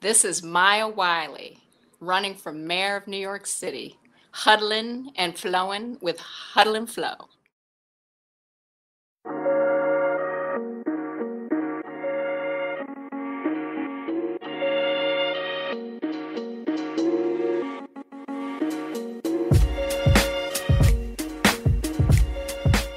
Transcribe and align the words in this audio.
This 0.00 0.24
is 0.24 0.44
Maya 0.44 0.86
Wiley, 0.86 1.58
running 1.98 2.36
for 2.36 2.52
mayor 2.52 2.94
of 2.94 3.08
New 3.08 3.16
York 3.16 3.48
City, 3.48 3.98
huddling 4.30 5.10
and 5.16 5.36
flowing 5.36 5.98
with 6.00 6.20
Huddle 6.20 6.76
and 6.76 6.88
Flow. 6.88 7.16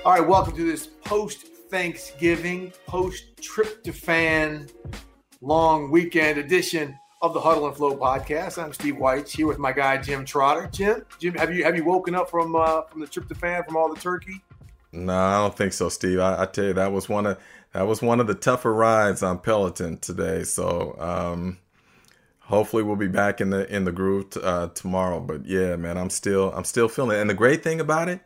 All 0.06 0.14
right, 0.14 0.28
welcome 0.28 0.56
to 0.56 0.64
this 0.64 0.86
post 0.86 1.48
Thanksgiving, 1.72 2.72
post 2.86 3.38
tryptophan 3.38 4.70
long 5.42 5.90
weekend 5.90 6.38
edition 6.38 6.98
of 7.22 7.34
the 7.34 7.42
Huddle 7.42 7.68
and 7.68 7.76
Flow 7.76 7.98
podcast. 7.98 8.62
I'm 8.62 8.74
Steve 8.74 8.98
White 8.98 9.28
here 9.28 9.48
with 9.48 9.58
my 9.58 9.72
guy 9.72 9.98
Jim 9.98 10.24
Trotter. 10.24 10.70
Jim, 10.72 11.04
Jim, 11.20 11.34
have 11.36 11.54
you 11.54 11.64
have 11.64 11.76
you 11.76 11.84
woken 11.84 12.16
up 12.16 12.30
from 12.30 12.56
uh, 12.56 12.84
from 12.84 13.02
the 13.02 13.08
tryptophan 13.08 13.66
from 13.66 13.76
all 13.76 13.94
the 13.94 14.00
turkey? 14.00 14.42
No, 14.92 15.16
I 15.16 15.38
don't 15.40 15.56
think 15.56 15.74
so, 15.74 15.90
Steve. 15.90 16.20
I, 16.20 16.44
I, 16.44 16.46
tell 16.46 16.66
you, 16.66 16.74
that 16.74 16.92
was 16.92 17.10
one 17.10 17.26
of 17.26 17.40
that 17.74 17.84
was 17.84 18.02
one 18.02 18.20
of 18.20 18.28
the 18.28 18.36
tougher 18.36 18.74
rides 18.74 19.24
on 19.24 19.40
Peloton 19.40 19.98
today. 19.98 20.44
So 20.44 20.96
um, 21.00 21.58
hopefully 22.40 22.84
we'll 22.84 22.96
be 22.96 23.08
back 23.08 23.42
in 23.42 23.50
the 23.50 23.74
in 23.74 23.86
the 23.86 23.92
groove 23.92 24.32
t- 24.32 24.42
uh, 24.44 24.68
tomorrow. 24.70 25.20
But 25.20 25.46
yeah, 25.46 25.76
man, 25.76 25.98
I'm 25.98 26.10
still 26.10 26.52
I'm 26.54 26.66
still 26.66 26.88
feeling 26.88 27.18
it. 27.18 27.22
And 27.22 27.30
the 27.30 27.36
great 27.36 27.64
thing 27.64 27.80
about 27.80 28.10
it, 28.10 28.22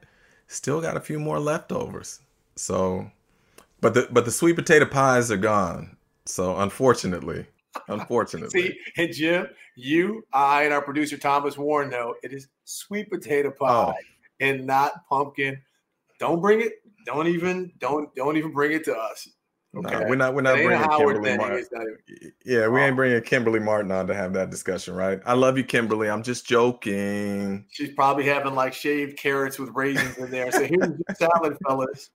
still 0.48 0.82
got 0.82 0.98
a 0.98 1.02
few 1.02 1.20
more 1.20 1.40
leftovers. 1.40 2.20
So, 2.56 3.12
but 3.80 3.94
the 3.94 4.08
but 4.12 4.26
the 4.26 4.32
sweet 4.32 4.56
potato 4.56 4.86
pies 4.86 5.32
are 5.32 5.38
gone. 5.38 5.95
So 6.26 6.58
unfortunately, 6.60 7.46
unfortunately. 7.88 8.62
See, 8.62 8.80
and 8.98 9.14
Jim, 9.14 9.48
you, 9.76 10.26
I, 10.34 10.64
and 10.64 10.74
our 10.74 10.82
producer 10.82 11.18
Thomas 11.18 11.58
Warren 11.58 11.90
know 11.90 12.16
it 12.24 12.34
is 12.34 12.48
sweet 12.64 13.10
potato 13.10 13.52
pie 13.52 13.68
oh. 13.68 13.94
and 14.40 14.66
not 14.66 15.08
pumpkin. 15.08 15.62
Don't 16.20 16.42
bring 16.42 16.62
it. 16.62 16.74
Don't 17.06 17.28
even. 17.28 17.72
Don't 17.80 18.14
don't 18.16 18.38
even 18.38 18.52
bring 18.52 18.72
it 18.72 18.84
to 18.86 18.96
us. 18.96 19.28
Okay? 19.78 20.06
We're 20.08 20.16
not. 20.16 20.34
We're 20.34 20.42
not 20.42 20.56
bringing 20.56 20.90
Kimberly 20.90 21.38
Martin. 21.38 21.98
Yeah, 22.46 22.70
we 22.70 22.82
ain't 22.82 22.96
bringing 22.96 23.22
Kimberly 23.22 23.60
Martin 23.60 23.92
on 23.92 24.08
to 24.08 24.16
have 24.16 24.32
that 24.34 24.50
discussion, 24.50 24.96
right? 24.96 25.20
I 25.26 25.34
love 25.34 25.58
you, 25.58 25.66
Kimberly. 25.66 26.10
I'm 26.10 26.24
just 26.24 26.48
joking. 26.48 27.66
She's 27.70 27.94
probably 27.94 28.26
having 28.26 28.56
like 28.56 28.74
shaved 28.74 29.18
carrots 29.18 29.60
with 29.60 29.70
raisins 29.76 30.18
in 30.18 30.32
there. 30.32 30.52
So 30.52 30.62
here's 30.62 30.88
your 30.88 31.16
salad, 31.16 31.58
fellas. 31.68 32.10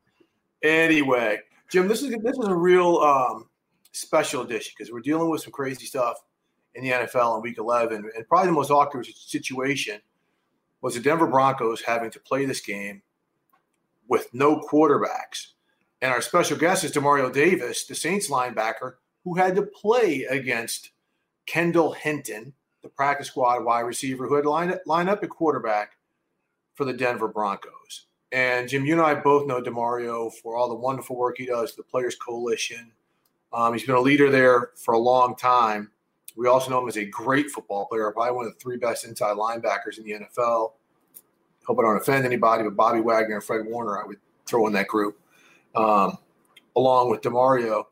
Anyway, 0.63 1.41
Jim, 1.71 1.87
this 1.87 2.03
is 2.03 2.15
this 2.23 2.39
is 2.39 2.49
a 2.49 2.55
real 2.55 2.97
um, 2.99 3.50
special 3.93 4.43
edition 4.43 4.73
because 4.77 4.93
we're 4.93 5.01
dealing 5.01 5.31
with 5.31 5.43
some 5.43 5.53
crazy 5.53 5.87
stuff 5.87 6.23
in 6.75 6.85
the 6.85 6.91
NFL 6.91 7.37
in 7.37 7.43
Week 7.43 7.59
11, 7.59 8.11
and 8.17 8.29
probably 8.29 8.47
the 8.47 8.53
most 8.53 8.71
awkward 8.71 9.07
situation 9.07 10.01
was 10.81 10.95
the 10.95 11.01
Denver 11.01 11.27
Broncos 11.27 11.83
having 11.83 12.11
to 12.11 12.21
play 12.21 12.45
this 12.45 12.61
game 12.61 13.03
with 14.09 14.33
no 14.33 14.61
quarterbacks. 14.61 15.53
And 16.03 16.13
our 16.13 16.23
special 16.23 16.57
guest 16.57 16.85
is 16.85 16.93
Demario 16.93 17.33
Davis, 17.33 17.85
the 17.85 17.95
Saints 17.95 18.31
linebacker, 18.31 18.95
who 19.25 19.35
had 19.35 19.55
to 19.57 19.63
play 19.63 20.25
against 20.25 20.91
Kendall 21.47 21.93
Hinton, 21.93 22.55
the 22.83 22.89
practice 22.89 23.27
squad 23.27 23.65
wide 23.65 23.81
receiver, 23.81 24.27
who 24.27 24.37
had 24.37 24.47
lined 24.47 24.71
line, 24.71 24.81
line 24.87 25.09
up 25.09 25.23
at 25.23 25.29
quarterback 25.29 25.97
for 26.75 26.85
the 26.85 26.93
Denver 26.93 27.29
Broncos. 27.29 28.07
And 28.33 28.69
Jim, 28.69 28.87
you 28.87 28.95
and 28.95 29.03
I 29.03 29.15
both 29.15 29.47
know 29.47 29.61
Demario 29.61 30.33
for 30.33 30.57
all 30.57 30.69
the 30.69 30.75
wonderful 30.75 31.17
work 31.17 31.37
he 31.37 31.47
does, 31.47 31.75
the 31.75 31.83
Players 31.83 32.17
Coalition. 32.17 32.93
Um, 33.53 33.73
he's 33.73 33.85
been 33.85 33.97
a 33.97 34.01
leader 34.01 34.31
there 34.31 34.71
for 34.77 34.95
a 34.95 34.99
long 34.99 35.37
time. 35.37 35.91
We 36.37 36.47
also 36.47 36.71
know 36.71 36.81
him 36.81 36.89
as 36.89 36.97
a 36.97 37.05
great 37.05 37.51
football 37.51 37.87
player, 37.87 38.11
probably 38.13 38.33
one 38.33 38.47
of 38.47 38.53
the 38.53 38.59
three 38.59 38.77
best 38.77 39.05
inside 39.05 39.37
linebackers 39.37 39.99
in 39.99 40.05
the 40.05 40.13
NFL. 40.13 40.73
Hope 41.67 41.79
I 41.79 41.83
don't 41.83 41.97
offend 41.97 42.25
anybody, 42.25 42.65
but 42.65 42.77
Bobby 42.77 43.01
Wagner 43.01 43.37
and 43.37 43.45
Fred 43.45 43.67
Warner, 43.67 44.03
I 44.03 44.07
would 44.07 44.19
throw 44.47 44.67
in 44.67 44.73
that 44.75 44.89
group, 44.89 45.19
um, 45.75 46.19
along 46.77 47.11
with 47.11 47.21
Demario. 47.21 47.85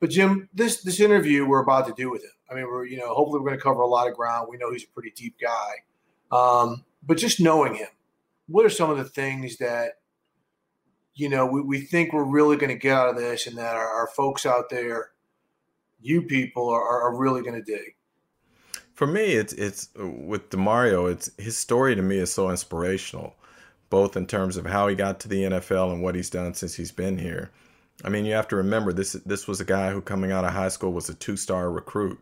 But 0.00 0.10
Jim, 0.10 0.48
this 0.54 0.82
this 0.82 1.00
interview 1.00 1.46
we're 1.46 1.62
about 1.62 1.86
to 1.88 1.94
do 1.94 2.10
with 2.10 2.22
him. 2.22 2.30
I 2.50 2.54
mean, 2.54 2.64
we're 2.64 2.86
you 2.86 2.98
know 2.98 3.14
hopefully 3.14 3.40
we're 3.40 3.48
going 3.48 3.58
to 3.58 3.62
cover 3.62 3.80
a 3.80 3.86
lot 3.86 4.08
of 4.08 4.14
ground. 4.14 4.48
We 4.50 4.56
know 4.56 4.70
he's 4.70 4.84
a 4.84 4.88
pretty 4.88 5.10
deep 5.10 5.34
guy, 5.40 5.82
um, 6.30 6.84
but 7.02 7.18
just 7.18 7.40
knowing 7.40 7.74
him, 7.74 7.88
what 8.46 8.64
are 8.64 8.70
some 8.70 8.90
of 8.90 8.96
the 8.96 9.04
things 9.04 9.56
that 9.56 9.97
you 11.18 11.28
know 11.28 11.44
we, 11.44 11.60
we 11.60 11.80
think 11.80 12.12
we're 12.12 12.24
really 12.24 12.56
going 12.56 12.70
to 12.70 12.78
get 12.78 12.96
out 12.96 13.08
of 13.08 13.16
this 13.16 13.46
and 13.46 13.58
that 13.58 13.74
our, 13.74 13.88
our 13.88 14.06
folks 14.06 14.46
out 14.46 14.70
there 14.70 15.10
you 16.00 16.22
people 16.22 16.68
are, 16.68 17.02
are 17.02 17.16
really 17.16 17.42
going 17.42 17.54
to 17.54 17.62
dig. 17.62 17.96
For 18.94 19.06
me 19.06 19.32
it's 19.32 19.52
it's 19.52 19.88
with 19.96 20.50
demario 20.50 21.10
it's 21.10 21.30
his 21.36 21.56
story 21.56 21.94
to 21.94 22.02
me 22.02 22.18
is 22.18 22.32
so 22.32 22.50
inspirational 22.50 23.34
both 23.90 24.16
in 24.16 24.26
terms 24.26 24.56
of 24.56 24.66
how 24.66 24.86
he 24.86 24.94
got 24.94 25.18
to 25.20 25.28
the 25.28 25.42
nfl 25.44 25.92
and 25.92 26.02
what 26.02 26.14
he's 26.14 26.30
done 26.30 26.54
since 26.54 26.74
he's 26.74 26.92
been 26.92 27.18
here. 27.18 27.50
I 28.04 28.10
mean 28.10 28.24
you 28.24 28.34
have 28.34 28.48
to 28.48 28.56
remember 28.56 28.92
this 28.92 29.12
this 29.12 29.48
was 29.48 29.60
a 29.60 29.64
guy 29.64 29.90
who 29.90 30.00
coming 30.00 30.30
out 30.30 30.44
of 30.44 30.52
high 30.52 30.68
school 30.68 30.92
was 30.92 31.08
a 31.08 31.14
two-star 31.14 31.70
recruit. 31.70 32.20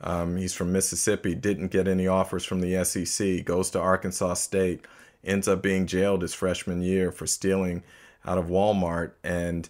Um, 0.00 0.36
he's 0.36 0.52
from 0.52 0.72
mississippi 0.72 1.34
didn't 1.34 1.68
get 1.68 1.88
any 1.88 2.06
offers 2.06 2.44
from 2.44 2.60
the 2.60 2.84
sec 2.84 3.44
goes 3.46 3.70
to 3.70 3.80
arkansas 3.80 4.34
state 4.34 4.84
ends 5.22 5.48
up 5.48 5.62
being 5.62 5.86
jailed 5.86 6.20
his 6.20 6.34
freshman 6.34 6.82
year 6.82 7.10
for 7.10 7.26
stealing 7.26 7.82
out 8.24 8.38
of 8.38 8.46
Walmart 8.46 9.12
and 9.22 9.68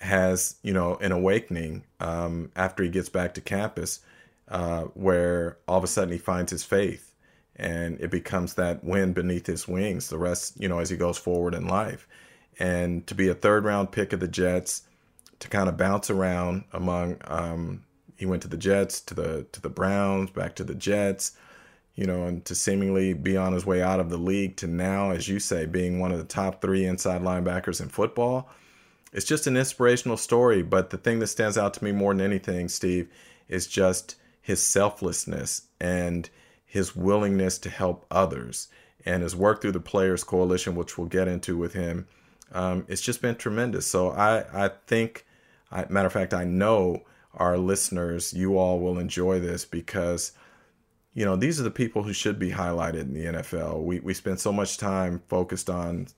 has 0.00 0.56
you 0.62 0.72
know 0.72 0.96
an 0.96 1.12
awakening 1.12 1.84
um, 2.00 2.50
after 2.56 2.82
he 2.82 2.88
gets 2.88 3.08
back 3.08 3.34
to 3.34 3.40
campus, 3.40 4.00
uh, 4.48 4.82
where 4.94 5.58
all 5.68 5.78
of 5.78 5.84
a 5.84 5.88
sudden 5.88 6.12
he 6.12 6.18
finds 6.18 6.50
his 6.50 6.64
faith, 6.64 7.14
and 7.56 8.00
it 8.00 8.10
becomes 8.10 8.54
that 8.54 8.82
wind 8.84 9.14
beneath 9.14 9.46
his 9.46 9.68
wings. 9.68 10.08
The 10.08 10.18
rest, 10.18 10.60
you 10.60 10.68
know, 10.68 10.78
as 10.78 10.90
he 10.90 10.96
goes 10.96 11.18
forward 11.18 11.54
in 11.54 11.66
life, 11.66 12.08
and 12.58 13.06
to 13.06 13.14
be 13.14 13.28
a 13.28 13.34
third 13.34 13.64
round 13.64 13.92
pick 13.92 14.12
of 14.12 14.20
the 14.20 14.28
Jets, 14.28 14.82
to 15.38 15.48
kind 15.48 15.68
of 15.68 15.76
bounce 15.76 16.10
around 16.10 16.64
among. 16.72 17.18
Um, 17.24 17.84
he 18.16 18.26
went 18.26 18.42
to 18.42 18.48
the 18.48 18.56
Jets, 18.56 19.00
to 19.00 19.14
the 19.14 19.46
to 19.52 19.60
the 19.60 19.68
Browns, 19.68 20.30
back 20.30 20.54
to 20.56 20.64
the 20.64 20.74
Jets 20.74 21.32
you 21.94 22.06
know, 22.06 22.24
and 22.26 22.44
to 22.46 22.54
seemingly 22.54 23.12
be 23.12 23.36
on 23.36 23.52
his 23.52 23.66
way 23.66 23.82
out 23.82 24.00
of 24.00 24.08
the 24.08 24.16
league 24.16 24.56
to 24.56 24.66
now, 24.66 25.10
as 25.10 25.28
you 25.28 25.38
say, 25.38 25.66
being 25.66 26.00
one 26.00 26.12
of 26.12 26.18
the 26.18 26.24
top 26.24 26.60
three 26.60 26.84
inside 26.84 27.22
linebackers 27.22 27.80
in 27.80 27.88
football. 27.88 28.48
it's 29.12 29.26
just 29.26 29.46
an 29.46 29.56
inspirational 29.56 30.16
story. 30.16 30.62
But 30.62 30.90
the 30.90 30.96
thing 30.96 31.18
that 31.18 31.26
stands 31.26 31.58
out 31.58 31.74
to 31.74 31.84
me 31.84 31.92
more 31.92 32.14
than 32.14 32.22
anything, 32.22 32.68
Steve, 32.68 33.08
is 33.48 33.66
just 33.66 34.16
his 34.40 34.62
selflessness 34.62 35.62
and 35.80 36.28
his 36.64 36.96
willingness 36.96 37.58
to 37.58 37.70
help 37.70 38.06
others 38.10 38.68
and 39.04 39.22
his 39.22 39.36
work 39.36 39.60
through 39.60 39.72
the 39.72 39.80
Players 39.80 40.24
Coalition, 40.24 40.74
which 40.74 40.96
we'll 40.96 41.08
get 41.08 41.28
into 41.28 41.56
with 41.56 41.74
him. 41.74 42.06
Um, 42.52 42.86
it's 42.88 43.02
just 43.02 43.20
been 43.20 43.34
tremendous. 43.34 43.86
So 43.86 44.10
I, 44.10 44.66
I 44.66 44.70
think, 44.86 45.26
I, 45.70 45.84
matter 45.88 46.06
of 46.06 46.12
fact, 46.12 46.32
I 46.32 46.44
know 46.44 47.02
our 47.34 47.58
listeners, 47.58 48.32
you 48.32 48.56
all 48.56 48.80
will 48.80 48.98
enjoy 48.98 49.40
this 49.40 49.64
because, 49.64 50.32
you 51.14 51.24
know, 51.24 51.36
these 51.36 51.60
are 51.60 51.64
the 51.64 51.70
people 51.70 52.02
who 52.02 52.12
should 52.12 52.38
be 52.38 52.50
highlighted 52.50 53.02
in 53.02 53.14
the 53.14 53.24
NFL. 53.24 53.82
We, 53.82 54.00
we 54.00 54.14
spend 54.14 54.40
so 54.40 54.52
much 54.52 54.78
time 54.78 55.22
focused 55.28 55.68
on 55.68 56.08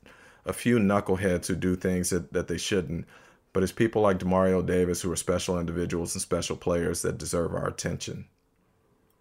a 0.46 0.52
few 0.52 0.78
knuckleheads 0.78 1.46
who 1.46 1.56
do 1.56 1.74
things 1.74 2.10
that, 2.10 2.32
that 2.32 2.48
they 2.48 2.58
shouldn't. 2.58 3.06
But 3.52 3.62
it's 3.62 3.72
people 3.72 4.02
like 4.02 4.18
Demario 4.18 4.64
Davis 4.64 5.02
who 5.02 5.10
are 5.10 5.16
special 5.16 5.58
individuals 5.58 6.14
and 6.14 6.22
special 6.22 6.56
players 6.56 7.02
that 7.02 7.18
deserve 7.18 7.54
our 7.54 7.68
attention. 7.68 8.26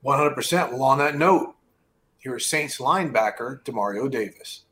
100%. 0.04 0.72
Well, 0.72 0.84
on 0.84 0.98
that 1.00 1.16
note, 1.16 1.56
here's 2.18 2.46
Saints 2.46 2.78
linebacker 2.78 3.64
Demario 3.64 4.10
Davis. 4.10 4.64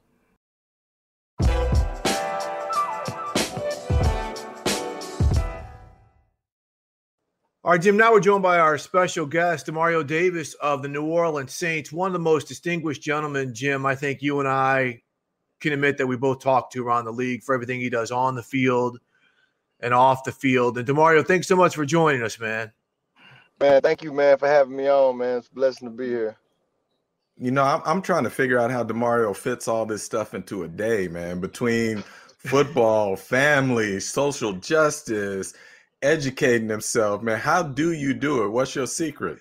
All 7.64 7.72
right, 7.72 7.80
Jim. 7.80 7.96
Now 7.96 8.12
we're 8.12 8.22
joined 8.22 8.42
by 8.42 8.58
our 8.58 8.80
special 8.80 9.28
guest, 9.28 9.68
Demario 9.68 10.06
Davis 10.06 10.56
of 10.56 10.82
the 10.82 10.88
New 10.88 11.06
Orleans 11.06 11.54
Saints, 11.54 11.92
one 11.92 12.08
of 12.08 12.14
the 12.14 12.18
most 12.18 12.48
distinguished 12.48 13.04
gentlemen, 13.04 13.54
Jim. 13.54 13.86
I 13.86 13.94
think 13.94 14.24
you 14.24 14.40
and 14.40 14.50
I 14.50 15.04
can 15.60 15.72
admit 15.72 16.00
that 16.00 16.08
we 16.08 16.18
both 16.18 16.40
talked 16.42 16.74
to 16.74 16.84
around 16.84 17.06
the 17.06 17.12
league 17.12 17.44
for 17.44 17.54
everything 17.54 17.80
he 17.80 17.92
does 17.92 18.10
on 18.10 18.34
the 18.34 18.42
field 18.42 18.98
and 19.80 19.94
off 19.94 20.24
the 20.24 20.32
field. 20.32 20.80
And 20.80 20.88
Demario, 20.88 21.24
thanks 21.24 21.48
so 21.48 21.56
much 21.56 21.76
for 21.76 21.86
joining 21.86 22.24
us, 22.24 22.40
man. 22.40 22.72
Man, 23.60 23.80
thank 23.84 24.02
you, 24.02 24.12
man, 24.12 24.40
for 24.40 24.48
having 24.48 24.76
me 24.76 24.90
on, 24.90 25.20
man. 25.20 25.38
It's 25.38 25.48
a 25.48 25.54
blessing 25.54 25.88
to 25.88 25.94
be 25.94 26.08
here. 26.08 26.38
You 27.38 27.52
know, 27.52 27.64
I'm, 27.64 27.84
I'm 27.86 28.02
trying 28.02 28.24
to 28.24 28.32
figure 28.32 28.58
out 28.58 28.72
how 28.72 28.84
Demario 28.84 29.36
fits 29.36 29.68
all 29.68 29.86
this 29.86 30.02
stuff 30.02 30.34
into 30.34 30.64
a 30.64 30.68
day, 30.68 31.08
man. 31.08 31.40
Between 31.40 32.04
football, 32.40 33.16
family, 33.16 34.00
social 34.00 34.54
justice, 34.54 35.54
educating 36.02 36.70
himself, 36.70 37.22
man. 37.22 37.40
How 37.40 37.64
do 37.64 37.92
you 37.92 38.14
do 38.14 38.44
it? 38.44 38.50
What's 38.50 38.76
your 38.76 38.88
secret? 38.88 39.40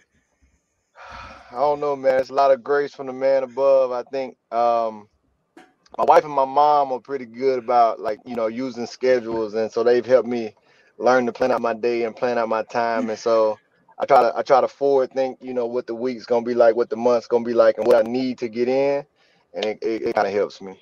I 1.52 1.56
don't 1.56 1.80
know, 1.80 1.96
man. 1.96 2.20
It's 2.20 2.30
a 2.30 2.34
lot 2.34 2.52
of 2.52 2.62
grace 2.62 2.94
from 2.94 3.06
the 3.06 3.12
man 3.12 3.42
above. 3.42 3.90
I 3.90 4.02
think 4.04 4.36
um, 4.52 5.08
my 5.98 6.04
wife 6.04 6.24
and 6.24 6.32
my 6.32 6.44
mom 6.44 6.92
are 6.92 7.00
pretty 7.00 7.26
good 7.26 7.58
about 7.58 7.98
like 7.98 8.20
you 8.24 8.36
know 8.36 8.46
using 8.46 8.86
schedules, 8.86 9.54
and 9.54 9.70
so 9.70 9.82
they've 9.82 10.06
helped 10.06 10.28
me 10.28 10.54
learn 10.98 11.26
to 11.26 11.32
plan 11.32 11.50
out 11.50 11.60
my 11.60 11.74
day 11.74 12.04
and 12.04 12.14
plan 12.14 12.38
out 12.38 12.48
my 12.48 12.62
time. 12.64 13.10
And 13.10 13.18
so 13.18 13.58
I 13.98 14.06
try 14.06 14.22
to 14.22 14.36
I 14.36 14.42
try 14.42 14.60
to 14.60 14.68
forward 14.68 15.10
think, 15.12 15.38
you 15.42 15.54
know, 15.54 15.66
what 15.66 15.86
the 15.86 15.94
week's 15.94 16.26
gonna 16.26 16.46
be 16.46 16.54
like, 16.54 16.76
what 16.76 16.88
the 16.90 16.96
month's 16.96 17.26
gonna 17.26 17.44
be 17.44 17.54
like, 17.54 17.78
and 17.78 17.86
what 17.86 17.96
I 17.96 18.08
need 18.08 18.38
to 18.38 18.48
get 18.48 18.68
in, 18.68 19.04
and 19.54 19.64
it, 19.64 19.78
it, 19.82 20.02
it 20.02 20.14
kind 20.14 20.28
of 20.28 20.32
helps 20.32 20.60
me. 20.60 20.80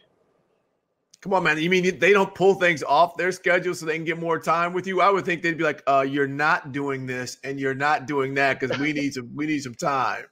Come 1.21 1.35
on, 1.35 1.43
man. 1.43 1.59
You 1.59 1.69
mean 1.69 1.99
they 1.99 2.13
don't 2.13 2.33
pull 2.33 2.55
things 2.55 2.85
off 2.85 3.17
their 3.17 3.33
schedule 3.33 3.75
so 3.75 3.87
they 3.87 3.97
can 3.97 4.05
get 4.05 4.19
more 4.19 4.39
time 4.39 4.73
with 4.73 4.87
you? 4.87 5.01
I 5.01 5.11
would 5.11 5.25
think 5.25 5.43
they'd 5.43 5.59
be 5.59 5.65
like, 5.65 5.83
uh, 5.89 6.07
"You're 6.09 6.29
not 6.29 6.71
doing 6.71 7.07
this, 7.07 7.39
and 7.43 7.59
you're 7.59 7.75
not 7.75 8.07
doing 8.07 8.35
that 8.35 8.61
because 8.61 8.79
we 8.79 8.93
need 8.93 9.15
some 9.15 9.29
we 9.35 9.47
need 9.47 9.61
some 9.61 9.75
time." 9.75 10.27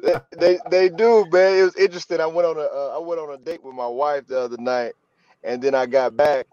they, 0.00 0.14
they, 0.38 0.58
they 0.70 0.88
do, 0.88 1.26
man. 1.32 1.58
It 1.58 1.62
was 1.64 1.76
interesting. 1.76 2.20
I 2.20 2.26
went 2.26 2.46
on 2.46 2.56
a 2.56 2.60
uh, 2.60 2.96
I 2.96 2.98
went 2.98 3.20
on 3.20 3.34
a 3.34 3.38
date 3.38 3.64
with 3.64 3.74
my 3.74 3.88
wife 3.88 4.28
the 4.28 4.38
other 4.38 4.56
night, 4.56 4.92
and 5.42 5.60
then 5.60 5.74
I 5.74 5.86
got 5.86 6.16
back, 6.16 6.46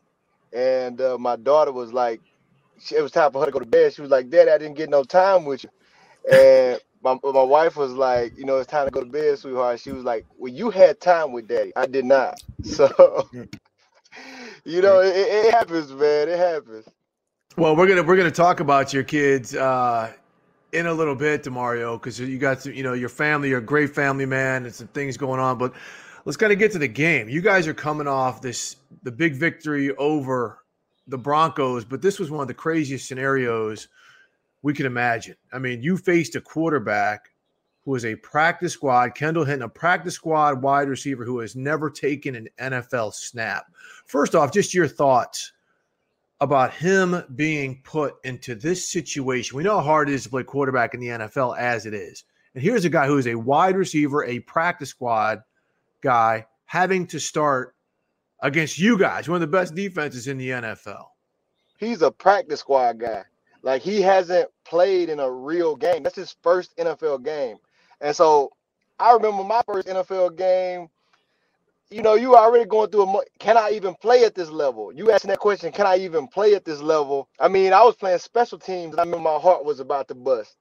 and 0.52 1.00
uh, 1.00 1.18
my 1.20 1.36
daughter 1.36 1.72
was 1.72 1.94
like, 1.94 2.20
she, 2.80 2.96
it 2.96 3.02
was 3.02 3.12
time 3.12 3.32
for 3.32 3.42
her 3.42 3.46
to 3.46 3.52
go 3.52 3.60
to 3.60 3.66
bed. 3.66 3.94
She 3.94 4.02
was 4.02 4.10
like, 4.10 4.30
"Daddy, 4.32 4.50
I 4.50 4.58
didn't 4.58 4.76
get 4.76 4.90
no 4.90 5.04
time 5.04 5.46
with 5.46 5.64
you," 5.64 5.70
and 6.32 6.80
my 7.04 7.18
my 7.24 7.44
wife 7.44 7.76
was 7.76 7.94
like, 7.94 8.38
"You 8.38 8.46
know, 8.46 8.58
it's 8.58 8.70
time 8.70 8.86
to 8.86 8.92
go 8.92 9.02
to 9.02 9.10
bed, 9.10 9.38
sweetheart." 9.40 9.80
She 9.80 9.92
was 9.92 10.04
like, 10.04 10.26
"Well, 10.38 10.52
you 10.52 10.70
had 10.70 11.00
time 11.00 11.32
with 11.32 11.48
Daddy. 11.48 11.72
I 11.76 11.86
did 11.86 12.06
not." 12.06 12.42
So, 12.64 13.28
you 14.66 14.82
know, 14.82 15.00
it, 15.00 15.16
it 15.16 15.54
happens, 15.54 15.92
man. 15.94 16.30
It 16.30 16.38
happens. 16.38 16.88
Well, 17.58 17.76
we're 17.76 17.88
gonna 17.88 18.04
we're 18.04 18.18
gonna 18.18 18.32
talk 18.32 18.60
about 18.60 18.94
your 18.94 19.04
kids 19.04 19.56
uh, 19.56 20.12
in 20.72 20.86
a 20.86 20.94
little 20.94 21.16
bit, 21.16 21.44
Demario, 21.44 22.00
because 22.00 22.20
you 22.20 22.38
got 22.38 22.62
to, 22.62 22.76
you 22.76 22.84
know 22.84 22.94
your 22.94 23.10
family. 23.10 23.50
You're 23.50 23.60
a 23.60 23.64
great 23.64 23.94
family 23.96 24.26
man, 24.26 24.66
and 24.66 24.74
some 24.74 24.88
things 24.90 25.18
going 25.18 25.40
on. 25.40 25.58
But 25.58 25.74
let's 26.26 26.38
kind 26.38 26.54
of 26.54 26.60
get 26.60 26.72
to 26.74 26.80
the 26.80 26.88
game. 26.88 27.30
You 27.30 27.42
guys 27.42 27.68
are 27.68 27.74
coming 27.74 28.08
off 28.08 28.42
this 28.42 28.78
the 29.04 29.12
big 29.12 29.36
victory 29.36 29.96
over 29.96 30.60
the 31.08 31.18
Broncos, 31.18 31.84
but 31.84 32.02
this 32.02 32.20
was 32.20 32.30
one 32.30 32.42
of 32.42 32.48
the 32.48 32.54
craziest 32.54 33.08
scenarios 33.08 33.88
we 34.62 34.74
can 34.74 34.86
imagine. 34.86 35.36
I 35.52 35.60
mean, 35.60 35.82
you 35.82 35.98
faced 35.98 36.36
a 36.36 36.42
quarterback 36.42 37.30
who 37.84 37.96
is 37.96 38.06
a 38.06 38.16
practice 38.16 38.74
squad, 38.74 39.16
Kendall 39.16 39.44
Hinton, 39.44 39.64
a 39.64 39.70
practice 39.70 40.14
squad 40.14 40.62
wide 40.62 40.88
receiver 40.88 41.26
who 41.26 41.40
has 41.40 41.56
never 41.56 41.90
taken 41.90 42.36
an 42.36 42.48
NFL 42.60 43.14
snap. 43.14 43.66
First 44.06 44.36
off, 44.36 44.54
just 44.54 44.74
your 44.74 44.88
thoughts 44.88 45.54
about 46.42 46.74
him 46.74 47.24
being 47.36 47.82
put 47.84 48.16
into 48.24 48.56
this 48.56 48.88
situation. 48.88 49.58
We 49.58 49.64
know 49.64 49.78
how 49.78 49.84
hard 49.84 50.10
it 50.10 50.14
is 50.14 50.24
to 50.24 50.30
play 50.30 50.44
quarterback 50.44 50.94
in 50.94 51.00
the 51.00 51.08
NFL 51.08 51.58
as 51.58 51.86
it 51.86 51.94
is. 51.94 52.24
And 52.54 52.64
here's 52.64 52.86
a 52.86 52.90
guy 52.90 53.08
who 53.08 53.18
is 53.18 53.28
a 53.28 53.36
wide 53.36 53.76
receiver, 53.76 54.26
a 54.26 54.40
practice 54.40 54.90
squad 54.90 55.40
guy, 56.02 56.46
having 56.66 57.08
to 57.08 57.20
start 57.20 57.76
against 58.42 58.80
you 58.80 58.98
guys, 58.98 59.30
one 59.30 59.36
of 59.36 59.42
the 59.42 59.58
best 59.58 59.76
defenses 59.76 60.28
in 60.28 60.38
the 60.38 60.50
NFL. 60.50 61.06
He's 61.78 62.02
a 62.02 62.12
practice 62.12 62.60
squad 62.60 63.00
guy. 63.00 63.24
Like 63.64 63.82
he 63.82 64.02
hasn't 64.02 64.50
played 64.66 65.10
in 65.10 65.20
a 65.20 65.32
real 65.32 65.76
game. 65.76 66.04
That's 66.04 66.16
his 66.16 66.36
first 66.42 66.76
NFL 66.78 67.24
game. 67.24 67.58
And 68.00 68.16
so 68.16 68.52
I 69.00 69.14
remember 69.14 69.44
my 69.44 69.62
first 69.66 69.88
NFL 69.88 70.38
game. 70.38 70.88
You 71.90 72.02
know, 72.02 72.14
you 72.14 72.36
already 72.38 72.66
going 72.66 72.90
through 72.90 73.04
a. 73.04 73.22
Can 73.40 73.58
I 73.58 73.72
even 73.72 73.96
play 73.96 74.24
at 74.24 74.34
this 74.34 74.50
level? 74.50 74.94
You 74.94 75.12
asking 75.12 75.30
that 75.30 75.40
question. 75.40 75.72
Can 75.72 75.86
I 75.86 75.98
even 75.98 76.28
play 76.28 76.56
at 76.56 76.64
this 76.64 76.82
level? 76.82 77.28
I 77.40 77.50
mean, 77.50 77.74
I 77.74 77.84
was 77.84 77.96
playing 77.96 78.20
special 78.20 78.58
teams. 78.58 78.96
I 78.96 79.02
remember 79.02 79.20
my 79.20 79.38
heart 79.38 79.66
was 79.66 79.82
about 79.82 80.08
to 80.08 80.16
bust. 80.16 80.56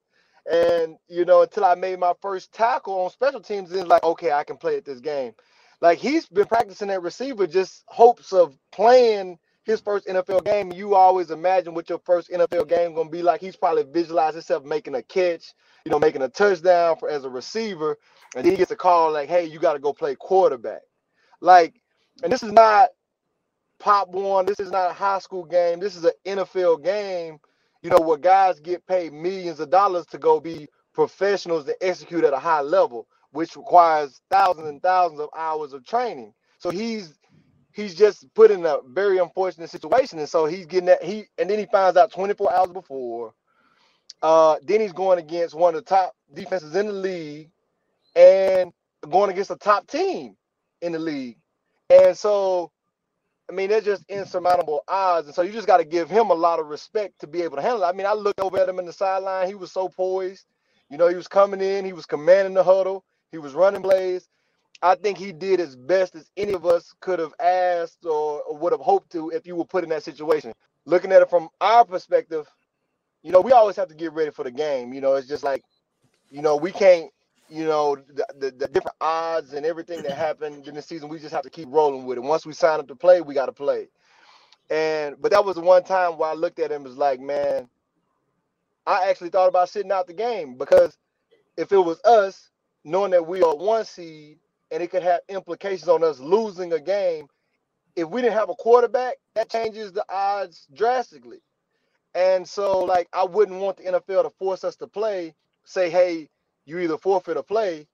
And 0.51 0.97
you 1.09 1.25
know, 1.25 1.43
until 1.43 1.65
I 1.65 1.77
made 1.77 2.01
my 2.01 2.15
first 2.21 2.53
tackle 2.53 2.99
on 3.01 3.11
special 3.11 3.41
teams, 3.41 3.71
then 3.71 3.87
like, 3.87 4.03
okay, 4.03 4.33
I 4.33 4.43
can 4.43 4.57
play 4.57 4.77
at 4.77 4.85
this 4.85 5.01
game. 5.01 5.33
Like 5.81 5.99
he's 5.99 6.27
been 6.27 6.47
practicing 6.47 6.89
that 6.89 7.03
receiver, 7.03 7.47
just 7.47 7.85
hopes 7.87 8.33
of 8.33 8.57
playing 8.73 9.39
his 9.71 9.81
first 9.81 10.07
NFL 10.07 10.45
game. 10.45 10.73
You 10.73 10.95
always 10.97 11.31
imagine 11.31 11.75
what 11.75 11.89
your 11.89 12.01
first 12.01 12.31
NFL 12.31 12.69
game 12.69 12.93
is 12.93 12.97
gonna 12.97 13.11
be 13.11 13.23
like. 13.23 13.41
He's 13.41 13.57
probably 13.57 13.85
visualized 13.85 14.37
himself 14.37 14.65
making 14.65 14.97
a 14.97 15.03
catch, 15.03 15.55
you 15.85 15.91
know, 15.93 15.99
making 16.01 16.23
a 16.23 16.29
touchdown 16.29 16.97
for 16.99 17.11
as 17.11 17.25
a 17.25 17.31
receiver, 17.31 17.99
and 18.37 18.47
he 18.47 18.57
gets 18.57 18.73
a 18.73 18.77
call 18.77 19.13
like, 19.13 19.29
"Hey, 19.29 19.47
you 19.47 19.59
got 19.61 19.75
to 19.75 19.81
go 19.81 19.93
play 19.93 20.17
quarterback." 20.17 20.83
Like, 21.41 21.81
and 22.23 22.33
this 22.33 22.43
is 22.43 22.53
not 22.53 22.91
pop 23.79 24.09
one. 24.11 24.47
This 24.47 24.61
is 24.61 24.71
not 24.71 24.91
a 24.91 24.95
high 24.95 25.21
school 25.21 25.45
game. 25.45 25.81
This 25.81 25.97
is 25.97 26.05
an 26.05 26.13
NFL 26.27 26.85
game. 26.85 27.39
You 27.83 27.91
know, 27.91 28.01
where 28.01 28.19
guys 28.19 28.61
get 28.61 28.87
paid 28.87 29.13
millions 29.13 29.61
of 29.61 29.71
dollars 29.71 30.07
to 30.07 30.19
go 30.19 30.41
be 30.41 30.69
professionals 30.95 31.65
to 31.67 31.77
execute 31.83 32.25
at 32.25 32.35
a 32.35 32.39
high 32.39 32.63
level 32.63 33.07
which 33.33 33.57
requires 33.57 34.21
thousands 34.31 34.69
and 34.69 34.83
thousands 34.83 35.21
of 35.21 35.29
hours 35.37 35.73
of 35.73 35.85
training. 35.87 36.33
So 36.59 36.71
he's 36.71 37.15
he's 37.73 37.95
just 37.95 38.33
put 38.35 38.51
in 38.51 38.65
a 38.65 38.79
very 38.87 39.19
unfortunate 39.19 39.71
situation, 39.71 40.19
and 40.19 40.29
so 40.29 40.47
he's 40.47 40.67
getting 40.67 40.87
that 40.87 41.03
he 41.03 41.27
and 41.39 41.49
then 41.49 41.59
he 41.59 41.67
finds 41.67 41.97
out 41.97 42.13
24 42.13 42.53
hours 42.53 42.71
before. 42.71 43.35
Uh, 44.23 44.57
then 44.63 44.81
he's 44.81 44.93
going 44.93 45.19
against 45.19 45.55
one 45.55 45.75
of 45.75 45.85
the 45.85 45.89
top 45.89 46.15
defenses 46.35 46.75
in 46.75 46.87
the 46.87 46.93
league, 46.93 47.51
and 48.15 48.73
going 49.09 49.31
against 49.31 49.51
a 49.51 49.57
top 49.57 49.87
team 49.87 50.37
in 50.83 50.93
the 50.93 50.99
league, 50.99 51.37
and 51.89 52.17
so. 52.17 52.71
I 53.49 53.53
mean, 53.53 53.69
they're 53.69 53.81
just 53.81 54.05
insurmountable 54.09 54.85
odds. 54.87 55.27
And 55.27 55.35
so 55.35 55.43
you 55.43 55.51
just 55.51 55.67
got 55.67 55.79
to 55.79 55.85
give 55.85 56.09
him 56.09 56.31
a 56.31 56.35
lot 56.35 56.61
of 56.61 56.69
respect 56.69 57.19
to 57.19 57.27
be 57.27 57.43
able 57.43 57.57
to 57.57 57.63
handle 57.63 57.83
it. 57.83 57.87
I 57.87 57.91
mean, 57.91 58.07
I 58.07 58.13
looked 58.13 58.39
over 58.39 58.57
at 58.57 58.69
him 58.69 58.79
in 58.79 58.87
the 58.87 58.93
sideline. 58.93 59.49
He 59.49 59.57
was 59.57 59.73
so 59.73 59.89
poised. 59.89 60.47
You 60.89 60.99
know, 60.99 61.09
he 61.09 61.17
was 61.17 61.27
coming 61.29 61.61
in, 61.61 61.85
he 61.85 61.93
was 61.93 62.07
commanding 62.07 62.55
the 62.55 62.63
huddle. 62.63 63.05
He 63.33 63.39
was 63.39 63.55
running 63.55 63.83
plays. 63.83 64.29
I 64.83 64.95
think 64.95 65.19
he 65.19 65.33
did 65.33 65.61
as 65.61 65.77
best 65.77 66.15
as 66.15 66.31
any 66.37 66.53
of 66.55 66.65
us 66.65 66.95
could 67.01 67.19
have 67.19 67.35
asked 67.41 68.07
or, 68.07 68.43
would 68.49 68.73
have 68.73 68.81
hoped 68.81 69.13
to 69.13 69.31
if 69.31 69.47
you 69.47 69.57
were 69.57 69.65
put 69.65 69.85
in 69.85 69.91
that 69.91 70.03
situation. 70.03 70.53
Looking 70.87 71.13
at 71.13 71.21
it 71.23 71.29
from 71.29 71.49
our 71.61 71.85
perspective, 71.85 72.49
you 73.23 73.31
know, 73.33 73.41
we 73.43 73.53
always 73.53 73.77
have 73.77 73.89
to 73.89 73.95
get 73.95 74.13
ready 74.13 74.31
for 74.31 74.45
the 74.45 74.51
game. 74.51 74.95
You 74.95 75.03
know, 75.03 75.15
it's 75.15 75.29
just 75.29 75.45
like, 75.45 75.63
you 76.31 76.41
know, 76.41 76.57
we 76.57 76.73
can't, 76.73 77.11
you 77.51 77.65
know, 77.65 77.97
the, 77.97 78.27
the, 78.39 78.51
the 78.53 78.69
different 78.69 78.97
odds 79.01 79.53
and 79.53 79.67
everything 79.67 80.03
that 80.03 80.13
happened 80.13 80.67
in 80.67 80.75
the 80.75 80.83
season, 80.83 81.09
we 81.11 81.19
just 81.19 81.35
have 81.35 81.43
to 81.43 81.51
keep 81.51 81.69
rolling 81.71 82.07
with 82.07 82.17
it. 82.17 82.23
Once 82.23 82.47
we 82.47 82.55
sign 82.55 82.81
up 82.81 82.89
to 82.89 82.97
play, 82.97 83.21
we 83.21 83.35
got 83.35 83.47
to 83.47 83.53
play. 83.53 83.89
And 84.71 85.21
but 85.21 85.33
that 85.33 85.45
was 85.45 85.57
the 85.57 85.63
one 85.63 85.83
time 85.83 86.17
where 86.17 86.31
I 86.31 86.35
looked 86.35 86.61
at 86.61 86.71
him 86.71 86.85
was 86.85 86.97
like, 86.97 87.21
man, 87.21 87.69
I 88.87 89.11
actually 89.11 89.31
thought 89.31 89.49
about 89.49 89.69
sitting 89.69 89.93
out 89.93 90.07
the 90.07 90.15
game 90.15 90.57
because 90.57 90.97
if 91.57 91.73
it 91.73 91.79
was 91.79 92.01
us, 92.05 92.51
knowing 92.85 93.11
that 93.11 93.27
we 93.27 93.43
are 93.43 93.55
one 93.55 93.85
seed 93.85 94.39
and 94.71 94.83
it 94.83 94.91
could 94.91 95.03
have 95.03 95.21
implications 95.29 95.89
on 95.89 96.05
us 96.05 96.21
losing 96.21 96.73
a 96.73 96.81
game, 96.81 97.27
if 97.97 98.09
we 98.09 98.23
didn't 98.23 98.35
have 98.39 98.51
a 98.51 98.55
quarterback, 98.55 99.17
that 99.35 99.51
changes 99.51 99.93
the 99.93 100.05
odds 100.09 100.67
drastically. 100.75 101.41
And 102.15 102.49
so, 102.49 102.81
like, 102.81 103.09
I 103.13 103.25
wouldn't 103.25 103.61
want 103.61 103.77
the 103.79 103.85
NFL 103.85 104.25
to 104.25 104.31
force 104.31 104.65
us 104.65 104.77
to 104.77 104.87
play, 104.87 105.35
say, 105.65 105.91
hey, 105.91 106.29
you 106.67 106.79
either 106.81 106.99
forfeit 106.99 107.37
or 107.37 107.43
play. 107.43 107.87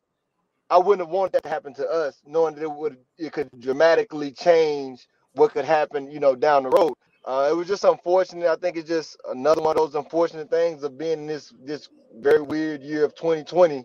I 0.70 0.78
wouldn't 0.78 1.06
have 1.06 1.14
wanted 1.14 1.32
that 1.32 1.44
to 1.44 1.48
happen 1.48 1.74
to 1.74 1.88
us, 1.88 2.20
knowing 2.26 2.54
that 2.56 2.62
it 2.62 2.70
would 2.72 2.98
it 3.18 3.32
could 3.32 3.50
dramatically 3.60 4.32
change 4.32 5.06
what 5.34 5.52
could 5.52 5.64
happen, 5.64 6.10
you 6.10 6.20
know, 6.20 6.34
down 6.34 6.64
the 6.64 6.70
road. 6.70 6.94
Uh, 7.24 7.48
it 7.50 7.56
was 7.56 7.68
just 7.68 7.84
unfortunate. 7.84 8.48
I 8.48 8.56
think 8.56 8.76
it's 8.76 8.88
just 8.88 9.16
another 9.28 9.62
one 9.62 9.76
of 9.76 9.82
those 9.92 9.94
unfortunate 9.94 10.50
things 10.50 10.82
of 10.82 10.98
being 10.98 11.20
in 11.20 11.26
this 11.26 11.52
this 11.62 11.88
very 12.16 12.42
weird 12.42 12.82
year 12.82 13.04
of 13.04 13.14
2020 13.14 13.84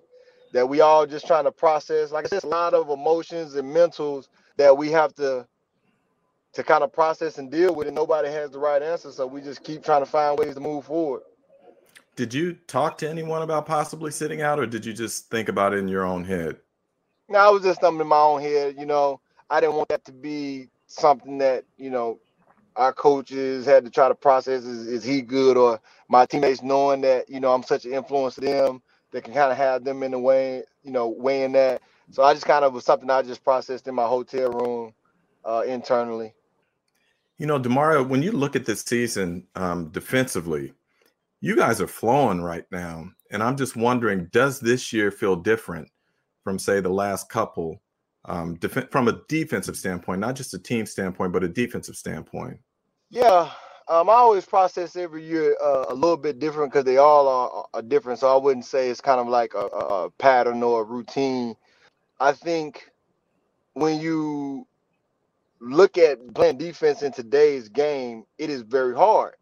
that 0.51 0.67
we 0.67 0.81
all 0.81 1.05
just 1.05 1.27
trying 1.27 1.46
to 1.46 1.51
process. 1.51 2.12
Like 2.12 2.25
I 2.25 2.29
said, 2.29 2.43
a 2.43 2.48
lot 2.48 2.74
of 2.74 2.89
emotions 2.89 3.55
and 3.55 3.74
mentals 3.74 4.27
that 4.58 4.77
we 4.77 4.91
have 4.91 5.13
to 5.15 5.48
to 6.53 6.63
kind 6.63 6.84
of 6.84 6.91
process 6.91 7.38
and 7.38 7.50
deal 7.50 7.74
with, 7.74 7.88
and 7.88 7.96
nobody 7.96 8.27
has 8.27 8.51
the 8.51 8.60
right 8.60 8.81
answer. 8.81 9.12
So 9.12 9.25
we 9.25 9.39
just 9.41 9.63
keep 9.63 9.84
trying 9.84 10.01
to 10.01 10.05
find 10.05 10.38
ways 10.38 10.53
to 10.55 10.60
move 10.60 10.86
forward. 10.86 11.22
Did 12.17 12.34
you 12.34 12.53
talk 12.67 12.98
to 13.00 13.10
anyone 13.10 13.41
about 13.41 13.65
possibly 13.65 14.12
sitting 14.12 14.41
out, 14.41 14.60
or 14.60 14.65
did 14.65 14.86
you 14.86 14.91
just 14.91 15.29
think 15.29 15.48
about 15.48 15.74
it 15.74 15.77
in 15.77 15.88
your 15.88 16.05
own 16.05 16.25
head? 16.25 16.58
No, 17.29 17.39
I 17.39 17.50
was 17.50 17.63
just 17.63 17.79
something 17.79 18.01
in 18.01 18.08
my 18.08 18.20
own 18.20 18.41
head. 18.41 18.75
You 18.77 18.86
know, 18.86 19.22
I 19.50 19.62
didn't 19.62 19.75
want 19.75 19.88
that 19.89 20.03
to 20.05 20.12
be 20.12 20.67
something 20.88 21.38
that 21.38 21.63
you 21.77 21.89
know 21.89 22.20
our 22.75 22.91
coaches 22.91 23.65
had 23.65 23.86
to 23.86 23.89
try 23.91 24.10
to 24.10 24.15
process. 24.15 24.65
Is, 24.65 24.88
is 24.88 25.03
he 25.05 25.22
good, 25.22 25.55
or 25.55 25.79
my 26.10 26.25
teammates 26.25 26.62
knowing 26.62 27.00
that 27.01 27.29
you 27.29 27.39
know 27.39 27.53
I'm 27.53 27.63
such 27.63 27.86
an 27.86 27.93
influence 27.93 28.36
to 28.36 28.41
them 28.41 28.81
that 29.12 29.24
can 29.24 29.34
kind 29.34 29.51
of 29.51 29.58
have 29.58 29.84
them 29.84 30.03
in 30.03 30.12
the 30.12 30.20
way, 30.20 30.63
you 30.84 30.91
know, 30.91 31.08
weighing 31.10 31.51
that. 31.53 31.82
So 32.12 32.24
I 32.24 32.34
just 32.34 32.46
kind 32.46 32.65
of 32.65 32.74
was 32.74 32.86
something 32.86 33.10
I 33.10 33.22
just 33.22 33.44
processed 33.44 33.88
in 33.88 33.96
my 33.96 34.06
hotel 34.06 34.51
room 34.51 34.94
uh, 35.46 35.63
internally. 35.65 36.34
You 37.38 37.48
know, 37.48 37.60
Demario, 37.60 38.08
when 38.08 38.22
you 38.22 38.32
look 38.32 38.56
at 38.56 38.65
this 38.65 38.82
season 38.82 39.48
um, 39.56 39.89
defensively, 39.89 40.74
you 41.39 41.56
guys 41.56 41.82
are 41.82 41.88
flowing 41.88 42.41
right 42.41 42.65
now. 42.72 43.10
And 43.32 43.41
I'm 43.41 43.58
just 43.58 43.75
wondering, 43.75 44.27
does 44.32 44.60
this 44.60 44.94
year 44.94 45.10
feel 45.10 45.36
different 45.36 45.89
from, 46.44 46.60
say, 46.60 46.82
the 46.82 46.89
last 46.89 47.30
couple, 47.30 47.82
um, 48.25 48.56
def- 48.56 48.91
from 48.91 49.08
a 49.08 49.22
defensive 49.27 49.75
standpoint, 49.75 50.20
not 50.20 50.36
just 50.36 50.53
a 50.53 50.60
team 50.60 50.86
standpoint, 50.86 51.34
but 51.34 51.44
a 51.44 51.48
defensive 51.48 51.96
standpoint? 51.96 52.60
Yeah, 53.10 53.50
um, 53.92 54.10
I 54.10 54.14
always 54.14 54.46
process 54.46 54.96
every 54.96 55.22
year 55.22 55.58
uh, 55.62 55.88
a 55.90 55.94
little 55.94 56.16
bit 56.16 56.40
different 56.40 56.72
because 56.72 56.86
they 56.86 56.96
all 56.96 57.28
are, 57.28 57.66
are, 57.74 57.82
different. 57.82 58.20
So 58.20 58.34
I 58.34 58.42
wouldn't 58.42 58.64
say 58.64 58.90
it's 58.90 59.02
kind 59.02 59.20
of 59.20 59.28
like 59.28 59.54
a, 59.54 59.66
a, 59.66 60.10
pattern 60.12 60.64
or 60.64 60.80
a 60.82 60.84
routine. 60.86 61.58
I 62.18 62.32
think 62.32 62.90
when 63.74 64.00
you 64.00 64.66
look 65.60 65.98
at 65.98 66.34
playing 66.34 66.58
defense 66.58 67.02
in 67.02 67.12
today's 67.12 67.68
game, 67.68 68.24
it 68.38 68.50
is 68.50 68.62
very 68.62 68.96
hard. 68.96 69.34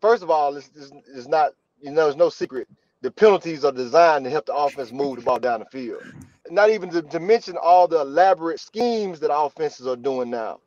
First 0.00 0.22
of 0.22 0.30
all, 0.30 0.56
it's, 0.56 0.70
it's, 0.76 0.92
it's 1.12 1.26
not, 1.26 1.50
you 1.80 1.90
know, 1.90 2.04
there's 2.04 2.14
no 2.14 2.28
secret. 2.28 2.68
The 3.00 3.10
penalties 3.10 3.64
are 3.64 3.72
designed 3.72 4.24
to 4.26 4.30
help 4.30 4.46
the 4.46 4.54
offense 4.54 4.92
move 4.92 5.16
the 5.16 5.22
ball 5.22 5.40
down 5.40 5.58
the 5.58 5.66
field. 5.66 6.04
Not 6.50 6.70
even 6.70 6.88
to, 6.90 7.02
to 7.02 7.18
mention 7.18 7.56
all 7.56 7.88
the 7.88 8.02
elaborate 8.02 8.60
schemes 8.60 9.18
that 9.20 9.34
offenses 9.34 9.88
are 9.88 9.96
doing 9.96 10.30
now. 10.30 10.60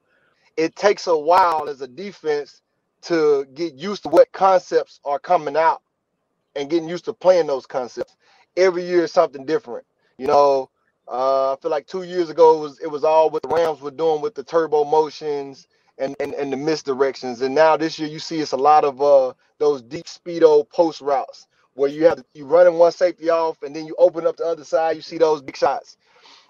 It 0.57 0.75
takes 0.75 1.07
a 1.07 1.17
while 1.17 1.69
as 1.69 1.79
a 1.79 1.87
defense 1.87 2.61
to 3.05 3.45
get 3.55 3.75
used 3.75 4.03
to 4.03 4.09
what 4.09 4.31
concepts 4.33 5.01
are 5.05 5.19
coming 5.19 5.57
out 5.57 5.81
and 6.55 6.69
getting 6.69 6.89
used 6.89 7.05
to 7.07 7.13
playing 7.13 7.47
those 7.47 7.65
concepts. 7.65 8.15
Every 8.57 8.85
year 8.85 9.05
is 9.05 9.13
something 9.13 9.45
different. 9.45 9.85
You 10.19 10.27
know, 10.27 10.71
uh, 11.09 11.53
I 11.53 11.57
feel 11.61 11.71
like 11.71 11.87
two 11.87 12.03
years 12.03 12.29
ago 12.31 12.57
it 12.57 12.61
was 12.61 12.79
it 12.81 12.87
was 12.87 13.05
all 13.05 13.31
what 13.31 13.43
the 13.43 13.49
Rams 13.49 13.81
were 13.81 13.91
doing 13.91 14.21
with 14.21 14.35
the 14.35 14.45
turbo 14.45 14.85
motions 14.85 15.67
and 15.97 16.15
and, 16.21 16.33
and 16.35 16.53
the 16.53 16.57
misdirections. 16.57 17.41
And 17.41 17.55
now 17.55 17.77
this 17.77 17.99
year 17.99 18.09
you 18.09 18.19
see 18.19 18.39
it's 18.41 18.53
a 18.53 18.57
lot 18.57 18.85
of 18.85 19.01
uh 19.01 19.33
those 19.59 19.81
deep 19.81 20.05
speedo 20.05 20.69
post 20.69 21.01
routes 21.01 21.47
where 21.75 21.89
you 21.89 22.05
have 22.05 22.23
you 22.35 22.45
running 22.45 22.75
one 22.75 22.93
safety 22.93 23.31
off 23.31 23.63
and 23.63 23.75
then 23.75 23.87
you 23.87 23.95
open 23.99 24.27
up 24.27 24.37
the 24.37 24.45
other 24.45 24.65
side, 24.65 24.95
you 24.97 25.03
see 25.03 25.17
those 25.19 25.41
big 25.41 25.57
shots. 25.57 25.97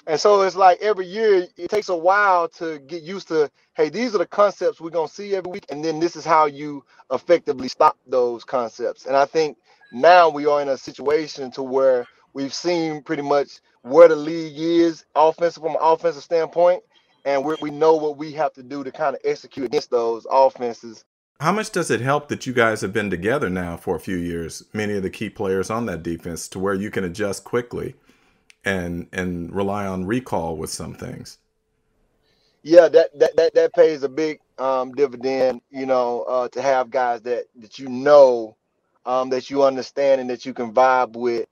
And 0.07 0.19
so 0.19 0.41
it's 0.41 0.55
like 0.55 0.79
every 0.81 1.07
year 1.07 1.47
it 1.57 1.69
takes 1.69 1.89
a 1.89 1.95
while 1.95 2.47
to 2.49 2.77
get 2.79 3.01
used 3.01 3.27
to, 3.29 3.49
hey, 3.73 3.89
these 3.89 4.13
are 4.13 4.19
the 4.19 4.27
concepts 4.27 4.79
we're 4.79 4.91
gonna 4.91 5.07
see 5.07 5.35
every 5.35 5.51
week, 5.51 5.65
and 5.69 5.83
then 5.83 5.99
this 5.99 6.15
is 6.15 6.23
how 6.23 6.45
you 6.45 6.83
effectively 7.11 7.67
stop 7.67 7.97
those 8.05 8.43
concepts. 8.43 9.07
And 9.07 9.15
I 9.15 9.25
think 9.25 9.57
now 9.91 10.29
we 10.29 10.45
are 10.45 10.61
in 10.61 10.69
a 10.69 10.77
situation 10.77 11.49
to 11.51 11.63
where 11.63 12.05
we've 12.33 12.53
seen 12.53 13.01
pretty 13.01 13.23
much 13.23 13.61
where 13.81 14.07
the 14.07 14.15
league 14.15 14.57
is 14.57 15.05
offensive 15.15 15.63
from 15.63 15.73
an 15.73 15.81
offensive 15.81 16.23
standpoint, 16.23 16.83
and 17.25 17.43
we 17.43 17.55
we 17.61 17.71
know 17.71 17.95
what 17.95 18.17
we 18.17 18.31
have 18.33 18.53
to 18.53 18.63
do 18.63 18.83
to 18.83 18.91
kind 18.91 19.15
of 19.15 19.21
execute 19.25 19.65
against 19.65 19.89
those 19.89 20.27
offenses. 20.29 21.03
How 21.39 21.51
much 21.51 21.71
does 21.71 21.89
it 21.91 21.99
help 21.99 22.29
that 22.29 22.45
you 22.45 22.53
guys 22.53 22.81
have 22.81 22.93
been 22.93 23.09
together 23.09 23.49
now 23.49 23.75
for 23.75 23.95
a 23.95 23.99
few 23.99 24.15
years, 24.15 24.63
many 24.71 24.93
of 24.93 25.03
the 25.03 25.09
key 25.09 25.29
players 25.29 25.69
on 25.69 25.87
that 25.87 26.03
defense, 26.03 26.47
to 26.49 26.59
where 26.59 26.75
you 26.75 26.91
can 26.91 27.03
adjust 27.03 27.43
quickly 27.43 27.95
and 28.65 29.07
and 29.13 29.55
rely 29.55 29.87
on 29.87 30.05
recall 30.05 30.57
with 30.57 30.71
some 30.71 30.95
things? 30.95 31.39
Yeah, 32.63 32.89
that 32.89 33.17
that 33.19 33.35
that, 33.37 33.53
that 33.55 33.73
pays 33.73 34.03
a 34.03 34.09
big 34.09 34.39
um, 34.57 34.93
dividend, 34.93 35.61
you 35.71 35.85
know, 35.85 36.23
uh, 36.23 36.47
to 36.49 36.61
have 36.61 36.89
guys 36.89 37.21
that 37.21 37.45
that 37.57 37.79
you 37.79 37.87
know, 37.89 38.57
um, 39.05 39.29
that 39.29 39.49
you 39.49 39.63
understand 39.63 40.19
and 40.19 40.29
that 40.29 40.45
you 40.45 40.53
can 40.53 40.73
vibe 40.73 41.13
with 41.13 41.47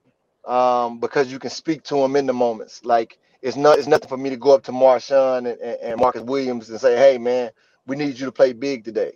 um, 0.45 0.99
because 0.99 1.31
you 1.31 1.39
can 1.39 1.49
speak 1.51 1.83
to 1.83 1.95
them 1.95 2.15
in 2.15 2.25
the 2.25 2.33
moments. 2.33 2.83
Like 2.83 3.19
it's 3.41 3.57
not 3.57 3.77
it's 3.79 3.87
nothing 3.87 4.09
for 4.09 4.17
me 4.17 4.29
to 4.31 4.37
go 4.37 4.53
up 4.53 4.63
to 4.63 4.71
Marshon 4.71 5.37
and, 5.39 5.47
and, 5.47 5.79
and 5.81 5.99
Marcus 5.99 6.23
Williams 6.23 6.69
and 6.69 6.79
say, 6.79 6.97
hey 6.97 7.17
man, 7.17 7.51
we 7.87 7.95
need 7.95 8.19
you 8.19 8.25
to 8.25 8.31
play 8.31 8.53
big 8.53 8.83
today. 8.83 9.13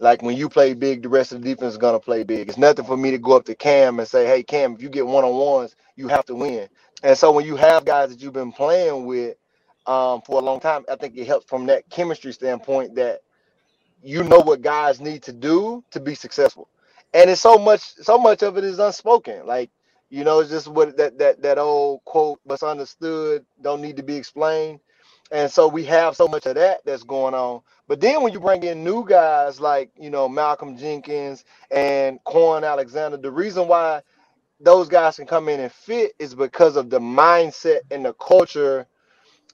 Like 0.00 0.22
when 0.22 0.36
you 0.36 0.48
play 0.48 0.74
big, 0.74 1.02
the 1.02 1.08
rest 1.08 1.32
of 1.32 1.42
the 1.42 1.48
defense 1.54 1.72
is 1.72 1.78
gonna 1.78 1.98
play 1.98 2.22
big. 2.22 2.48
It's 2.48 2.58
nothing 2.58 2.84
for 2.84 2.96
me 2.96 3.10
to 3.10 3.18
go 3.18 3.36
up 3.36 3.44
to 3.46 3.54
Cam 3.54 3.98
and 3.98 4.08
say, 4.08 4.26
hey 4.26 4.44
Cam, 4.44 4.74
if 4.74 4.82
you 4.82 4.88
get 4.88 5.06
one 5.06 5.24
on 5.24 5.34
ones, 5.34 5.76
you 5.96 6.08
have 6.08 6.24
to 6.26 6.34
win. 6.36 6.68
And 7.02 7.18
so 7.18 7.32
when 7.32 7.46
you 7.46 7.56
have 7.56 7.84
guys 7.86 8.10
that 8.10 8.22
you've 8.22 8.34
been 8.34 8.52
playing 8.52 9.06
with 9.06 9.36
um, 9.86 10.22
for 10.22 10.40
a 10.40 10.44
long 10.44 10.60
time, 10.60 10.84
I 10.90 10.96
think 10.96 11.16
it 11.16 11.26
helps 11.26 11.46
from 11.48 11.66
that 11.66 11.88
chemistry 11.90 12.32
standpoint 12.32 12.96
that 12.96 13.20
you 14.02 14.24
know 14.24 14.40
what 14.40 14.62
guys 14.62 15.00
need 15.00 15.22
to 15.24 15.32
do 15.32 15.84
to 15.92 16.00
be 16.00 16.14
successful. 16.14 16.68
And 17.14 17.30
it's 17.30 17.40
so 17.40 17.58
much, 17.58 17.80
so 17.82 18.18
much 18.18 18.42
of 18.42 18.58
it 18.58 18.64
is 18.64 18.78
unspoken. 18.78 19.46
Like 19.46 19.70
you 20.10 20.24
know, 20.24 20.40
it's 20.40 20.50
just 20.50 20.68
what 20.68 20.96
that 20.98 21.18
that 21.18 21.42
that 21.42 21.58
old 21.58 22.04
quote, 22.04 22.40
"What's 22.44 22.62
understood 22.64 23.44
don't 23.62 23.82
need 23.82 23.96
to 23.98 24.02
be 24.04 24.16
explained." 24.16 24.80
And 25.32 25.50
so 25.50 25.68
we 25.68 25.84
have 25.86 26.16
so 26.16 26.28
much 26.28 26.46
of 26.46 26.54
that 26.56 26.80
that's 26.86 27.02
going 27.04 27.34
on. 27.34 27.60
But 27.88 28.00
then 28.00 28.22
when 28.22 28.32
you 28.32 28.40
bring 28.40 28.62
in 28.62 28.84
new 28.84 29.06
guys 29.06 29.60
like 29.60 29.90
you 29.98 30.10
know 30.10 30.28
Malcolm 30.28 30.76
Jenkins 30.78 31.44
and 31.70 32.20
Kwon 32.26 32.64
Alexander, 32.70 33.16
the 33.18 33.32
reason 33.32 33.68
why 33.68 34.02
those 34.60 34.88
guys 34.88 35.16
can 35.16 35.26
come 35.26 35.48
in 35.48 35.60
and 35.60 35.72
fit 35.72 36.14
is 36.18 36.34
because 36.34 36.76
of 36.76 36.90
the 36.90 37.00
mindset 37.00 37.80
and 37.90 38.04
the 38.04 38.14
culture 38.14 38.86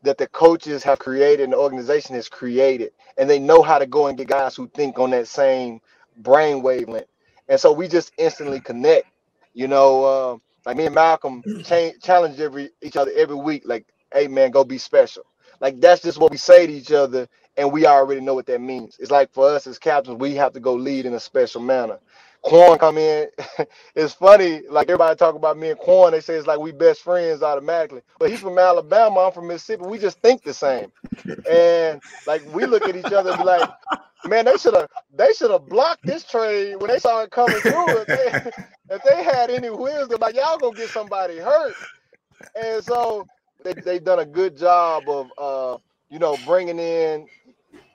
that 0.02 0.18
the 0.18 0.26
coaches 0.28 0.82
have 0.84 0.98
created 0.98 1.44
and 1.44 1.52
the 1.52 1.58
organization 1.58 2.14
has 2.14 2.28
created, 2.28 2.92
and 3.18 3.28
they 3.28 3.38
know 3.38 3.62
how 3.62 3.78
to 3.78 3.86
go 3.86 4.06
and 4.06 4.18
get 4.18 4.28
guys 4.28 4.54
who 4.56 4.68
think 4.68 4.98
on 4.98 5.10
that 5.10 5.28
same 5.28 5.80
brain 6.18 6.62
wavelength. 6.62 7.06
And 7.48 7.58
so 7.58 7.72
we 7.72 7.88
just 7.88 8.12
instantly 8.18 8.60
connect. 8.60 9.06
You 9.54 9.66
know, 9.68 10.04
uh, 10.04 10.36
like 10.66 10.76
me 10.76 10.86
and 10.86 10.94
Malcolm 10.94 11.44
cha- 11.64 11.92
challenge 12.02 12.38
every 12.40 12.70
each 12.82 12.96
other 12.96 13.10
every 13.16 13.36
week. 13.36 13.62
Like, 13.66 13.86
hey 14.12 14.28
man, 14.28 14.50
go 14.50 14.62
be 14.64 14.78
special. 14.78 15.24
Like 15.60 15.80
that's 15.80 16.02
just 16.02 16.18
what 16.18 16.30
we 16.30 16.36
say 16.36 16.66
to 16.66 16.72
each 16.72 16.92
other, 16.92 17.28
and 17.56 17.72
we 17.72 17.86
already 17.86 18.20
know 18.20 18.34
what 18.34 18.46
that 18.46 18.60
means. 18.60 18.96
It's 19.00 19.10
like 19.10 19.32
for 19.32 19.48
us 19.48 19.66
as 19.66 19.78
captains, 19.78 20.18
we 20.18 20.34
have 20.36 20.52
to 20.52 20.60
go 20.60 20.74
lead 20.74 21.06
in 21.06 21.14
a 21.14 21.20
special 21.20 21.60
manner. 21.62 21.98
Kwon 22.46 22.78
come 22.78 22.98
in. 22.98 23.28
it's 23.96 24.14
funny, 24.14 24.62
like 24.70 24.88
everybody 24.88 25.16
talk 25.16 25.34
about 25.34 25.58
me 25.58 25.70
and 25.70 25.80
Kwon, 25.80 26.12
they 26.12 26.20
say 26.20 26.34
it's 26.36 26.46
like 26.46 26.60
we 26.60 26.72
best 26.72 27.02
friends 27.02 27.42
automatically. 27.42 28.02
But 28.18 28.30
he's 28.30 28.40
from 28.40 28.58
Alabama, 28.58 29.20
I'm 29.26 29.32
from 29.32 29.48
Mississippi. 29.48 29.84
We 29.86 29.98
just 29.98 30.20
think 30.20 30.42
the 30.44 30.54
same. 30.54 30.92
And 31.50 32.02
like 32.26 32.42
we 32.46 32.66
look 32.66 32.88
at 32.88 32.96
each 32.96 33.12
other 33.12 33.30
and 33.30 33.38
be 33.38 33.44
like, 33.44 33.68
man, 34.24 34.46
they 34.46 34.56
should 34.56 34.74
have 34.74 34.88
they 35.14 35.32
should 35.34 35.50
have 35.50 35.68
blocked 35.68 36.06
this 36.06 36.24
trade 36.24 36.76
when 36.76 36.90
they 36.90 36.98
saw 36.98 37.22
it 37.22 37.30
coming 37.30 37.62
through. 37.62 38.02
If 38.02 38.10
they, 38.10 38.50
if 38.90 39.02
they 39.02 39.24
had 39.24 39.50
any 39.50 39.70
wisdom, 39.70 40.18
like 40.20 40.36
y'all 40.36 40.58
gonna 40.58 40.76
get 40.76 40.90
somebody 40.90 41.38
hurt. 41.38 41.78
And 42.54 42.84
so 42.84 43.28
they 43.64 43.74
they've 43.74 44.04
done 44.04 44.20
a 44.20 44.26
good 44.26 44.56
job 44.56 45.08
of 45.08 45.32
uh, 45.38 45.78
you 46.10 46.18
know, 46.20 46.38
bringing 46.38 46.78
in 46.78 47.28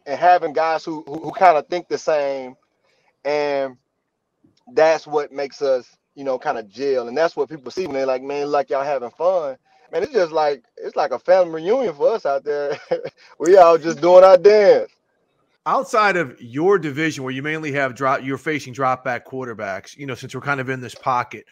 and 0.05 0.19
having 0.19 0.53
guys 0.53 0.85
who 0.85 1.03
who, 1.07 1.19
who 1.21 1.31
kind 1.31 1.57
of 1.57 1.67
think 1.67 1.87
the 1.89 1.97
same 1.97 2.55
and 3.25 3.77
that's 4.73 5.07
what 5.07 5.31
makes 5.31 5.61
us, 5.61 5.97
you 6.15 6.23
know, 6.23 6.37
kind 6.37 6.57
of 6.57 6.69
jail. 6.69 7.07
And 7.07 7.17
that's 7.17 7.35
what 7.35 7.49
people 7.49 7.71
see 7.71 7.85
when 7.85 7.95
they're 7.95 8.05
like, 8.05 8.23
man, 8.23 8.51
like 8.51 8.69
y'all 8.69 8.83
having 8.83 9.11
fun. 9.11 9.57
Man, 9.91 10.03
it's 10.03 10.13
just 10.13 10.31
like 10.31 10.63
it's 10.77 10.95
like 10.95 11.11
a 11.11 11.19
family 11.19 11.63
reunion 11.63 11.95
for 11.95 12.13
us 12.13 12.25
out 12.25 12.43
there. 12.43 12.77
we 13.39 13.57
all 13.57 13.77
just 13.77 14.01
doing 14.01 14.23
our 14.23 14.37
dance. 14.37 14.91
Outside 15.65 16.15
of 16.15 16.39
your 16.41 16.79
division, 16.79 17.23
where 17.23 17.33
you 17.33 17.43
mainly 17.43 17.71
have 17.73 17.95
drop, 17.95 18.23
you're 18.23 18.37
facing 18.37 18.73
drop 18.73 19.03
back 19.03 19.27
quarterbacks. 19.27 19.95
You 19.97 20.05
know, 20.05 20.15
since 20.15 20.33
we're 20.33 20.41
kind 20.41 20.59
of 20.59 20.69
in 20.69 20.79
this 20.79 20.95
pocket, 20.95 21.45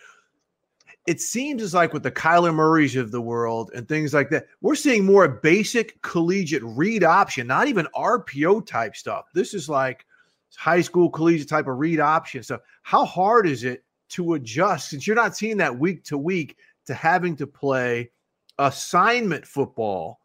it 1.08 1.22
seems 1.22 1.64
as 1.64 1.74
like 1.74 1.94
with 1.94 2.04
the 2.04 2.12
Kyler 2.12 2.54
Murrays 2.54 2.96
of 2.96 3.12
the 3.12 3.22
world 3.22 3.72
and 3.74 3.88
things 3.88 4.14
like 4.14 4.30
that, 4.30 4.48
we're 4.62 4.76
seeing 4.76 5.06
more 5.06 5.28
basic 5.28 6.02
collegiate 6.02 6.64
read 6.64 7.04
option, 7.04 7.48
not 7.48 7.68
even 7.68 7.88
RPO 7.96 8.66
type 8.68 8.96
stuff. 8.96 9.26
This 9.34 9.54
is 9.54 9.70
like 9.70 10.06
high 10.58 10.82
school 10.82 11.08
collegiate 11.08 11.48
type 11.48 11.68
of 11.68 11.78
read 11.78 12.00
option 12.00 12.42
stuff. 12.42 12.62
How 12.82 13.06
hard 13.06 13.48
is 13.48 13.64
it 13.64 13.84
to 14.10 14.34
adjust 14.34 14.90
since 14.90 15.06
you're 15.06 15.16
not 15.16 15.38
seeing 15.38 15.58
that 15.58 15.78
week 15.78 16.04
to 16.06 16.18
week 16.18 16.58
to 16.88 16.96
having 16.96 17.36
to 17.36 17.46
play 17.46 18.10
assignment 18.58 19.46
football 19.46 20.20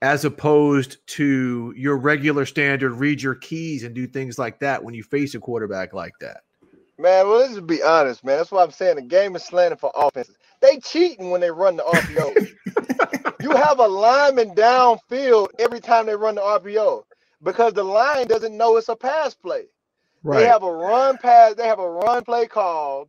as 0.00 0.24
opposed 0.24 1.04
to 1.08 1.74
your 1.76 1.96
regular 1.98 2.46
standard 2.46 2.92
read 2.92 3.20
your 3.20 3.34
keys 3.34 3.82
and 3.82 3.96
do 3.96 4.06
things 4.06 4.38
like 4.38 4.60
that 4.60 4.82
when 4.82 4.94
you 4.94 5.02
face 5.02 5.34
a 5.34 5.40
quarterback 5.40 5.92
like 5.92 6.12
that? 6.20 6.42
Man, 6.96 7.26
well, 7.26 7.38
let's 7.38 7.54
just 7.54 7.66
be 7.66 7.82
honest, 7.82 8.24
man. 8.24 8.36
That's 8.36 8.52
why 8.52 8.62
I'm 8.62 8.70
saying 8.70 8.94
the 8.94 9.02
game 9.02 9.34
is 9.34 9.42
slanted 9.42 9.80
for 9.80 9.90
offenses. 9.96 10.36
They 10.60 10.78
cheating 10.78 11.30
when 11.30 11.40
they 11.40 11.50
run 11.50 11.76
the 11.76 11.82
RPO. 11.82 13.40
you 13.42 13.50
have 13.50 13.80
a 13.80 13.86
lineman 13.88 14.54
downfield 14.54 15.48
every 15.58 15.80
time 15.80 16.06
they 16.06 16.14
run 16.14 16.36
the 16.36 16.42
RPO 16.42 17.02
because 17.42 17.74
the 17.74 17.84
line 17.84 18.26
doesn't 18.28 18.56
know 18.56 18.76
it's 18.76 18.88
a 18.88 18.96
pass 18.96 19.34
play. 19.34 19.64
Right. 20.22 20.40
They 20.40 20.46
have 20.46 20.62
a 20.62 20.72
run 20.72 21.18
pass, 21.18 21.54
they 21.54 21.66
have 21.66 21.78
a 21.80 21.88
run 21.90 22.24
play 22.24 22.46
called, 22.46 23.08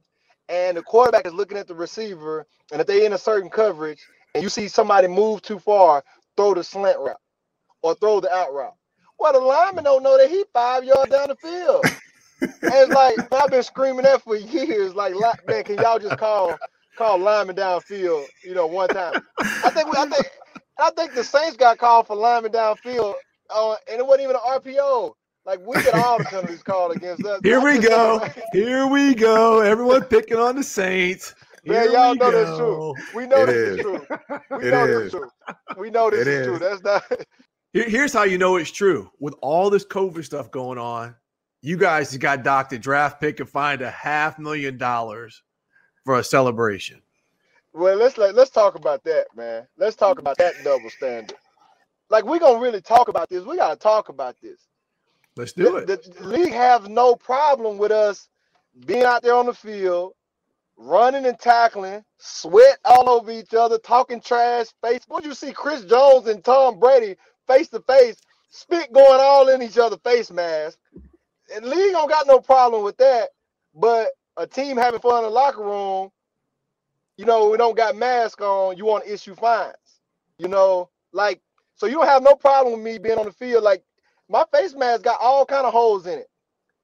and 0.49 0.77
the 0.77 0.83
quarterback 0.83 1.27
is 1.27 1.33
looking 1.33 1.57
at 1.57 1.67
the 1.67 1.75
receiver. 1.75 2.47
And 2.71 2.81
if 2.81 2.87
they 2.87 3.05
in 3.05 3.13
a 3.13 3.17
certain 3.17 3.49
coverage 3.49 3.99
and 4.35 4.43
you 4.43 4.49
see 4.49 4.67
somebody 4.67 5.07
move 5.07 5.41
too 5.41 5.59
far, 5.59 6.03
throw 6.37 6.53
the 6.53 6.63
slant 6.63 6.99
route 6.99 7.17
or 7.83 7.95
throw 7.95 8.19
the 8.21 8.31
out 8.33 8.53
route. 8.53 8.75
Well, 9.19 9.33
the 9.33 9.39
lineman 9.39 9.83
don't 9.85 10.03
know 10.03 10.17
that 10.17 10.29
he 10.29 10.45
five 10.53 10.83
yards 10.85 11.11
down 11.11 11.29
the 11.29 11.35
field. 11.35 11.87
and 12.41 12.51
it's 12.63 12.91
like 12.91 13.21
I've 13.33 13.51
been 13.51 13.63
screaming 13.63 14.03
that 14.03 14.23
for 14.23 14.35
years. 14.37 14.95
Like, 14.95 15.13
man, 15.47 15.63
can 15.65 15.77
y'all 15.79 15.99
just 15.99 16.17
call 16.17 16.57
call 16.97 17.19
lineman 17.19 17.55
downfield? 17.57 18.27
You 18.43 18.55
know, 18.55 18.67
one 18.67 18.91
time. 18.91 19.15
I 19.63 19.71
think 19.71 19.91
we, 19.91 19.97
I 19.97 20.05
think 20.07 20.27
I 20.79 20.91
think 20.91 21.13
the 21.13 21.23
Saints 21.23 21.57
got 21.57 21.77
called 21.79 22.07
for 22.07 22.15
lineman 22.15 22.51
downfield, 22.53 23.15
uh, 23.49 23.75
and 23.89 23.99
it 23.99 24.05
wasn't 24.05 24.23
even 24.23 24.35
an 24.35 24.41
RPO. 24.47 25.13
Like 25.45 25.65
we 25.65 25.81
get 25.81 25.95
all 25.95 26.17
the 26.17 26.23
penalties 26.29 26.63
called 26.63 26.95
against 26.95 27.25
us. 27.25 27.39
Here 27.43 27.61
we 27.61 27.79
go. 27.79 28.27
Here 28.51 28.87
we 28.87 29.15
go. 29.15 29.61
Everyone 29.61 30.03
picking 30.03 30.37
on 30.37 30.55
the 30.55 30.63
Saints. 30.63 31.33
Here 31.63 31.73
Man, 31.73 31.91
y'all 31.91 32.15
know 32.15 32.31
that's 32.31 32.57
true. 32.57 32.93
We 33.15 33.27
know 33.27 33.43
it 33.43 33.45
this 33.47 33.55
is. 33.55 33.77
is 33.77 33.81
true. 33.81 34.07
We 34.51 34.67
it 34.67 34.71
know 34.71 34.85
is. 34.85 34.87
this 34.87 35.05
is 35.05 35.11
true. 35.11 35.29
We 35.77 35.89
know 35.89 36.09
this 36.09 36.19
is, 36.21 36.27
is, 36.27 36.47
true. 36.47 36.59
That's 36.59 36.83
not. 36.83 37.03
Here's 37.73 38.13
how 38.13 38.23
you 38.23 38.37
know 38.37 38.55
it's 38.55 38.71
true. 38.71 39.09
With 39.19 39.35
all 39.41 39.69
this 39.69 39.85
COVID 39.85 40.23
stuff 40.23 40.49
going 40.49 40.77
on, 40.77 41.15
you 41.61 41.77
guys 41.77 42.15
got 42.17 42.43
docked 42.43 42.73
a 42.73 42.79
draft 42.79 43.19
pick 43.19 43.39
and 43.39 43.49
find 43.49 43.81
a 43.81 43.91
half 43.91 44.39
million 44.39 44.77
dollars 44.77 45.43
for 46.05 46.17
a 46.17 46.23
celebration. 46.23 47.01
Well, 47.73 47.97
let's 47.97 48.17
let, 48.17 48.33
let's 48.33 48.49
talk 48.49 48.75
about 48.75 49.03
that, 49.03 49.27
man. 49.35 49.67
Let's 49.77 49.95
talk 49.95 50.19
about 50.19 50.37
that 50.37 50.55
double 50.63 50.89
standard. 50.89 51.37
Like 52.09 52.25
we're 52.25 52.39
gonna 52.39 52.59
really 52.59 52.81
talk 52.81 53.07
about 53.07 53.29
this. 53.29 53.43
We 53.43 53.57
gotta 53.57 53.75
talk 53.75 54.09
about 54.09 54.35
this. 54.41 54.59
Let's 55.35 55.53
do 55.53 55.63
the, 55.63 55.93
it. 55.93 56.17
The, 56.17 56.27
league 56.27 56.53
have 56.53 56.89
no 56.89 57.15
problem 57.15 57.77
with 57.77 57.91
us 57.91 58.27
being 58.85 59.03
out 59.03 59.21
there 59.21 59.35
on 59.35 59.45
the 59.45 59.53
field, 59.53 60.13
running 60.75 61.25
and 61.25 61.39
tackling, 61.39 62.03
sweat 62.17 62.79
all 62.83 63.09
over 63.09 63.31
each 63.31 63.53
other, 63.53 63.77
talking 63.77 64.21
trash, 64.21 64.67
face. 64.83 65.01
What 65.07 65.23
you 65.23 65.33
see 65.33 65.53
Chris 65.53 65.85
Jones 65.85 66.27
and 66.27 66.43
Tom 66.43 66.79
Brady 66.79 67.15
face 67.47 67.69
to 67.69 67.79
face, 67.81 68.17
spit 68.49 68.91
going 68.91 69.19
all 69.21 69.49
in 69.49 69.61
each 69.61 69.77
other 69.77 69.97
face 69.97 70.31
mask. 70.31 70.77
And 71.53 71.65
league 71.65 71.91
don't 71.91 72.09
got 72.09 72.27
no 72.27 72.39
problem 72.39 72.83
with 72.83 72.97
that. 72.97 73.29
But 73.75 74.09
a 74.37 74.47
team 74.47 74.77
having 74.77 74.99
fun 74.99 75.19
in 75.19 75.23
the 75.23 75.29
locker 75.29 75.63
room, 75.63 76.09
you 77.17 77.25
know, 77.25 77.49
we 77.49 77.57
don't 77.57 77.77
got 77.77 77.95
mask 77.95 78.41
on, 78.41 78.77
you 78.77 78.85
want 78.85 79.05
to 79.05 79.13
issue 79.13 79.35
fines. 79.35 79.75
You 80.37 80.47
know, 80.47 80.89
like 81.11 81.41
so 81.79 81.87
you 81.87 81.95
don't 81.95 82.07
have 82.07 82.23
no 82.23 82.35
problem 82.35 82.75
with 82.75 82.83
me 82.83 82.99
being 82.99 83.19
on 83.19 83.25
the 83.25 83.33
field. 83.33 83.63
Like 83.63 83.83
my 84.29 84.45
face 84.53 84.75
mask 84.75 85.03
got 85.03 85.21
all 85.21 85.45
kind 85.45 85.65
of 85.67 85.73
holes 85.73 86.07
in 86.07 86.19
it. 86.19 86.27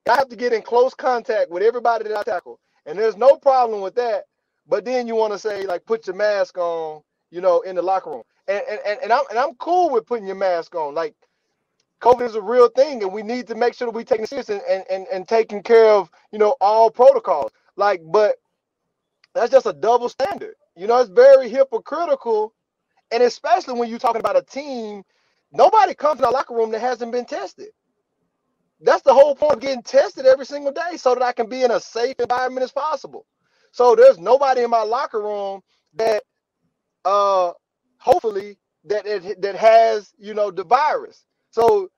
I 0.10 0.16
have 0.16 0.30
to 0.30 0.38
get 0.38 0.54
in 0.54 0.64
close 0.64 0.94
contact 0.96 1.52
with 1.52 1.64
everybody 1.64 2.06
that 2.10 2.18
I 2.18 2.24
tackle, 2.24 2.60
and 2.86 3.00
there's 3.00 3.18
no 3.18 3.38
problem 3.38 3.82
with 3.82 3.96
that. 3.96 4.26
But 4.68 4.86
then 4.86 5.08
you 5.08 5.16
want 5.16 5.34
to 5.34 5.40
say 5.40 5.66
like 5.68 5.86
put 5.86 6.08
your 6.08 6.16
mask 6.18 6.58
on, 6.58 7.04
you 7.32 7.42
know, 7.42 7.62
in 7.62 7.76
the 7.76 7.84
locker 7.84 8.12
room, 8.12 8.24
and 8.48 8.64
and 8.70 9.00
and 9.04 9.14
I'm 9.14 9.26
and 9.32 9.40
I'm 9.40 9.56
cool 9.56 9.92
with 9.92 10.08
putting 10.08 10.28
your 10.28 10.38
mask 10.38 10.76
on. 10.76 10.96
Like 10.96 11.16
COVID 12.02 12.24
is 12.28 12.36
a 12.36 12.42
real 12.42 12.70
thing, 12.70 13.04
and 13.04 13.14
we 13.14 13.24
need 13.24 13.48
to 13.48 13.56
make 13.56 13.76
sure 13.76 13.88
that 13.88 13.96
we 13.96 14.06
taking 14.06 14.26
it 14.26 14.30
serious 14.30 14.50
and, 14.50 14.62
and 14.70 14.86
and 14.92 15.08
and 15.14 15.28
taking 15.28 15.64
care 15.64 15.88
of 15.92 16.12
you 16.32 16.40
know 16.40 16.56
all 16.62 16.92
protocols. 16.92 17.52
Like, 17.78 18.02
but 18.06 18.38
that's 19.36 19.52
just 19.52 19.68
a 19.68 19.74
double 19.74 20.10
standard. 20.10 20.56
You 20.78 20.88
know, 20.88 21.00
it's 21.00 21.12
very 21.12 21.50
hypocritical, 21.50 22.55
and 23.16 23.24
especially 23.24 23.80
when 23.80 23.90
you're 23.90 24.00
talking 24.00 24.22
about 24.22 24.38
a 24.38 24.44
team 24.44 25.04
Nobody 25.54 25.96
comes 25.96 26.20
in 26.20 26.26
the 26.26 26.32
locker 26.32 26.56
room 26.56 26.72
that 26.74 26.82
hasn't 26.82 27.12
been 27.14 27.26
tested. 27.26 27.70
That's 28.82 29.04
the 29.04 29.14
whole 29.16 29.36
point 29.36 29.56
of 29.56 29.62
getting 29.62 29.84
tested 29.84 30.28
every 30.28 30.46
single 30.48 30.74
day 30.74 30.98
so 30.98 31.16
that 31.16 31.24
I 31.24 31.34
can 31.34 31.50
be 31.50 31.64
in 31.64 31.72
a 31.72 31.82
safe 31.82 32.18
environment 32.20 32.64
as 32.66 32.74
possible. 32.74 33.28
So 33.72 33.96
there's 33.96 34.20
nobody 34.20 34.64
in 34.64 34.72
my 34.72 34.84
locker 34.84 35.22
room 35.22 35.62
that 35.96 36.24
uh 37.06 37.54
hopefully 38.00 38.58
that 38.86 39.06
it, 39.08 39.42
that 39.42 39.56
has, 39.56 40.14
you 40.20 40.34
know, 40.34 40.52
the 40.52 40.66
virus. 40.66 41.26
So 41.52 41.90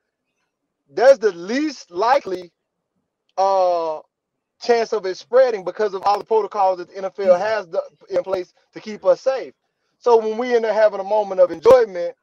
there's 0.89 1.19
the 1.19 1.34
least 1.34 1.91
likely 1.91 2.51
uh 3.38 3.99
chance 4.62 4.93
of 4.93 5.06
it 5.06 5.17
spreading 5.17 5.63
because 5.65 5.93
of 5.93 6.03
all 6.03 6.19
the 6.19 6.25
protocols 6.25 6.80
that 6.80 6.89
the 6.93 7.01
NFL 7.01 7.39
has 7.39 7.67
the, 7.67 7.84
in 8.10 8.23
place 8.23 8.53
to 8.73 8.82
keep 8.82 9.06
us 9.06 9.21
safe. 9.21 9.53
So 10.08 10.15
when 10.15 10.38
we 10.38 10.56
in 10.56 10.62
there 10.62 10.74
having 10.74 11.02
a 11.02 11.04
moment 11.04 11.41
of 11.41 11.52
enjoyment 11.52 12.15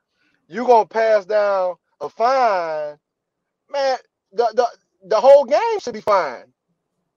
you're 0.49 0.65
gonna 0.65 0.87
pass 0.87 1.27
down 1.27 1.75
a 2.01 2.09
fine, 2.09 2.97
man, 3.71 3.99
the 4.33 4.49
the, 4.55 4.67
the 5.05 5.21
whole 5.21 5.45
game 5.45 5.81
should 5.81 5.93
be 5.93 6.01
fine. 6.01 6.45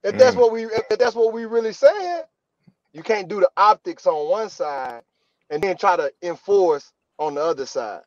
If 0.03 0.15
mm. 0.15 0.17
that's 0.17 0.36
what 0.36 0.51
we 0.51 0.65
if 0.65 0.99
that's 0.99 1.15
what 1.15 1.32
we 1.32 1.45
really 1.45 1.71
saying, 1.71 2.23
you 2.91 3.01
can't 3.01 3.30
do 3.30 3.39
the 3.39 3.49
optics 3.56 4.06
on 4.06 4.30
one 4.30 4.49
side 4.49 5.03
and 5.49 5.63
then 5.63 5.77
try 5.77 5.95
to 5.95 6.12
enforce 6.21 6.91
on 7.17 7.36
the 7.36 7.41
other 7.41 7.65
side. 7.65 8.01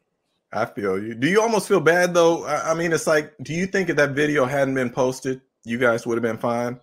I 0.53 0.66
feel 0.66 1.03
you. 1.03 1.14
Do 1.14 1.29
you 1.29 1.40
almost 1.40 1.66
feel 1.66 1.81
bad 1.81 2.12
though? 2.12 2.44
I 2.44 2.75
mean, 2.75 2.92
it's 2.92 3.07
like, 3.07 3.33
do 3.42 3.55
you 3.55 3.68
think 3.68 3.88
if 3.88 3.96
that 3.96 4.11
video 4.11 4.44
hadn't 4.44 4.75
been 4.75 4.90
posted, 4.90 5.40
you 5.64 5.79
guys 5.79 6.07
would 6.07 6.18
have 6.18 6.23
been 6.23 6.37
fine? 6.37 6.79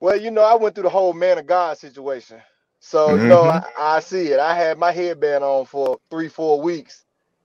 Well, 0.00 0.18
you 0.18 0.30
know, 0.30 0.42
I 0.42 0.54
went 0.54 0.74
through 0.74 0.84
the 0.84 0.88
whole 0.88 1.12
man 1.12 1.36
of 1.36 1.46
God 1.46 1.76
situation. 1.76 2.40
So, 2.80 3.10
mm-hmm. 3.10 3.30
mm-hmm. 3.30 3.80
I, 3.80 3.96
I, 3.96 4.00
see 4.00 4.28
it. 4.28 4.40
I 4.40 4.54
had 4.54 4.78
my 4.78 4.90
headband 4.90 5.44
on 5.44 5.66
for 5.66 6.00
three, 6.10 6.28
four 6.28 6.60
weeks. 6.60 7.04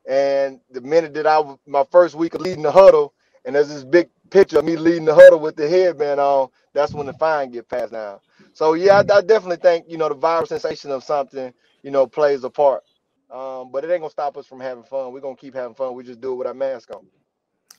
And 0.10 0.60
the 0.72 0.82
minute 0.82 1.14
that 1.16 1.28
I 1.28 1.40
was 1.40 1.58
my 1.68 1.84
first 1.92 2.16
week 2.16 2.34
of 2.34 2.42
leading 2.42 2.64
the 2.64 2.72
huddle, 2.72 3.14
and 3.44 3.56
there's 3.56 3.70
this 3.70 3.84
big 3.84 4.10
picture 4.30 4.60
of 4.60 4.66
me 4.66 4.76
leading 4.76 5.06
the 5.06 5.14
huddle 5.14 5.40
with 5.40 5.56
the 5.56 5.68
headband 5.68 6.20
on, 6.20 6.50
that's 6.74 6.94
when 6.94 7.06
the 7.06 7.14
fine 7.14 7.52
get 7.52 7.68
passed 7.68 7.92
down. 7.92 8.20
So 8.54 8.74
yeah, 8.74 8.98
I, 8.98 9.18
I 9.18 9.22
definitely 9.22 9.58
think 9.58 9.86
you 9.88 9.98
know 9.98 10.10
the 10.10 10.16
viral 10.16 10.48
sensation 10.48 10.92
of 10.92 11.04
something 11.04 11.54
you 11.84 11.92
know 11.92 12.08
plays 12.08 12.44
a 12.44 12.50
part. 12.50 12.84
Um, 13.32 13.72
but 13.72 13.84
it 13.84 13.92
ain't 13.92 14.02
gonna 14.02 14.10
stop 14.10 14.38
us 14.38 14.46
from 14.46 14.60
having 14.60 14.84
fun. 14.84 15.12
We're 15.12 15.22
gonna 15.22 15.36
keep 15.36 15.56
having 15.56 15.76
fun. 15.76 15.96
We 15.96 16.04
just 16.04 16.22
do 16.22 16.34
it 16.34 16.36
with 16.36 16.48
our 16.48 16.54
mask 16.54 16.92
on. 16.94 17.06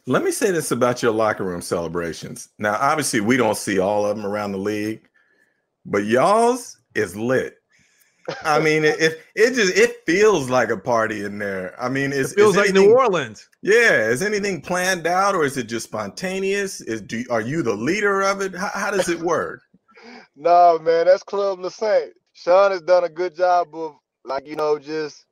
Let 0.07 0.23
me 0.23 0.31
say 0.31 0.51
this 0.51 0.71
about 0.71 1.03
your 1.03 1.13
locker 1.13 1.45
room 1.45 1.63
celebrations. 1.63 2.49
Now, 2.59 2.75
obviously, 2.75 3.21
we 3.21 3.37
don't 3.37 3.57
see 3.57 3.79
all 3.79 4.07
of 4.07 4.17
them 4.17 4.27
around 4.27 4.53
the 4.53 4.59
league, 4.59 5.09
but 5.85 6.05
y'all's 6.05 6.79
is 6.97 7.17
lit. 7.17 7.55
I 8.45 8.59
mean, 8.61 8.85
it, 8.85 9.01
it, 9.01 9.21
it 9.35 9.55
just 9.55 9.77
it 9.77 10.05
feels 10.05 10.51
like 10.51 10.71
a 10.71 10.77
party 10.77 11.25
in 11.25 11.39
there. 11.39 11.75
I 11.81 11.89
mean, 11.89 12.13
it 12.13 12.29
feels 12.29 12.57
like 12.57 12.73
New 12.73 12.93
Orleans. 12.93 13.49
Yeah, 13.63 14.09
is 14.09 14.23
anything 14.23 14.61
planned 14.61 15.07
out 15.07 15.35
or 15.35 15.45
is 15.45 15.57
it 15.57 15.65
just 15.65 15.87
spontaneous? 15.87 16.81
Is 16.81 17.03
do 17.03 17.25
are 17.31 17.41
you 17.41 17.63
the 17.63 17.75
leader 17.75 18.23
of 18.23 18.41
it? 18.41 18.55
How, 18.55 18.71
how 18.75 18.91
does 18.91 19.09
it 19.09 19.21
work? 19.21 19.61
no, 20.37 20.79
man, 20.81 21.07
that's 21.07 21.23
Club 21.23 21.61
Lasaint. 21.61 22.11
Sean 22.33 22.71
has 22.71 22.83
done 22.83 23.05
a 23.05 23.09
good 23.09 23.35
job 23.35 23.69
of 23.75 23.95
like 24.25 24.47
you 24.47 24.57
know 24.57 24.79
just 24.79 25.25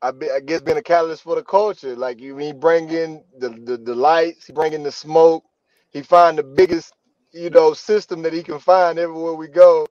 I, 0.00 0.12
be, 0.12 0.30
I 0.30 0.40
guess 0.40 0.60
being 0.60 0.78
a 0.78 0.82
catalyst 0.82 1.22
for 1.22 1.34
the 1.34 1.42
culture. 1.42 1.96
Like 1.96 2.20
you, 2.20 2.36
he 2.36 2.52
bring 2.52 2.90
in 2.90 3.24
the, 3.38 3.48
the 3.48 3.78
the 3.78 3.94
lights, 3.94 4.46
he 4.46 4.52
bring 4.52 4.74
in 4.74 4.82
the 4.82 4.92
smoke. 4.92 5.44
He 5.90 6.02
find 6.02 6.36
the 6.36 6.44
biggest 6.44 6.92
you 7.32 7.48
know 7.48 7.72
system 7.72 8.22
that 8.22 8.34
he 8.34 8.42
can 8.42 8.58
find 8.58 8.98
everywhere 8.98 9.34
we 9.34 9.48
go 9.48 9.86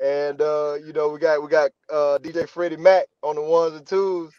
and 0.00 0.40
uh, 0.40 0.76
you 0.84 0.92
know, 0.92 1.08
we 1.08 1.18
got 1.18 1.42
we 1.42 1.48
got 1.48 1.70
uh, 1.92 2.18
DJ 2.22 2.48
Freddie 2.48 2.76
Mac 2.76 3.06
on 3.22 3.36
the 3.36 3.42
ones 3.42 3.74
and 3.74 3.86
twos, 3.86 4.32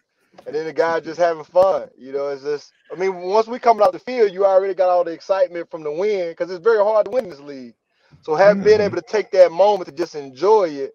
and 0.46 0.56
then 0.56 0.66
the 0.66 0.74
guy 0.74 1.00
just 1.00 1.20
having 1.20 1.44
fun. 1.44 1.88
You 1.98 2.12
know, 2.12 2.30
it's 2.30 2.44
just 2.44 2.72
I 2.92 2.96
mean, 2.96 3.16
once 3.18 3.48
we 3.48 3.60
come 3.60 3.82
out 3.82 3.94
the 3.94 4.00
field, 4.00 4.34
you 4.34 4.46
already 4.46 4.74
got 4.74 4.90
all 4.90 5.04
the 5.04 5.12
excitement 5.12 5.70
from 5.70 5.84
the 5.84 5.92
win 5.92 6.30
because 6.30 6.50
it's 6.50 6.64
very 6.64 6.84
hard 6.84 7.06
to 7.06 7.12
win 7.12 7.30
this 7.30 7.40
league. 7.40 7.76
So 8.22 8.36
having 8.36 8.58
mm-hmm. 8.58 8.66
been 8.66 8.82
able 8.82 8.96
to 8.96 9.04
take 9.04 9.32
that 9.32 9.52
moment 9.52 9.88
to 9.88 9.96
just 9.96 10.16
enjoy 10.16 10.70
it. 10.70 10.94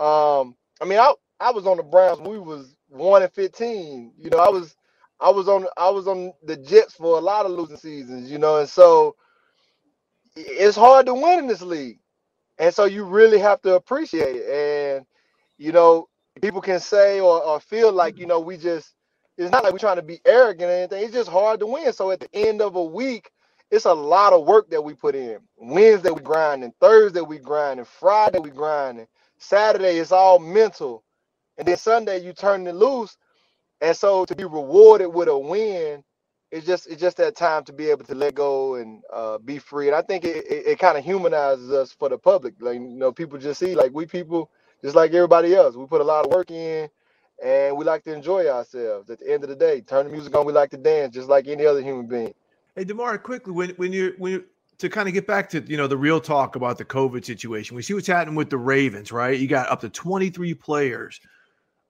Um, 0.00 0.56
I 0.80 0.86
mean, 0.86 0.98
I 0.98 1.12
I 1.38 1.50
was 1.50 1.66
on 1.66 1.76
the 1.76 1.82
Browns 1.82 2.20
we 2.20 2.38
was 2.38 2.76
one 2.88 3.22
and 3.22 3.32
fifteen. 3.32 4.12
You 4.16 4.30
know, 4.30 4.38
I 4.38 4.48
was 4.48 4.74
I 5.20 5.28
was 5.28 5.48
on 5.48 5.66
I 5.76 5.90
was 5.90 6.08
on 6.08 6.32
the 6.44 6.56
Jets 6.56 6.94
for 6.94 7.18
a 7.18 7.20
lot 7.20 7.44
of 7.44 7.52
losing 7.52 7.76
seasons. 7.76 8.30
You 8.30 8.38
know, 8.38 8.58
and 8.58 8.68
so 8.68 9.16
it's 10.34 10.76
hard 10.76 11.04
to 11.06 11.14
win 11.14 11.40
in 11.40 11.46
this 11.46 11.62
league 11.62 11.98
and 12.58 12.74
so 12.74 12.86
you 12.86 13.04
really 13.04 13.38
have 13.40 13.62
to 13.62 13.76
appreciate 13.76 14.36
it. 14.36 14.96
And, 14.98 15.06
you 15.58 15.72
know, 15.72 16.08
people 16.42 16.60
can 16.62 16.80
say 16.80 17.20
or, 17.20 17.42
or 17.42 17.60
feel 17.60 17.92
like, 17.92 18.18
you 18.18 18.26
know, 18.26 18.40
we 18.40 18.56
just 18.58 18.94
it's 19.38 19.52
not 19.52 19.64
like 19.64 19.72
we're 19.72 19.80
trying 19.80 19.96
to 19.96 20.02
be 20.02 20.20
arrogant 20.26 20.70
or 20.70 20.74
anything. 20.74 21.04
It's 21.04 21.14
just 21.14 21.30
hard 21.30 21.60
to 21.60 21.66
win. 21.66 21.92
So 21.92 22.10
at 22.12 22.20
the 22.20 22.28
end 22.34 22.62
of 22.62 22.76
a 22.76 22.84
week, 22.84 23.30
it's 23.70 23.86
a 23.86 23.94
lot 23.94 24.32
of 24.32 24.46
work 24.46 24.70
that 24.70 24.82
we 24.82 24.94
put 24.94 25.14
in. 25.16 25.38
Wednesday 25.58 26.10
we 26.10 26.22
grinding, 26.22 26.72
Thursday 26.80 27.20
we 27.22 27.38
grinding, 27.38 27.86
Friday 27.86 28.38
we 28.38 28.50
grinding, 28.50 29.08
Saturday 29.38 29.98
it's 29.98 30.12
all 30.12 30.38
mental, 30.38 31.04
and 31.58 31.68
then 31.68 31.76
Sunday 31.76 32.20
you 32.24 32.32
turn 32.32 32.66
it 32.66 32.74
loose. 32.76 33.16
And 33.82 33.96
so 33.96 34.24
to 34.26 34.36
be 34.36 34.44
rewarded 34.44 35.14
with 35.14 35.28
a 35.28 35.38
win, 35.38 36.04
it's 36.50 36.66
just 36.66 36.86
it's 36.86 37.00
just 37.00 37.16
that 37.18 37.36
time 37.36 37.64
to 37.64 37.72
be 37.72 37.90
able 37.90 38.04
to 38.04 38.14
let 38.14 38.34
go 38.34 38.76
and 38.76 39.02
uh, 39.12 39.38
be 39.38 39.58
free. 39.58 39.88
And 39.88 39.96
I 39.96 40.02
think 40.02 40.24
it, 40.24 40.46
it, 40.46 40.66
it 40.66 40.78
kind 40.78 40.96
of 40.96 41.04
humanizes 41.04 41.70
us 41.70 41.92
for 41.92 42.08
the 42.08 42.18
public. 42.18 42.54
Like 42.60 42.74
you 42.74 42.80
know, 42.80 43.12
people 43.12 43.38
just 43.38 43.60
see 43.60 43.74
like 43.74 43.92
we 43.92 44.06
people 44.06 44.50
just 44.82 44.96
like 44.96 45.12
everybody 45.12 45.54
else. 45.54 45.76
We 45.76 45.86
put 45.86 46.00
a 46.00 46.04
lot 46.04 46.24
of 46.24 46.32
work 46.32 46.50
in, 46.50 46.88
and 47.44 47.76
we 47.76 47.84
like 47.84 48.04
to 48.04 48.14
enjoy 48.14 48.48
ourselves. 48.48 49.10
At 49.10 49.18
the 49.20 49.30
end 49.30 49.42
of 49.44 49.50
the 49.50 49.56
day, 49.56 49.80
turn 49.82 50.06
the 50.06 50.12
music 50.12 50.34
on. 50.34 50.46
We 50.46 50.52
like 50.52 50.70
to 50.70 50.78
dance 50.78 51.14
just 51.14 51.28
like 51.28 51.48
any 51.48 51.66
other 51.66 51.82
human 51.82 52.06
being. 52.06 52.34
Hey, 52.74 52.84
Demar, 52.84 53.18
quickly 53.18 53.52
when 53.52 53.70
when 53.70 53.92
you 53.92 54.14
when 54.18 54.32
you 54.32 54.44
to 54.78 54.88
kind 54.88 55.08
of 55.08 55.14
get 55.14 55.26
back 55.26 55.50
to 55.50 55.60
you 55.60 55.76
know 55.76 55.86
the 55.86 55.96
real 55.96 56.20
talk 56.20 56.56
about 56.56 56.78
the 56.78 56.84
COVID 56.84 57.24
situation, 57.26 57.76
we 57.76 57.82
see 57.82 57.92
what's 57.92 58.06
happening 58.06 58.36
with 58.36 58.48
the 58.48 58.58
Ravens, 58.58 59.12
right? 59.12 59.38
You 59.38 59.48
got 59.48 59.68
up 59.68 59.80
to 59.80 59.90
23 59.90 60.54
players 60.54 61.20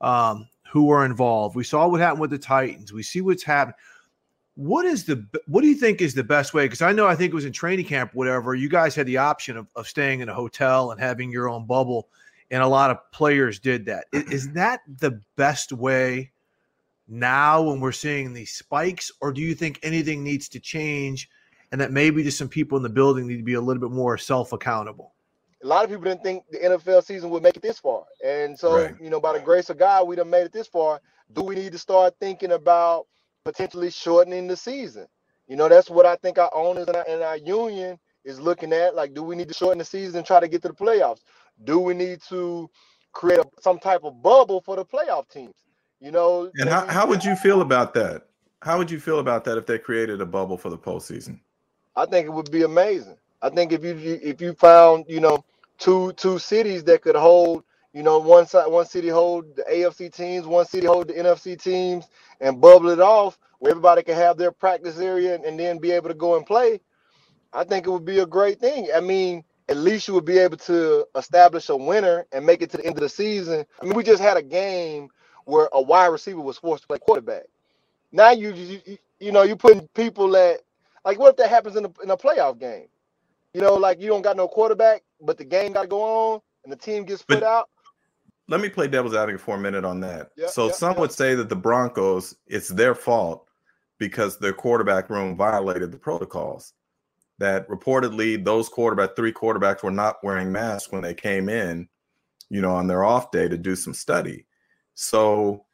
um, 0.00 0.48
who 0.72 0.90
are 0.90 1.04
involved. 1.04 1.54
We 1.54 1.64
saw 1.64 1.86
what 1.86 2.00
happened 2.00 2.22
with 2.22 2.30
the 2.30 2.38
Titans. 2.38 2.92
We 2.92 3.04
see 3.04 3.20
what's 3.20 3.44
happening. 3.44 3.76
What 4.58 4.86
is 4.86 5.04
the 5.04 5.24
what 5.46 5.60
do 5.60 5.68
you 5.68 5.76
think 5.76 6.00
is 6.00 6.14
the 6.14 6.24
best 6.24 6.52
way? 6.52 6.64
Because 6.64 6.82
I 6.82 6.90
know 6.90 7.06
I 7.06 7.14
think 7.14 7.30
it 7.30 7.34
was 7.34 7.44
in 7.44 7.52
training 7.52 7.86
camp, 7.86 8.12
whatever. 8.12 8.56
You 8.56 8.68
guys 8.68 8.96
had 8.96 9.06
the 9.06 9.18
option 9.18 9.56
of, 9.56 9.68
of 9.76 9.86
staying 9.86 10.18
in 10.18 10.28
a 10.28 10.34
hotel 10.34 10.90
and 10.90 11.00
having 11.00 11.30
your 11.30 11.48
own 11.48 11.64
bubble, 11.64 12.08
and 12.50 12.60
a 12.60 12.66
lot 12.66 12.90
of 12.90 12.98
players 13.12 13.60
did 13.60 13.86
that. 13.86 14.06
Is, 14.12 14.24
is 14.32 14.52
that 14.54 14.80
the 14.98 15.20
best 15.36 15.72
way 15.72 16.32
now 17.06 17.62
when 17.62 17.78
we're 17.78 17.92
seeing 17.92 18.32
these 18.32 18.50
spikes, 18.50 19.12
or 19.20 19.32
do 19.32 19.40
you 19.40 19.54
think 19.54 19.78
anything 19.84 20.24
needs 20.24 20.48
to 20.48 20.58
change, 20.58 21.30
and 21.70 21.80
that 21.80 21.92
maybe 21.92 22.24
just 22.24 22.36
some 22.36 22.48
people 22.48 22.76
in 22.76 22.82
the 22.82 22.88
building 22.88 23.28
need 23.28 23.36
to 23.36 23.44
be 23.44 23.54
a 23.54 23.60
little 23.60 23.80
bit 23.80 23.94
more 23.94 24.18
self 24.18 24.52
accountable? 24.52 25.14
a 25.62 25.66
lot 25.66 25.84
of 25.84 25.90
people 25.90 26.04
didn't 26.04 26.22
think 26.22 26.44
the 26.50 26.58
NFL 26.58 27.04
season 27.04 27.30
would 27.30 27.42
make 27.42 27.56
it 27.56 27.62
this 27.62 27.78
far. 27.78 28.04
And 28.24 28.58
so, 28.58 28.76
right. 28.76 28.94
you 29.00 29.10
know, 29.10 29.20
by 29.20 29.32
the 29.32 29.40
grace 29.40 29.70
of 29.70 29.78
God, 29.78 30.06
we 30.06 30.16
done 30.16 30.30
made 30.30 30.42
it 30.42 30.52
this 30.52 30.68
far. 30.68 31.00
Do 31.32 31.42
we 31.42 31.54
need 31.54 31.72
to 31.72 31.78
start 31.78 32.14
thinking 32.20 32.52
about 32.52 33.06
potentially 33.44 33.90
shortening 33.90 34.46
the 34.46 34.56
season. 34.56 35.06
You 35.46 35.56
know, 35.56 35.68
that's 35.68 35.88
what 35.88 36.06
I 36.06 36.16
think 36.16 36.38
our 36.38 36.54
owners 36.54 36.86
and 36.88 36.96
our, 36.96 37.04
and 37.08 37.22
our 37.22 37.38
union 37.38 37.98
is 38.24 38.38
looking 38.38 38.72
at. 38.72 38.94
Like, 38.94 39.14
do 39.14 39.22
we 39.22 39.34
need 39.34 39.48
to 39.48 39.54
shorten 39.54 39.78
the 39.78 39.84
season 39.84 40.18
and 40.18 40.26
try 40.26 40.40
to 40.40 40.48
get 40.48 40.62
to 40.62 40.68
the 40.68 40.74
playoffs? 40.74 41.20
Do 41.64 41.78
we 41.78 41.94
need 41.94 42.20
to 42.28 42.68
create 43.12 43.40
a, 43.40 43.44
some 43.60 43.78
type 43.78 44.04
of 44.04 44.22
bubble 44.22 44.60
for 44.60 44.76
the 44.76 44.84
playoff 44.84 45.28
teams? 45.28 45.54
You 46.00 46.12
know, 46.12 46.50
and 46.56 46.68
how, 46.68 46.86
how 46.86 47.06
would 47.06 47.24
you 47.24 47.34
feel 47.34 47.62
about 47.62 47.94
that? 47.94 48.26
How 48.62 48.78
would 48.78 48.90
you 48.90 49.00
feel 49.00 49.18
about 49.18 49.44
that 49.44 49.58
if 49.58 49.66
they 49.66 49.78
created 49.78 50.20
a 50.20 50.26
bubble 50.26 50.56
for 50.56 50.70
the 50.70 50.78
postseason? 50.78 51.40
I 51.96 52.06
think 52.06 52.26
it 52.26 52.30
would 52.30 52.50
be 52.50 52.62
amazing. 52.62 53.16
I 53.42 53.50
think 53.50 53.72
if 53.72 53.82
you 53.82 54.20
if 54.22 54.40
you 54.40 54.52
found 54.52 55.06
you 55.08 55.20
know 55.20 55.44
two 55.78 56.12
two 56.12 56.38
cities 56.38 56.84
that 56.84 57.02
could 57.02 57.16
hold 57.16 57.64
you 57.98 58.04
know 58.04 58.20
one 58.20 58.46
side 58.46 58.68
one 58.68 58.86
city 58.86 59.08
hold 59.08 59.56
the 59.56 59.64
AFC 59.64 60.14
teams, 60.14 60.46
one 60.46 60.64
city 60.64 60.86
hold 60.86 61.08
the 61.08 61.14
NFC 61.14 61.60
teams, 61.60 62.06
and 62.40 62.60
bubble 62.60 62.90
it 62.90 63.00
off 63.00 63.36
where 63.58 63.72
everybody 63.72 64.04
can 64.04 64.14
have 64.14 64.36
their 64.36 64.52
practice 64.52 65.00
area 65.00 65.34
and, 65.34 65.44
and 65.44 65.58
then 65.58 65.78
be 65.78 65.90
able 65.90 66.06
to 66.08 66.14
go 66.14 66.36
and 66.36 66.46
play, 66.46 66.78
I 67.52 67.64
think 67.64 67.88
it 67.88 67.90
would 67.90 68.04
be 68.04 68.20
a 68.20 68.26
great 68.26 68.60
thing. 68.60 68.86
I 68.94 69.00
mean, 69.00 69.42
at 69.68 69.78
least 69.78 70.06
you 70.06 70.14
would 70.14 70.24
be 70.24 70.38
able 70.38 70.58
to 70.58 71.06
establish 71.16 71.70
a 71.70 71.76
winner 71.76 72.24
and 72.30 72.46
make 72.46 72.62
it 72.62 72.70
to 72.70 72.76
the 72.76 72.86
end 72.86 72.94
of 72.94 73.00
the 73.00 73.08
season. 73.08 73.66
I 73.82 73.84
mean, 73.84 73.94
we 73.94 74.04
just 74.04 74.22
had 74.22 74.36
a 74.36 74.42
game 74.42 75.08
where 75.44 75.68
a 75.72 75.82
wide 75.82 76.06
receiver 76.06 76.40
was 76.40 76.56
forced 76.56 76.84
to 76.84 76.86
play 76.86 77.00
quarterback. 77.00 77.46
Now 78.12 78.30
you 78.30 78.52
you, 78.52 78.98
you 79.18 79.32
know 79.32 79.42
you're 79.42 79.56
putting 79.56 79.88
people 79.96 80.36
at 80.36 80.60
like 81.04 81.18
what 81.18 81.30
if 81.30 81.36
that 81.38 81.50
happens 81.50 81.74
in 81.74 81.84
a 81.84 81.90
in 82.04 82.10
a 82.12 82.16
playoff 82.16 82.60
game? 82.60 82.86
You 83.54 83.60
know, 83.60 83.74
like 83.74 84.00
you 84.00 84.06
don't 84.06 84.22
got 84.22 84.36
no 84.36 84.46
quarterback, 84.46 85.02
but 85.20 85.36
the 85.36 85.44
game 85.44 85.72
got 85.72 85.82
to 85.82 85.88
go 85.88 86.00
on 86.02 86.40
and 86.62 86.72
the 86.72 86.76
team 86.76 87.02
gets 87.04 87.22
split 87.22 87.42
out 87.42 87.68
let 88.48 88.60
me 88.60 88.68
play 88.68 88.88
devil's 88.88 89.14
advocate 89.14 89.40
for 89.40 89.56
a 89.56 89.60
minute 89.60 89.84
on 89.84 90.00
that. 90.00 90.30
Yep, 90.36 90.50
so 90.50 90.66
yep, 90.66 90.74
some 90.74 90.90
yep. 90.92 90.98
would 90.98 91.12
say 91.12 91.34
that 91.34 91.48
the 91.48 91.56
Broncos, 91.56 92.34
it's 92.46 92.68
their 92.68 92.94
fault 92.94 93.48
because 93.98 94.38
their 94.38 94.52
quarterback 94.52 95.10
room 95.10 95.36
violated 95.36 95.92
the 95.92 95.98
protocols. 95.98 96.72
That 97.38 97.68
reportedly 97.68 98.42
those 98.42 98.68
quarterback 98.68 99.14
three 99.14 99.32
quarterbacks 99.32 99.82
were 99.82 99.92
not 99.92 100.16
wearing 100.24 100.50
masks 100.50 100.90
when 100.90 101.02
they 101.02 101.14
came 101.14 101.48
in, 101.48 101.88
you 102.50 102.60
know, 102.60 102.72
on 102.72 102.88
their 102.88 103.04
off 103.04 103.30
day 103.30 103.48
to 103.48 103.56
do 103.56 103.76
some 103.76 103.94
study. 103.94 104.46
So 104.94 105.66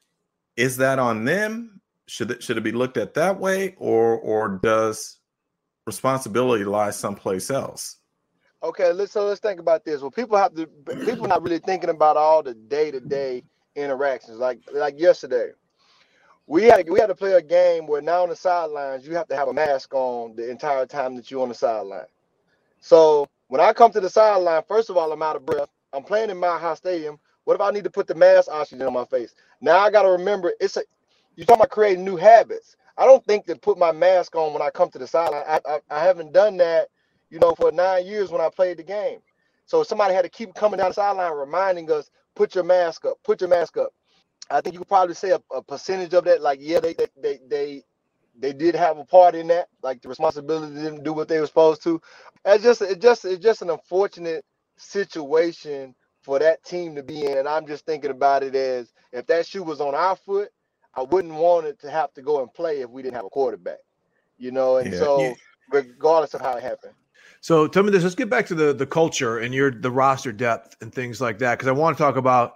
is 0.57 0.77
that 0.79 0.99
on 0.99 1.25
them? 1.25 1.81
Should 2.07 2.31
it 2.33 2.43
should 2.43 2.59
it 2.59 2.65
be 2.65 2.73
looked 2.73 2.99
at 2.99 3.15
that 3.15 3.41
way 3.41 3.77
or 3.79 4.19
or 4.19 4.61
does 4.63 5.21
responsibility 5.87 6.65
lie 6.65 6.91
someplace 6.91 7.51
else? 7.51 7.97
Okay, 8.64 8.92
let's 8.92 9.12
so 9.12 9.27
let's 9.29 9.40
think 9.40 9.61
about 9.61 9.85
this. 9.85 10.03
Well, 10.03 10.11
people 10.12 10.38
have 10.38 10.55
to 10.57 10.66
people 11.05 11.27
are 11.27 11.31
not 11.31 11.44
really 11.44 11.61
thinking 11.61 11.90
about 11.90 12.16
all 12.18 12.42
the 12.42 12.55
day 12.55 12.90
to 12.92 13.00
day 13.00 13.44
interactions. 13.77 14.38
Like 14.38 14.61
like 14.74 14.98
yesterday, 15.00 15.50
we 16.46 16.64
had 16.64 16.88
we 16.90 17.00
had 17.00 17.09
to 17.09 17.16
play 17.16 17.35
a 17.35 17.42
game 17.42 17.87
where 17.87 18.03
now 18.03 18.24
on 18.24 18.31
the 18.31 18.37
sidelines 18.37 19.07
you 19.07 19.14
have 19.16 19.29
to 19.29 19.37
have 19.37 19.48
a 19.48 19.55
mask 19.55 19.94
on 19.94 20.37
the 20.37 20.50
entire 20.50 20.87
time 20.87 21.16
that 21.16 21.31
you're 21.31 21.42
on 21.42 21.50
the 21.50 21.57
sideline. 21.57 22.07
So 22.81 23.29
when 23.48 23.61
I 23.61 23.72
come 23.72 23.92
to 23.92 24.00
the 24.00 24.11
sideline, 24.11 24.62
first 24.68 24.90
of 24.90 24.96
all, 24.96 25.12
I'm 25.12 25.22
out 25.22 25.37
of 25.37 25.46
breath. 25.46 25.70
I'm 25.92 26.05
playing 26.05 26.31
in 26.31 26.38
Mile 26.38 26.59
High 26.59 26.74
Stadium. 26.74 27.18
What 27.44 27.55
if 27.57 27.62
I 27.62 27.70
need 27.70 27.85
to 27.85 27.90
put 27.90 28.09
the 28.09 28.16
mask 28.16 28.50
oxygen 28.50 28.87
on 28.87 28.94
my 28.94 29.07
face? 29.07 29.35
Now 29.61 29.79
I 29.79 29.90
got 29.90 30.03
to 30.03 30.11
remember 30.11 30.53
it's 30.61 30.77
a 30.79 30.83
you're 31.37 31.46
talking 31.46 31.61
about 31.62 31.70
creating 31.70 32.05
new 32.05 32.16
habits. 32.16 32.77
I 32.98 33.07
don't 33.07 33.24
think 33.27 33.46
to 33.46 33.57
put 33.57 33.79
my 33.79 33.92
mask 33.92 34.37
on 34.37 34.53
when 34.55 34.62
I 34.62 34.70
come 34.70 34.90
to 34.90 34.98
the 34.98 35.07
sideline. 35.07 35.44
I, 35.48 35.61
I, 35.68 35.81
I 35.90 36.05
haven't 36.05 36.33
done 36.33 36.57
that 36.59 36.88
you 37.31 37.39
know, 37.39 37.55
for 37.55 37.73
nine 37.73 38.07
years 38.07 38.31
when 38.31 38.41
I 38.41 38.49
played 38.49 38.79
the 38.79 38.83
game. 38.83 39.19
So 39.67 39.83
somebody 39.83 40.15
had 40.15 40.23
to 40.23 40.29
keep 40.29 40.55
coming 40.55 40.79
down 40.79 40.91
the 40.91 40.95
sideline 40.95 41.33
reminding 41.33 41.91
us, 41.91 42.11
put 42.35 42.55
your 42.55 42.65
mask 42.65 43.05
up, 43.05 43.17
put 43.25 43.41
your 43.41 43.51
mask 43.51 43.77
up. 43.77 43.93
I 44.51 44.61
think 44.61 44.75
you 44.75 44.81
could 44.81 44.89
probably 44.89 45.15
say 45.15 45.31
a, 45.31 45.41
a 45.55 45.63
percentage 45.63 46.13
of 46.13 46.25
that, 46.25 46.43
like, 46.43 46.59
yeah, 46.61 46.81
they, 46.81 46.95
they 46.95 47.07
they 47.21 47.41
they 47.49 47.83
they 48.39 48.53
did 48.53 48.75
have 48.75 48.99
a 48.99 49.05
part 49.05 49.35
in 49.35 49.47
that, 49.49 49.69
like 49.83 50.03
the 50.03 50.09
responsibility 50.09 50.75
didn't 50.75 51.05
do 51.05 51.13
what 51.13 51.29
they 51.29 51.41
were 51.41 51.47
supposed 51.47 51.83
to. 51.85 52.01
It's 52.45 52.63
just 52.63 52.83
it 52.83 53.01
just 53.01 53.25
it's 53.25 53.43
just 53.43 53.63
an 53.63 53.71
unfortunate 53.71 54.45
situation 54.77 55.95
for 56.23 56.39
that 56.39 56.65
team 56.65 56.95
to 56.97 57.03
be 57.03 57.25
in. 57.27 57.39
And 57.39 57.49
I'm 57.49 57.67
just 57.67 57.87
thinking 57.87 58.11
about 58.11 58.43
it 58.43 58.55
as 58.55 58.93
if 59.13 59.27
that 59.27 59.47
shoe 59.47 59.63
was 59.63 59.81
on 59.81 59.95
our 59.95 60.17
foot, 60.17 60.51
I 60.95 61.03
wouldn't 61.03 61.35
want 61.35 61.67
it 61.67 61.81
to 61.81 61.91
have 61.91 62.13
to 62.15 62.23
go 62.23 62.43
and 62.43 62.53
play 62.53 62.81
if 62.81 62.91
we 62.91 63.03
didn't 63.03 63.17
have 63.17 63.27
a 63.27 63.31
quarterback. 63.31 63.79
You 64.37 64.51
know, 64.51 64.79
and 64.79 64.93
yeah, 64.93 64.99
so 64.99 65.21
yeah. 65.21 65.35
regardless 65.71 66.35
of 66.35 66.41
how 66.41 66.57
it 66.57 66.63
happened. 66.63 66.95
So 67.45 67.69
tell 67.69 67.83
me 67.83 67.91
this. 67.91 68.03
Let's 68.03 68.15
get 68.15 68.31
back 68.31 68.47
to 68.47 68.55
the 68.55 68.73
the 68.73 68.87
culture 68.87 69.41
and 69.41 69.53
your 69.53 69.71
the 69.71 69.91
roster 69.91 70.33
depth 70.33 70.79
and 70.81 70.91
things 70.91 71.21
like 71.21 71.39
that 71.41 71.59
because 71.59 71.69
I 71.69 71.73
want 71.73 71.95
to 71.95 72.03
talk 72.03 72.17
about 72.17 72.55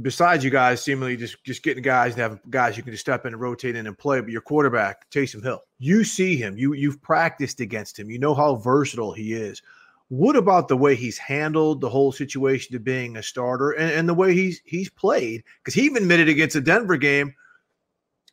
besides 0.00 0.42
you 0.42 0.48
guys 0.48 0.82
seemingly 0.82 1.14
just 1.18 1.44
just 1.44 1.62
getting 1.62 1.82
guys 1.82 2.14
and 2.14 2.22
having 2.22 2.40
guys 2.48 2.74
you 2.74 2.82
can 2.82 2.90
just 2.90 3.02
step 3.02 3.26
in 3.26 3.34
and 3.34 3.42
rotate 3.42 3.76
in 3.76 3.86
and 3.86 3.98
play. 3.98 4.18
But 4.18 4.30
your 4.30 4.40
quarterback 4.40 5.10
Taysom 5.10 5.42
Hill, 5.42 5.62
you 5.78 6.04
see 6.04 6.36
him. 6.36 6.56
You 6.56 6.72
you've 6.72 7.02
practiced 7.02 7.60
against 7.60 7.98
him. 7.98 8.10
You 8.10 8.18
know 8.18 8.32
how 8.32 8.54
versatile 8.56 9.12
he 9.12 9.34
is. 9.34 9.60
What 10.08 10.36
about 10.36 10.68
the 10.68 10.76
way 10.78 10.94
he's 10.94 11.18
handled 11.18 11.82
the 11.82 11.90
whole 11.90 12.10
situation 12.10 12.72
to 12.72 12.80
being 12.80 13.18
a 13.18 13.22
starter 13.22 13.72
and, 13.72 13.92
and 13.92 14.08
the 14.08 14.14
way 14.14 14.32
he's 14.32 14.62
he's 14.64 14.88
played? 14.88 15.44
Because 15.58 15.74
he 15.74 15.82
even 15.82 16.04
admitted 16.04 16.30
against 16.30 16.54
the 16.54 16.62
Denver 16.62 16.96
game, 16.96 17.34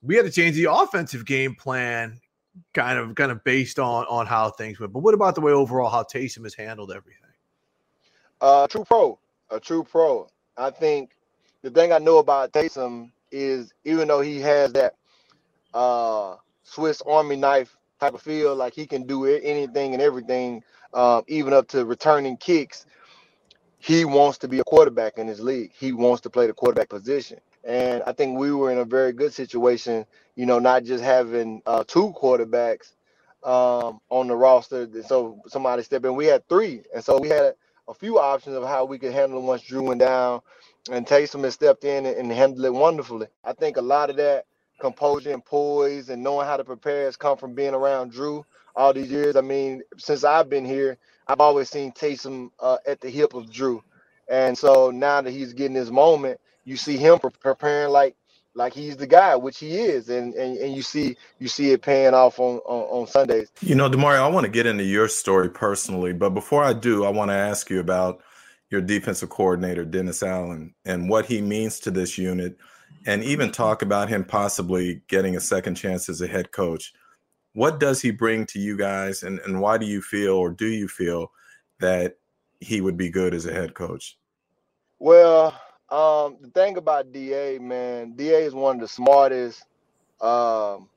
we 0.02 0.15
had 0.15 0.24
to 0.24 0.32
change 0.32 0.56
the 0.56 0.72
offensive 0.72 1.26
game 1.26 1.54
plan 1.54 2.17
kind 2.74 2.98
of 2.98 3.15
kind 3.15 3.32
of 3.32 3.43
based 3.43 3.80
on 3.80 4.06
on 4.06 4.26
how 4.26 4.50
things 4.52 4.80
went. 4.80 4.93
But 4.93 5.00
what 5.00 5.13
about 5.13 5.36
the 5.36 5.41
way 5.41 5.52
overall 5.52 5.89
how 5.89 6.04
Taysom 6.04 6.43
has 6.43 6.54
handled 6.54 6.91
everything? 6.91 7.22
Uh, 8.39 8.67
true 8.67 8.84
pro, 8.86 9.20
a 9.50 9.60
true 9.60 9.84
pro. 9.84 10.28
I 10.58 10.70
think 10.70 11.12
the 11.62 11.72
thing 11.72 11.91
I 11.91 11.98
know 11.98 12.17
about 12.17 12.52
Taysom 12.52 13.12
is 13.32 13.74
even 13.84 14.08
though 14.08 14.22
he 14.22 14.39
has 14.41 14.74
that 14.74 14.96
uh, 15.74 16.36
Swiss 16.63 17.02
Army 17.02 17.36
knife 17.36 17.76
type 18.00 18.13
of 18.13 18.22
feel, 18.22 18.56
like 18.56 18.74
he 18.74 18.86
can 18.86 19.06
do 19.08 19.26
anything 19.26 19.93
and 19.93 20.02
everything, 20.02 20.63
um, 20.93 21.24
even 21.28 21.54
up 21.54 21.67
to 21.70 21.86
returning 21.86 22.38
kicks. 22.38 22.86
He 23.80 24.06
wants 24.06 24.38
to 24.39 24.48
be 24.48 24.60
a 24.60 24.63
quarterback 24.63 25.17
in 25.17 25.28
his 25.28 25.39
league. 25.39 25.72
He 25.78 25.91
wants 25.91 26.22
to 26.22 26.30
play 26.30 26.48
the 26.48 26.54
quarterback 26.54 26.89
position. 26.89 27.39
And 27.67 28.03
I 28.08 28.13
think 28.13 28.39
we 28.39 28.53
were 28.53 28.71
in 28.71 28.80
a 28.80 28.86
very 28.86 29.13
good 29.13 29.34
situation, 29.34 30.08
you 30.36 30.47
know, 30.47 30.60
not 30.60 30.86
just 30.86 31.03
having 31.03 31.63
uh, 31.67 31.86
two 31.88 32.13
quarterbacks 32.21 32.93
um, 33.45 34.01
on 34.12 34.30
the 34.30 34.38
roster. 34.38 34.89
So 35.03 35.41
somebody 35.47 35.84
stepped 35.84 36.06
in. 36.06 36.15
We 36.15 36.27
had 36.27 36.47
three. 36.49 36.84
And 36.95 37.06
so 37.06 37.19
we 37.19 37.30
had 37.30 37.56
a 37.89 37.95
few 37.95 38.19
options 38.19 38.58
of 38.58 38.65
how 38.65 38.86
we 38.86 38.99
could 38.99 39.13
handle 39.13 39.43
once 39.43 39.63
Drew 39.63 39.84
went 39.84 40.01
down. 40.01 40.41
And 40.91 41.08
Taysom 41.08 41.45
has 41.45 41.56
stepped 41.56 41.86
in 41.86 42.08
and, 42.08 42.17
and 42.17 42.34
handled 42.34 42.65
it 42.65 42.73
wonderfully. 42.73 43.27
I 43.45 43.53
think 43.53 43.77
a 43.77 43.84
lot 43.84 44.12
of 44.12 44.17
that 44.17 44.45
composure 44.82 45.34
and 45.34 45.45
poise 45.45 46.10
and 46.10 46.23
knowing 46.23 46.47
how 46.47 46.58
to 46.58 46.65
prepare 46.65 47.06
has 47.06 47.17
come 47.17 47.38
from 47.38 47.56
being 47.56 47.75
around 47.75 48.12
Drew 48.13 48.45
all 48.75 48.93
these 48.93 49.12
years. 49.12 49.38
I 49.38 49.41
mean, 49.41 49.84
since 49.99 50.25
I've 50.25 50.49
been 50.49 50.65
here, 50.65 50.99
I've 51.27 51.41
always 51.41 51.69
seen 51.71 51.93
Taysom 51.93 52.51
uh, 52.60 52.80
at 52.88 53.01
the 53.01 53.10
hip 53.12 53.36
of 53.36 53.51
Drew 53.51 53.84
And 54.30 54.58
so 54.58 54.91
now 54.91 55.21
that 55.21 55.32
he's 55.32 55.53
getting 55.53 55.77
his 55.77 55.91
moment, 55.91 56.41
you 56.67 56.75
see 56.75 56.97
him 56.97 57.17
pre- 57.17 57.32
preparing 57.32 57.89
like 57.91 58.15
like 58.53 58.73
he's 58.73 58.97
the 58.97 59.08
guy, 59.08 59.36
which 59.36 59.60
he 59.60 59.77
is, 59.77 60.10
and 60.10 60.34
and, 60.34 60.58
and 60.58 60.75
you 60.75 60.82
see 60.82 61.15
you 61.39 61.47
see 61.47 61.71
it 61.71 61.82
paying 61.82 62.13
off 62.13 62.39
on, 62.39 62.58
on 62.65 63.01
on 63.01 63.08
Sundays. 63.08 63.51
You 63.62 63.75
know, 63.75 63.89
Demario, 63.89 64.19
I 64.19 64.27
want 64.27 64.45
to 64.45 64.51
get 64.51 64.65
into 64.65 64.84
your 64.84 65.08
story 65.08 65.49
personally, 65.49 66.12
but 66.12 66.32
before 66.32 66.63
I 66.63 66.73
do, 66.73 67.06
I 67.06 67.10
want 67.10 67.32
to 67.32 67.36
ask 67.36 67.69
you 67.69 67.80
about 67.80 68.21
your 68.69 68.82
defensive 68.82 69.30
coordinator, 69.30 69.86
Dennis 69.86 70.21
Allen, 70.21 70.75
and 70.84 71.10
what 71.10 71.25
he 71.25 71.41
means 71.41 71.80
to 71.82 71.91
this 71.91 72.17
unit, 72.17 72.58
and 73.06 73.23
even 73.23 73.49
talk 73.49 73.82
about 73.82 74.10
him 74.10 74.25
possibly 74.25 75.01
getting 75.08 75.38
a 75.38 75.39
second 75.39 75.75
chance 75.75 76.10
as 76.10 76.19
a 76.19 76.27
head 76.27 76.51
coach. 76.51 76.93
What 77.53 77.80
does 77.80 78.01
he 78.01 78.12
bring 78.12 78.45
to 78.47 78.60
you 78.60 78.77
guys, 78.77 79.23
and, 79.23 79.39
and 79.39 79.62
why 79.62 79.77
do 79.77 79.86
you 79.86 80.01
feel, 80.01 80.34
or 80.34 80.49
do 80.49 80.67
you 80.67 80.89
feel, 80.89 81.32
that 81.80 82.17
he 82.60 82.82
would 82.82 82.97
be 82.97 83.10
good 83.10 83.34
as 83.34 83.45
a 83.45 83.53
head 83.53 83.73
coach? 83.73 84.17
Well, 84.99 85.58
um, 85.89 86.38
the 86.41 86.50
thing 86.54 86.78
about 86.78 87.13
DA, 87.13 87.60
man, 87.60 88.13
DA 88.13 88.43
is 88.43 88.54
one 88.54 88.76
of 88.76 88.82
the 88.82 88.88
smartest 88.88 89.65
um, 90.21 90.89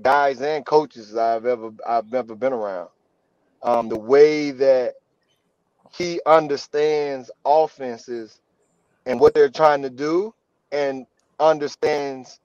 guys 0.00 0.40
and 0.40 0.64
coaches 0.64 1.16
I've 1.16 1.46
ever 1.46 1.70
I've 1.86 2.12
ever 2.14 2.34
been 2.34 2.52
around. 2.52 2.88
Um, 3.62 3.88
the 3.88 3.98
way 3.98 4.50
that 4.52 4.94
he 5.92 6.20
understands 6.26 7.30
offenses 7.44 8.40
and 9.06 9.20
what 9.20 9.34
they're 9.34 9.50
trying 9.50 9.82
to 9.82 9.90
do, 9.90 10.34
and 10.70 11.06
understands 11.40 12.40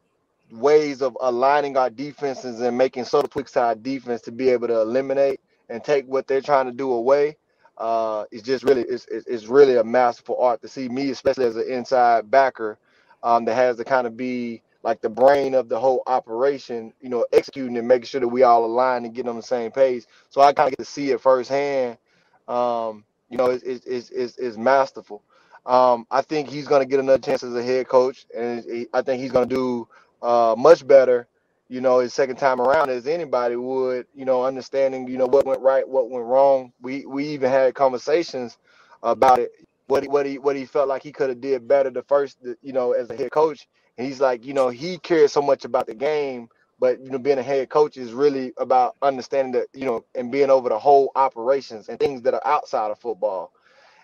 ways 0.51 1.01
of 1.01 1.17
aligning 1.21 1.77
our 1.77 1.89
defenses 1.89 2.61
and 2.61 2.77
making 2.77 3.05
subtle 3.05 3.27
tweaks 3.29 3.51
to 3.53 3.61
our 3.61 3.75
defense 3.75 4.21
to 4.21 4.31
be 4.31 4.49
able 4.49 4.67
to 4.67 4.81
eliminate 4.81 5.39
and 5.69 5.83
take 5.83 6.05
what 6.07 6.27
they're 6.27 6.41
trying 6.41 6.65
to 6.65 6.71
do 6.71 6.91
away 6.91 7.35
uh, 7.77 8.25
it's 8.31 8.43
just 8.43 8.63
really 8.63 8.81
it's, 8.81 9.07
it's 9.09 9.45
really 9.47 9.77
a 9.77 9.83
masterful 9.83 10.37
art 10.39 10.61
to 10.61 10.67
see 10.67 10.89
me, 10.89 11.11
especially 11.11 11.45
as 11.45 11.55
an 11.55 11.69
inside 11.69 12.29
backer, 12.31 12.77
um, 13.23 13.45
that 13.45 13.55
has 13.55 13.77
to 13.77 13.83
kind 13.83 14.07
of 14.07 14.17
be 14.17 14.61
like 14.83 15.01
the 15.01 15.09
brain 15.09 15.53
of 15.53 15.69
the 15.69 15.79
whole 15.79 16.01
operation, 16.07 16.93
you 17.01 17.09
know, 17.09 17.25
executing 17.33 17.77
and 17.77 17.87
making 17.87 18.05
sure 18.05 18.21
that 18.21 18.27
we 18.27 18.43
all 18.43 18.65
align 18.65 19.05
and 19.05 19.13
get 19.13 19.27
on 19.27 19.35
the 19.35 19.43
same 19.43 19.71
page. 19.71 20.05
So 20.29 20.41
I 20.41 20.53
kind 20.53 20.67
of 20.67 20.77
get 20.77 20.85
to 20.85 20.91
see 20.91 21.11
it 21.11 21.21
firsthand. 21.21 21.97
Um, 22.47 23.03
you 23.29 23.37
know, 23.37 23.47
it's 23.47 23.63
it's 23.63 24.09
it's, 24.09 24.37
it's 24.37 24.57
masterful. 24.57 25.23
Um, 25.65 26.07
I 26.09 26.21
think 26.21 26.47
he's 26.49 26.67
going 26.67 26.81
to 26.81 26.87
get 26.87 26.99
another 26.99 27.21
chance 27.21 27.43
as 27.43 27.53
a 27.53 27.63
head 27.63 27.87
coach, 27.87 28.25
and 28.35 28.87
I 28.93 29.01
think 29.01 29.21
he's 29.21 29.31
going 29.31 29.49
to 29.49 29.55
do 29.55 29.87
uh, 30.21 30.55
much 30.57 30.87
better 30.87 31.27
you 31.69 31.81
know, 31.81 31.99
his 31.99 32.13
second 32.13 32.37
time 32.37 32.61
around 32.61 32.89
as 32.89 33.07
anybody 33.07 33.55
would, 33.55 34.07
you 34.15 34.25
know, 34.25 34.45
understanding, 34.45 35.07
you 35.07 35.17
know, 35.17 35.25
what 35.27 35.45
went 35.45 35.61
right, 35.61 35.87
what 35.87 36.09
went 36.09 36.25
wrong. 36.25 36.71
We 36.81 37.05
we 37.05 37.27
even 37.29 37.49
had 37.49 37.75
conversations 37.75 38.57
about 39.03 39.39
it, 39.39 39.51
what 39.87 40.03
he 40.03 40.09
what 40.09 40.25
he 40.25 40.39
what 40.39 40.55
he 40.55 40.65
felt 40.65 40.87
like 40.87 41.03
he 41.03 41.11
could 41.11 41.29
have 41.29 41.41
did 41.41 41.67
better 41.67 41.89
the 41.89 42.03
first, 42.03 42.37
you 42.61 42.73
know, 42.73 42.93
as 42.93 43.09
a 43.09 43.15
head 43.15 43.31
coach. 43.31 43.67
And 43.97 44.07
he's 44.07 44.21
like, 44.21 44.45
you 44.45 44.53
know, 44.53 44.69
he 44.69 44.97
cares 44.99 45.31
so 45.33 45.41
much 45.41 45.65
about 45.65 45.87
the 45.87 45.95
game, 45.95 46.49
but 46.79 46.99
you 47.01 47.09
know, 47.09 47.17
being 47.17 47.39
a 47.39 47.43
head 47.43 47.69
coach 47.69 47.97
is 47.97 48.13
really 48.13 48.53
about 48.57 48.95
understanding 49.01 49.53
that, 49.53 49.67
you 49.73 49.85
know, 49.85 50.05
and 50.15 50.31
being 50.31 50.49
over 50.49 50.69
the 50.69 50.79
whole 50.79 51.11
operations 51.15 51.89
and 51.89 51.99
things 51.99 52.21
that 52.23 52.33
are 52.33 52.45
outside 52.47 52.91
of 52.91 52.99
football 52.99 53.51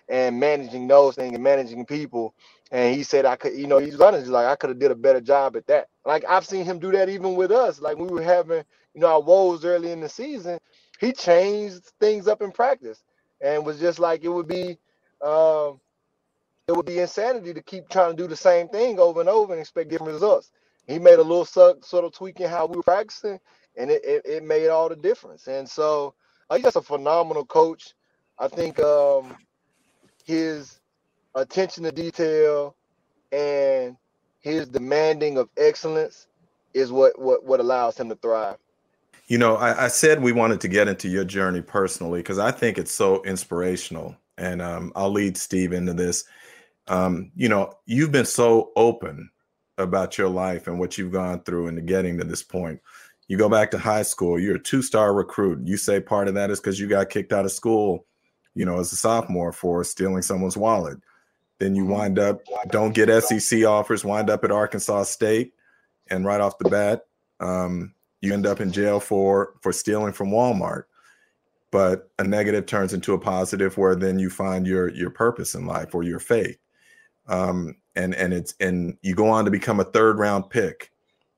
and 0.08 0.38
managing 0.40 0.88
those 0.88 1.16
things 1.16 1.34
and 1.34 1.42
managing 1.44 1.86
people. 1.86 2.34
And 2.74 2.96
he 2.96 3.04
said 3.04 3.24
I 3.24 3.36
could, 3.36 3.54
you 3.56 3.68
know, 3.68 3.78
he's 3.78 4.00
honest, 4.00 4.26
like 4.26 4.48
I 4.48 4.56
could 4.56 4.70
have 4.70 4.80
did 4.80 4.90
a 4.90 4.96
better 4.96 5.20
job 5.20 5.56
at 5.56 5.68
that. 5.68 5.90
Like 6.04 6.24
I've 6.28 6.44
seen 6.44 6.64
him 6.64 6.80
do 6.80 6.90
that 6.92 7.08
even 7.08 7.36
with 7.36 7.52
us. 7.52 7.80
Like 7.80 7.98
we 7.98 8.08
were 8.08 8.20
having, 8.22 8.64
you 8.94 9.00
know, 9.00 9.06
our 9.06 9.22
woes 9.22 9.64
early 9.64 9.92
in 9.92 10.00
the 10.00 10.08
season, 10.08 10.58
he 10.98 11.12
changed 11.12 11.92
things 12.00 12.26
up 12.26 12.42
in 12.42 12.50
practice 12.50 13.04
and 13.40 13.64
was 13.64 13.78
just 13.78 14.00
like 14.00 14.24
it 14.24 14.28
would 14.28 14.48
be 14.48 14.76
um 15.24 15.80
it 16.66 16.72
would 16.76 16.86
be 16.86 16.98
insanity 16.98 17.54
to 17.54 17.62
keep 17.62 17.88
trying 17.90 18.16
to 18.16 18.22
do 18.22 18.28
the 18.28 18.36
same 18.36 18.68
thing 18.68 18.98
over 18.98 19.20
and 19.20 19.28
over 19.28 19.52
and 19.52 19.60
expect 19.60 19.90
different 19.90 20.12
results. 20.12 20.50
He 20.88 20.98
made 20.98 21.20
a 21.20 21.22
little 21.22 21.44
suck 21.44 21.84
sort 21.84 22.04
of 22.04 22.12
tweaking 22.12 22.48
how 22.48 22.66
we 22.66 22.76
were 22.76 22.82
practicing, 22.82 23.38
and 23.76 23.90
it, 23.90 24.04
it, 24.04 24.26
it 24.26 24.44
made 24.44 24.68
all 24.68 24.88
the 24.88 24.96
difference. 24.96 25.46
And 25.46 25.68
so 25.68 26.14
uh, 26.50 26.56
he's 26.56 26.64
just 26.64 26.76
a 26.76 26.82
phenomenal 26.82 27.44
coach. 27.44 27.94
I 28.38 28.48
think 28.48 28.80
um, 28.80 29.36
his 30.24 30.80
attention 31.34 31.84
to 31.84 31.92
detail 31.92 32.74
and 33.32 33.96
his 34.40 34.68
demanding 34.68 35.38
of 35.38 35.48
excellence 35.56 36.26
is 36.74 36.92
what 36.92 37.18
what 37.18 37.44
what 37.44 37.60
allows 37.60 37.96
him 37.96 38.08
to 38.08 38.16
thrive. 38.16 38.56
You 39.26 39.38
know, 39.38 39.56
I, 39.56 39.84
I 39.84 39.88
said 39.88 40.22
we 40.22 40.32
wanted 40.32 40.60
to 40.62 40.68
get 40.68 40.88
into 40.88 41.08
your 41.08 41.24
journey 41.24 41.62
personally 41.62 42.20
because 42.20 42.38
I 42.38 42.50
think 42.50 42.76
it's 42.76 42.92
so 42.92 43.22
inspirational, 43.22 44.16
and 44.36 44.60
um, 44.60 44.92
I'll 44.94 45.10
lead 45.10 45.36
Steve 45.36 45.72
into 45.72 45.94
this. 45.94 46.24
Um, 46.88 47.32
you 47.34 47.48
know, 47.48 47.72
you've 47.86 48.12
been 48.12 48.26
so 48.26 48.72
open 48.76 49.30
about 49.78 50.18
your 50.18 50.28
life 50.28 50.66
and 50.66 50.78
what 50.78 50.98
you've 50.98 51.12
gone 51.12 51.40
through 51.40 51.68
and 51.68 51.86
getting 51.86 52.18
to 52.18 52.24
this 52.24 52.42
point. 52.42 52.80
You 53.26 53.38
go 53.38 53.48
back 53.48 53.70
to 53.70 53.78
high 53.78 54.02
school, 54.02 54.38
you're 54.38 54.56
a 54.56 54.62
two-star 54.62 55.14
recruit. 55.14 55.66
You 55.66 55.78
say 55.78 55.98
part 55.98 56.28
of 56.28 56.34
that 56.34 56.50
is 56.50 56.60
because 56.60 56.78
you 56.78 56.86
got 56.86 57.08
kicked 57.08 57.32
out 57.32 57.46
of 57.46 57.52
school 57.52 58.04
you 58.54 58.64
know, 58.64 58.78
as 58.78 58.92
a 58.92 58.96
sophomore 58.96 59.52
for 59.52 59.84
stealing 59.84 60.22
someone's 60.22 60.56
wallet. 60.56 60.98
Then 61.58 61.74
you 61.74 61.84
mm-hmm. 61.84 61.92
wind 61.92 62.18
up, 62.18 62.40
don't 62.70 62.94
get 62.94 63.22
SEC 63.22 63.64
offers, 63.64 64.04
wind 64.04 64.30
up 64.30 64.44
at 64.44 64.50
Arkansas 64.50 65.04
State, 65.04 65.54
and 66.08 66.24
right 66.24 66.40
off 66.40 66.58
the 66.58 66.68
bat, 66.68 67.06
um, 67.40 67.94
you 68.20 68.32
end 68.32 68.46
up 68.46 68.60
in 68.60 68.72
jail 68.72 69.00
for 69.00 69.54
for 69.60 69.72
stealing 69.72 70.12
from 70.12 70.30
Walmart. 70.30 70.84
But 71.70 72.10
a 72.18 72.24
negative 72.24 72.66
turns 72.66 72.92
into 72.92 73.14
a 73.14 73.18
positive, 73.18 73.76
where 73.76 73.96
then 73.96 74.18
you 74.18 74.30
find 74.30 74.66
your 74.66 74.90
your 74.90 75.10
purpose 75.10 75.54
in 75.54 75.66
life 75.66 75.94
or 75.94 76.02
your 76.02 76.20
faith. 76.20 76.58
Um, 77.26 77.76
and 77.96 78.14
and 78.14 78.32
it's 78.32 78.54
and 78.60 78.96
you 79.02 79.14
go 79.14 79.28
on 79.28 79.44
to 79.44 79.50
become 79.50 79.80
a 79.80 79.84
third 79.84 80.18
round 80.18 80.50
pick. 80.50 80.90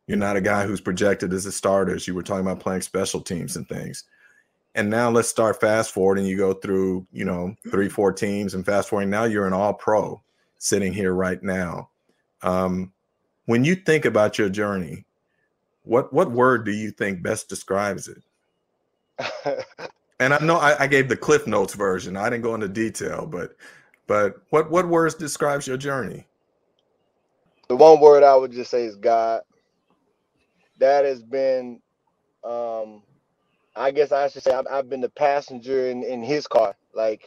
You're 0.07 0.19
not 0.19 0.37
a 0.37 0.41
guy 0.41 0.67
who's 0.67 0.81
projected 0.81 1.33
as 1.33 1.47
a 1.47 1.53
starter. 1.53 1.95
As 1.95 2.07
you 2.07 2.15
were 2.15 2.23
talking 2.23 2.47
about 2.47 2.61
playing 2.61 2.83
special 2.83 3.21
teams 3.21 3.57
and 3.57 3.69
things 3.69 4.05
and 4.77 4.89
now 4.89 5.11
let's 5.11 5.29
start 5.29 5.61
fast 5.61 5.93
forward 5.93 6.19
and 6.19 6.29
you 6.29 6.37
go 6.37 6.53
through 6.53 7.07
you 7.13 7.25
know 7.25 7.55
three 7.71 7.89
four 7.89 8.13
teams 8.13 8.55
and 8.55 8.65
fast 8.65 8.89
forwarding. 8.89 9.11
Now 9.11 9.25
you're 9.25 9.47
an 9.47 9.53
all 9.53 9.75
pro 9.75 10.23
sitting 10.59 10.93
here 10.93 11.15
right 11.15 11.43
now. 11.43 11.91
Um, 12.43 12.93
when 13.47 13.65
you 13.65 13.75
think 13.75 14.05
about 14.05 14.39
your 14.39 14.49
journey 14.49 15.07
what 15.87 16.13
what 16.13 16.31
word 16.31 16.65
do 16.65 16.73
you 16.73 16.91
think 16.91 17.23
best 17.23 17.49
describes 17.49 18.09
it? 18.09 18.23
And 20.19 20.33
i 20.33 20.39
know 20.39 20.57
I, 20.57 20.85
I, 20.85 20.87
gave 20.87 21.11
the 21.11 21.17
cliff 21.17 21.47
notes 21.47 21.75
version. 21.75 22.17
I 22.17 22.31
didn't 22.31 22.43
go 22.43 22.55
into 22.55 22.69
detail 22.69 23.27
but 23.27 23.55
but 24.07 24.37
what 24.49 24.71
what 24.71 24.89
words 24.89 25.15
describes 25.15 25.67
your 25.67 25.77
journey? 25.77 26.27
The 27.69 27.77
one 27.77 28.01
word 28.01 28.23
i 28.23 28.35
would 28.35 28.51
just 28.51 28.71
say 28.71 28.85
is 28.85 28.97
god. 28.97 29.43
That 30.79 31.05
has 31.05 31.23
been 31.23 31.81
um 32.45 33.03
I 33.77 33.93
guess 33.93 34.13
I 34.13 34.29
should 34.29 34.45
say 34.45 34.53
I've, 34.53 34.67
I've 34.71 34.91
been 34.91 35.03
the 35.03 35.11
passenger 35.11 35.89
in, 35.89 36.05
in 36.05 36.23
his 36.25 36.49
car. 36.49 36.77
Like 36.95 37.23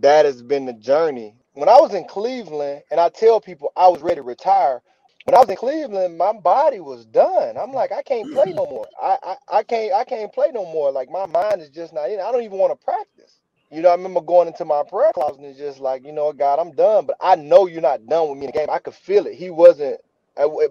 that 0.00 0.24
has 0.24 0.42
been 0.42 0.66
the 0.66 0.72
journey. 0.72 1.34
When 1.54 1.68
I 1.68 1.80
was 1.80 1.94
in 1.94 2.04
Cleveland, 2.06 2.82
and 2.90 3.00
I 3.00 3.10
tell 3.10 3.40
people 3.40 3.72
I 3.76 3.88
was 3.88 4.02
ready 4.02 4.16
to 4.16 4.22
retire. 4.22 4.80
When 5.24 5.36
I 5.36 5.40
was 5.40 5.48
in 5.50 5.56
Cleveland, 5.56 6.18
my 6.18 6.32
body 6.32 6.80
was 6.80 7.06
done. 7.06 7.56
I'm 7.56 7.72
like, 7.72 7.92
I 7.92 8.02
can't 8.02 8.30
play 8.30 8.52
no 8.52 8.66
more. 8.66 8.86
I, 9.00 9.18
I, 9.22 9.36
I 9.58 9.62
can't 9.62 9.92
I 9.94 10.04
can't 10.04 10.32
play 10.32 10.48
no 10.52 10.64
more. 10.64 10.90
Like 10.92 11.10
my 11.10 11.26
mind 11.26 11.62
is 11.62 11.70
just 11.70 11.92
not 11.92 12.10
in. 12.10 12.20
I 12.20 12.32
don't 12.32 12.42
even 12.42 12.58
want 12.58 12.78
to 12.78 12.84
practice. 12.84 13.40
You 13.70 13.82
know, 13.82 13.90
I 13.90 13.94
remember 13.94 14.20
going 14.20 14.48
into 14.48 14.64
my 14.64 14.82
prayer 14.88 15.12
closet 15.14 15.40
and 15.42 15.56
just 15.56 15.80
like, 15.80 16.04
you 16.04 16.12
know, 16.12 16.32
God, 16.32 16.58
I'm 16.58 16.72
done. 16.72 17.06
But 17.06 17.16
I 17.20 17.36
know 17.36 17.66
you're 17.68 17.80
not 17.82 18.06
done 18.06 18.28
with 18.30 18.38
me 18.38 18.46
in 18.46 18.52
the 18.52 18.58
game. 18.58 18.68
I 18.70 18.78
could 18.80 18.94
feel 18.94 19.26
it. 19.26 19.34
He 19.34 19.50
wasn't. 19.50 20.00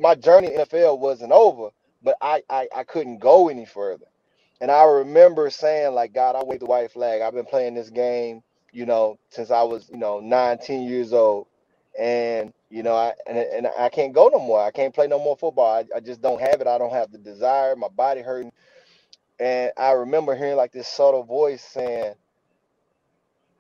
my 0.02 0.16
journey 0.16 0.48
in 0.54 0.60
NFL 0.62 1.00
wasn't 1.00 1.32
over, 1.32 1.70
but 2.04 2.18
I, 2.22 2.44
I 2.50 2.68
I 2.76 2.84
couldn't 2.84 3.20
go 3.20 3.50
any 3.50 3.66
further. 3.66 4.06
And 4.62 4.72
I 4.72 4.84
remember 4.86 5.50
saying, 5.50 5.94
like, 5.94 6.14
God, 6.14 6.36
I 6.36 6.44
wave 6.44 6.60
the 6.60 6.66
white 6.66 6.92
flag. 6.92 7.22
I've 7.22 7.34
been 7.34 7.46
playing 7.46 7.74
this 7.74 7.90
game, 7.90 8.42
you 8.72 8.86
know, 8.86 9.18
since 9.30 9.52
I 9.52 9.64
was, 9.64 9.90
you 9.90 9.98
know, 9.98 10.20
19 10.20 10.88
years 10.88 11.14
old. 11.14 11.48
And, 12.00 12.54
you 12.70 12.82
know, 12.82 12.96
I 12.96 13.14
and, 13.28 13.38
and 13.38 13.68
I 13.78 13.90
can't 13.90 14.14
go 14.14 14.30
no 14.30 14.40
more. 14.40 14.64
I 14.64 14.72
can't 14.72 14.96
play 14.96 15.08
no 15.08 15.20
more 15.20 15.38
football. 15.38 15.76
I, 15.76 15.86
I 15.96 16.00
just 16.00 16.22
don't 16.22 16.42
have 16.42 16.62
it. 16.62 16.68
I 16.68 16.78
don't 16.78 16.94
have 16.94 17.12
the 17.12 17.20
desire. 17.20 17.76
My 17.76 17.90
body 17.90 18.22
hurting. 18.22 18.52
And 19.40 19.72
I 19.78 19.92
remember 19.92 20.36
hearing 20.36 20.56
like 20.56 20.72
this 20.72 20.88
subtle 20.88 21.24
voice 21.24 21.62
saying, 21.62 22.14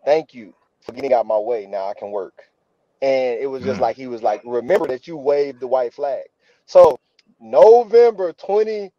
Thank 0.06 0.34
you 0.34 0.54
for 0.82 0.94
getting 0.94 1.14
out 1.14 1.26
my 1.26 1.38
way. 1.38 1.66
Now 1.66 1.88
I 1.88 1.94
can 1.94 2.12
work. 2.12 2.44
And 3.02 3.40
it 3.40 3.48
was 3.48 3.64
just 3.64 3.80
mm. 3.80 3.82
like 3.82 3.96
he 3.98 4.08
was 4.08 4.24
like, 4.24 4.42
remember 4.46 4.88
that 4.88 5.08
you 5.08 5.18
waved 5.18 5.60
the 5.60 5.68
white 5.68 5.94
flag. 5.94 6.24
So 6.66 7.00
November 7.40 8.34
20 8.34 8.92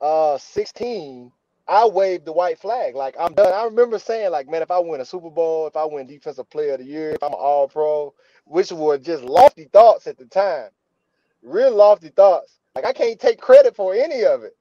uh 0.00 0.38
16 0.38 1.32
I 1.68 1.86
waved 1.86 2.26
the 2.26 2.32
white 2.32 2.58
flag. 2.58 2.94
Like 2.96 3.16
I'm 3.20 3.34
done. 3.34 3.52
I 3.52 3.64
remember 3.64 3.98
saying, 3.98 4.32
like, 4.32 4.48
man, 4.48 4.62
if 4.62 4.70
I 4.70 4.78
win 4.78 5.00
a 5.02 5.04
Super 5.04 5.30
Bowl, 5.30 5.66
if 5.66 5.76
I 5.76 5.84
win 5.84 6.06
Defensive 6.06 6.50
Player 6.50 6.74
of 6.74 6.80
the 6.80 6.86
Year, 6.86 7.10
if 7.12 7.22
I'm 7.22 7.32
an 7.32 7.38
All 7.40 7.68
Pro, 7.68 8.14
which 8.46 8.72
were 8.72 8.98
just 8.98 9.24
lofty 9.24 9.66
thoughts 9.72 10.06
at 10.06 10.18
the 10.18 10.26
time, 10.26 10.70
real 11.42 11.74
lofty 11.74 12.10
thoughts. 12.10 12.58
Like 12.74 12.86
I 12.86 12.92
can't 12.92 13.20
take 13.20 13.40
credit 13.40 13.76
for 13.76 13.94
any 13.94 14.24
of 14.24 14.44
it. 14.44 14.56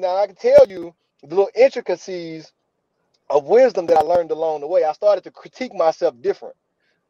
Now 0.00 0.16
I 0.16 0.26
can 0.26 0.36
tell 0.36 0.66
you 0.68 0.94
the 1.22 1.28
little 1.28 1.50
intricacies 1.56 2.52
of 3.30 3.46
wisdom 3.46 3.86
that 3.86 3.98
I 3.98 4.02
learned 4.02 4.30
along 4.30 4.60
the 4.60 4.68
way. 4.68 4.84
I 4.84 4.92
started 4.92 5.24
to 5.24 5.30
critique 5.30 5.74
myself 5.74 6.14
different. 6.22 6.56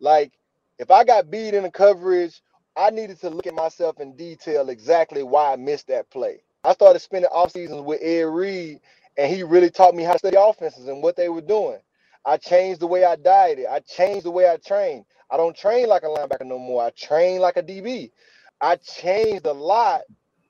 Like 0.01 0.33
If 0.79 0.91
I 0.91 1.05
got 1.05 1.31
beat 1.31 1.55
in 1.55 1.65
the 1.65 1.73
coverage, 1.73 2.43
I 2.77 2.91
needed 2.91 3.21
to 3.23 3.31
look 3.31 3.47
at 3.47 3.55
myself 3.55 4.01
in 4.01 4.17
detail 4.17 4.69
exactly 4.71 5.23
why 5.25 5.53
I 5.53 5.57
missed 5.57 5.89
that 5.89 6.11
play. 6.11 6.43
I 6.65 6.73
started 6.75 7.01
spending 7.01 7.31
off 7.33 7.53
seasons 7.53 7.83
with 7.83 8.03
Ed 8.03 8.23
Reed, 8.25 8.81
and 9.17 9.33
he 9.33 9.43
really 9.43 9.71
taught 9.71 9.95
me 9.95 10.05
how 10.05 10.13
to 10.13 10.19
study 10.19 10.37
offenses 10.39 10.89
and 10.89 11.03
what 11.03 11.17
they 11.17 11.29
were 11.29 11.41
doing. 11.41 11.79
I 12.25 12.37
changed 12.37 12.81
the 12.81 12.87
way 12.87 13.05
I 13.05 13.17
dieted. 13.17 13.67
I 13.67 13.81
changed 13.81 14.27
the 14.27 14.31
way 14.31 14.49
I 14.49 14.57
trained. 14.59 15.05
I 15.31 15.37
don't 15.37 15.57
train 15.57 15.89
like 15.89 16.05
a 16.05 16.07
linebacker 16.07 16.47
no 16.47 16.59
more. 16.59 16.85
I 16.85 16.91
train 16.91 17.41
like 17.41 17.57
a 17.57 17.63
DB. 17.63 18.13
I 18.61 18.77
changed 18.77 19.47
a 19.47 19.53
lot 19.53 20.03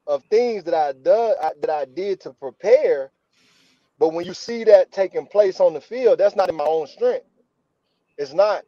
of 0.06 0.22
things 0.24 0.64
that 0.64 0.74
I 0.74 0.92
done 0.92 1.34
that 1.60 1.70
I 1.70 1.86
did 1.86 2.20
to 2.22 2.32
prepare. 2.34 3.10
But 3.98 4.12
when 4.12 4.26
you 4.26 4.34
see 4.34 4.64
that 4.64 4.92
taking 4.92 5.26
place 5.26 5.60
on 5.60 5.74
the 5.74 5.80
field, 5.80 6.18
that's 6.18 6.36
not 6.36 6.50
in 6.50 6.56
my 6.56 6.64
own 6.64 6.86
strength. 6.88 7.26
It's 8.18 8.34
not. 8.34 8.64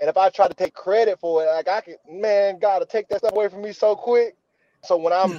And 0.00 0.08
if 0.08 0.16
I 0.16 0.30
try 0.30 0.48
to 0.48 0.54
take 0.54 0.74
credit 0.74 1.18
for 1.20 1.42
it, 1.44 1.46
like 1.46 1.68
I 1.68 1.80
can, 1.80 1.96
man, 2.08 2.58
God 2.58 2.80
to 2.80 2.86
take 2.86 3.08
that 3.08 3.18
stuff 3.18 3.32
away 3.32 3.48
from 3.48 3.62
me 3.62 3.72
so 3.72 3.96
quick. 3.96 4.36
So 4.84 4.96
when 4.96 5.12
I'm 5.12 5.32
hmm. 5.32 5.36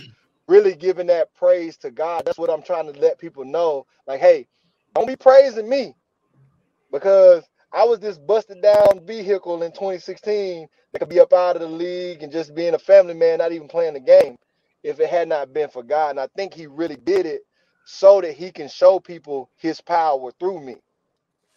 Really 0.49 0.75
giving 0.75 1.07
that 1.07 1.33
praise 1.35 1.77
to 1.79 1.91
God, 1.91 2.23
that's 2.25 2.39
what 2.39 2.51
I'm 2.51 2.63
trying 2.63 2.91
to 2.93 2.99
let 2.99 3.19
people 3.19 3.45
know. 3.45 3.88
Like, 4.07 4.21
hey, 4.21 4.47
don't 4.95 5.07
be 5.07 5.17
praising 5.17 5.69
me 5.69 5.95
because 6.91 7.43
I 7.73 7.85
was 7.85 7.99
this 7.99 8.17
busted 8.17 8.62
down 8.62 9.05
vehicle 9.05 9.63
in 9.63 9.71
2016 9.71 10.67
that 10.93 10.99
could 10.99 11.09
be 11.09 11.19
up 11.19 11.33
out 11.33 11.57
of 11.57 11.62
the 11.62 11.69
league 11.69 12.23
and 12.23 12.31
just 12.31 12.55
being 12.55 12.75
a 12.75 12.79
family 12.79 13.13
man, 13.13 13.39
not 13.39 13.51
even 13.53 13.67
playing 13.67 13.93
the 13.95 14.01
game 14.01 14.38
if 14.83 14.99
it 14.99 15.09
had 15.09 15.29
not 15.29 15.53
been 15.53 15.69
for 15.69 15.83
God. 15.83 16.12
And 16.12 16.21
I 16.21 16.27
think 16.35 16.53
he 16.53 16.67
really 16.67 16.97
did 16.97 17.25
it 17.27 17.41
so 17.85 18.21
that 18.21 18.33
he 18.33 18.51
can 18.51 18.69
show 18.69 18.99
people 18.99 19.49
his 19.57 19.81
power 19.81 20.31
through 20.39 20.62
me. 20.62 20.77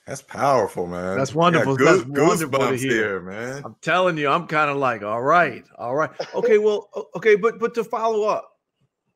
That's 0.06 0.22
powerful, 0.22 0.86
man. 0.86 1.16
That's 1.18 1.34
wonderful. 1.34 1.78
Yeah, 1.80 1.94
That's 1.96 2.04
wonderful 2.06 2.68
to 2.68 2.76
hear. 2.76 3.10
here, 3.10 3.20
man. 3.20 3.64
I'm 3.64 3.76
telling 3.82 4.18
you, 4.18 4.28
I'm 4.28 4.46
kind 4.48 4.70
of 4.70 4.76
like, 4.78 5.02
all 5.02 5.22
right, 5.22 5.64
all 5.78 5.94
right, 5.94 6.10
okay, 6.34 6.58
well, 6.58 6.88
okay, 7.16 7.36
but 7.36 7.60
but 7.60 7.74
to 7.74 7.84
follow 7.84 8.24
up, 8.24 8.51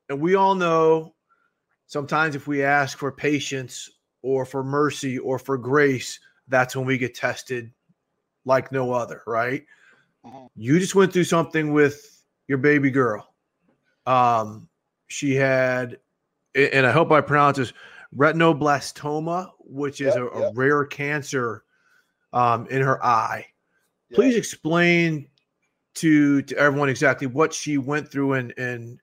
and 0.09 0.21
we 0.21 0.35
all 0.35 0.55
know 0.55 1.15
sometimes 1.87 2.35
if 2.35 2.47
we 2.47 2.63
ask 2.63 2.99
for 2.99 3.13
patience 3.13 3.91
or 4.23 4.45
for 4.45 4.63
mercy 4.65 5.19
or 5.19 5.39
for 5.39 5.57
grace, 5.59 6.21
that's 6.49 6.77
when 6.77 6.87
we 6.87 6.99
get 6.99 7.15
tested 7.15 7.73
like 8.45 8.73
no 8.73 8.93
other, 8.93 9.23
right? 9.27 9.65
Mhm. 10.25 10.49
You 10.55 10.79
just 10.79 10.95
went 10.95 11.13
through 11.13 11.25
something 11.25 11.73
with 11.73 12.25
your 12.49 12.59
baby 12.59 12.91
girl. 12.91 13.35
Um, 14.07 14.69
she 15.09 15.35
had, 15.35 15.99
and 16.55 16.87
I 16.87 16.93
hope 16.93 17.11
I 17.11 17.21
pronounce 17.21 17.57
this 17.59 17.73
retinoblastoma, 18.15 19.51
which 19.61 20.01
is 20.01 20.15
Yep, 20.15 20.17
a, 20.17 20.27
a 20.29 20.41
yep. 20.41 20.53
rare 20.55 20.85
cancer 20.85 21.65
um, 22.33 22.67
in 22.69 22.83
her 22.83 23.05
eye. 23.05 23.47
Yeah. 24.09 24.17
Please 24.17 24.37
explain 24.37 25.29
to 25.95 26.43
to 26.43 26.57
everyone 26.57 26.89
exactly 26.89 27.27
what 27.27 27.53
she 27.53 27.79
went 27.79 28.11
through 28.11 28.35
and 28.35 28.53
and 28.59 29.01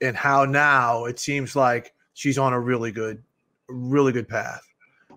and 0.00 0.16
how 0.16 0.44
now 0.44 1.04
it 1.04 1.18
seems 1.18 1.56
like 1.56 1.92
she's 2.14 2.38
on 2.38 2.52
a 2.52 2.60
really 2.60 2.92
good, 2.92 3.22
really 3.68 4.12
good 4.12 4.28
path. 4.28 4.62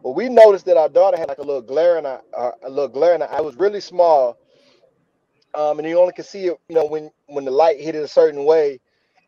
Well, 0.04 0.14
we 0.14 0.30
noticed 0.30 0.66
that 0.66 0.78
our 0.78 0.90
daughter 0.90 1.18
had 1.18 1.28
like 1.30 1.38
a 1.38 1.44
little 1.44 1.62
glare 1.62 1.98
in 1.98 2.06
her, 2.06 2.22
uh, 2.36 2.52
a 2.64 2.70
little 2.70 2.88
glare 2.88 3.16
in 3.16 3.22
her. 3.22 3.30
It 3.32 3.44
was 3.44 3.56
really 3.56 3.82
small, 3.82 4.38
um, 5.54 5.80
and 5.80 5.88
you 5.88 6.00
only 6.00 6.14
could 6.14 6.26
see 6.26 6.48
it, 6.48 6.60
you 6.70 6.76
know, 6.76 6.86
when 6.86 7.12
when 7.28 7.46
the 7.46 7.52
light 7.52 7.80
hit 7.80 7.96
it 7.96 8.04
a 8.04 8.08
certain 8.08 8.46
way. 8.46 8.80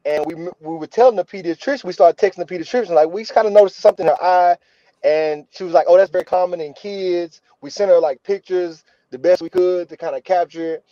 And 0.05 0.25
we 0.25 0.33
we 0.35 0.77
were 0.77 0.87
telling 0.87 1.15
the 1.15 1.23
pediatrician, 1.23 1.85
we 1.85 1.93
started 1.93 2.17
texting 2.17 2.45
the 2.45 2.57
pediatrician, 2.57 2.89
like 2.89 3.09
we 3.09 3.23
kind 3.25 3.47
of 3.47 3.53
noticed 3.53 3.77
something 3.77 4.05
in 4.05 4.11
her 4.11 4.23
eye, 4.23 4.57
and 5.03 5.45
she 5.51 5.63
was 5.63 5.73
like, 5.73 5.85
"Oh, 5.87 5.95
that's 5.95 6.11
very 6.11 6.25
common 6.25 6.59
in 6.59 6.73
kids." 6.73 7.41
We 7.61 7.69
sent 7.69 7.89
her 7.89 7.99
like 7.99 8.21
pictures, 8.23 8.83
the 9.11 9.19
best 9.19 9.41
we 9.41 9.49
could 9.49 9.87
to 9.89 9.95
kind 9.95 10.15
of 10.15 10.23
capture 10.23 10.75
it, 10.75 10.85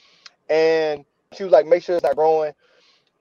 and 0.49 1.03
she 1.33 1.43
was 1.43 1.51
like, 1.51 1.65
"Make 1.65 1.83
sure 1.83 1.95
it's 1.95 2.03
not 2.03 2.15
growing." 2.15 2.53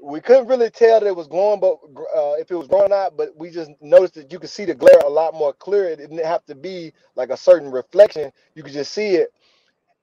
We 0.02 0.20
couldn't 0.20 0.46
really 0.48 0.70
tell 0.70 1.00
that 1.00 1.06
it 1.06 1.14
was 1.14 1.26
growing, 1.28 1.60
but 1.60 1.74
uh, 2.16 2.34
if 2.34 2.50
it 2.50 2.54
was 2.54 2.68
growing 2.68 2.86
or 2.86 2.88
not, 2.88 3.16
but 3.16 3.36
we 3.36 3.50
just 3.50 3.70
noticed 3.80 4.14
that 4.14 4.32
you 4.32 4.38
could 4.38 4.50
see 4.50 4.64
the 4.64 4.74
glare 4.74 4.98
a 5.04 5.08
lot 5.10 5.34
more 5.34 5.52
clear. 5.52 5.84
It 5.84 5.96
didn't 5.96 6.24
have 6.24 6.44
to 6.46 6.54
be 6.54 6.92
like 7.16 7.30
a 7.30 7.36
certain 7.36 7.70
reflection; 7.70 8.32
you 8.54 8.62
could 8.62 8.72
just 8.72 8.92
see 8.92 9.16
it. 9.16 9.32